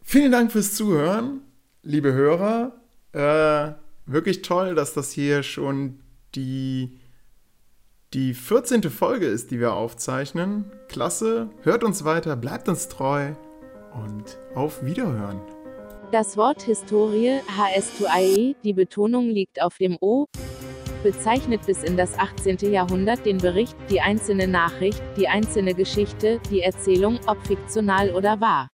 Vielen 0.00 0.30
Dank 0.30 0.52
fürs 0.52 0.74
Zuhören, 0.74 1.42
liebe 1.82 2.12
Hörer. 2.12 2.80
Äh, 3.12 3.74
wirklich 4.06 4.42
toll, 4.42 4.74
dass 4.74 4.94
das 4.94 5.10
hier 5.10 5.42
schon 5.42 6.00
die, 6.36 7.00
die 8.16 8.32
14. 8.32 8.82
Folge 8.84 9.26
ist, 9.26 9.50
die 9.50 9.60
wir 9.60 9.74
aufzeichnen. 9.74 10.72
Klasse. 10.88 11.50
Hört 11.60 11.84
uns 11.84 12.02
weiter, 12.02 12.34
bleibt 12.34 12.66
uns 12.66 12.88
treu 12.88 13.32
und 13.92 14.38
auf 14.54 14.82
Wiederhören. 14.82 15.38
Das 16.12 16.38
Wort 16.38 16.62
Historie, 16.62 17.40
HS2IE, 17.58 18.56
die 18.64 18.72
Betonung 18.72 19.28
liegt 19.28 19.60
auf 19.60 19.76
dem 19.76 19.98
O, 20.00 20.24
bezeichnet 21.02 21.66
bis 21.66 21.82
in 21.82 21.98
das 21.98 22.18
18. 22.18 22.72
Jahrhundert 22.72 23.26
den 23.26 23.36
Bericht, 23.36 23.76
die 23.90 24.00
einzelne 24.00 24.48
Nachricht, 24.48 25.02
die 25.18 25.28
einzelne 25.28 25.74
Geschichte, 25.74 26.40
die 26.50 26.62
Erzählung, 26.62 27.20
ob 27.26 27.46
fiktional 27.46 28.14
oder 28.14 28.40
wahr. 28.40 28.70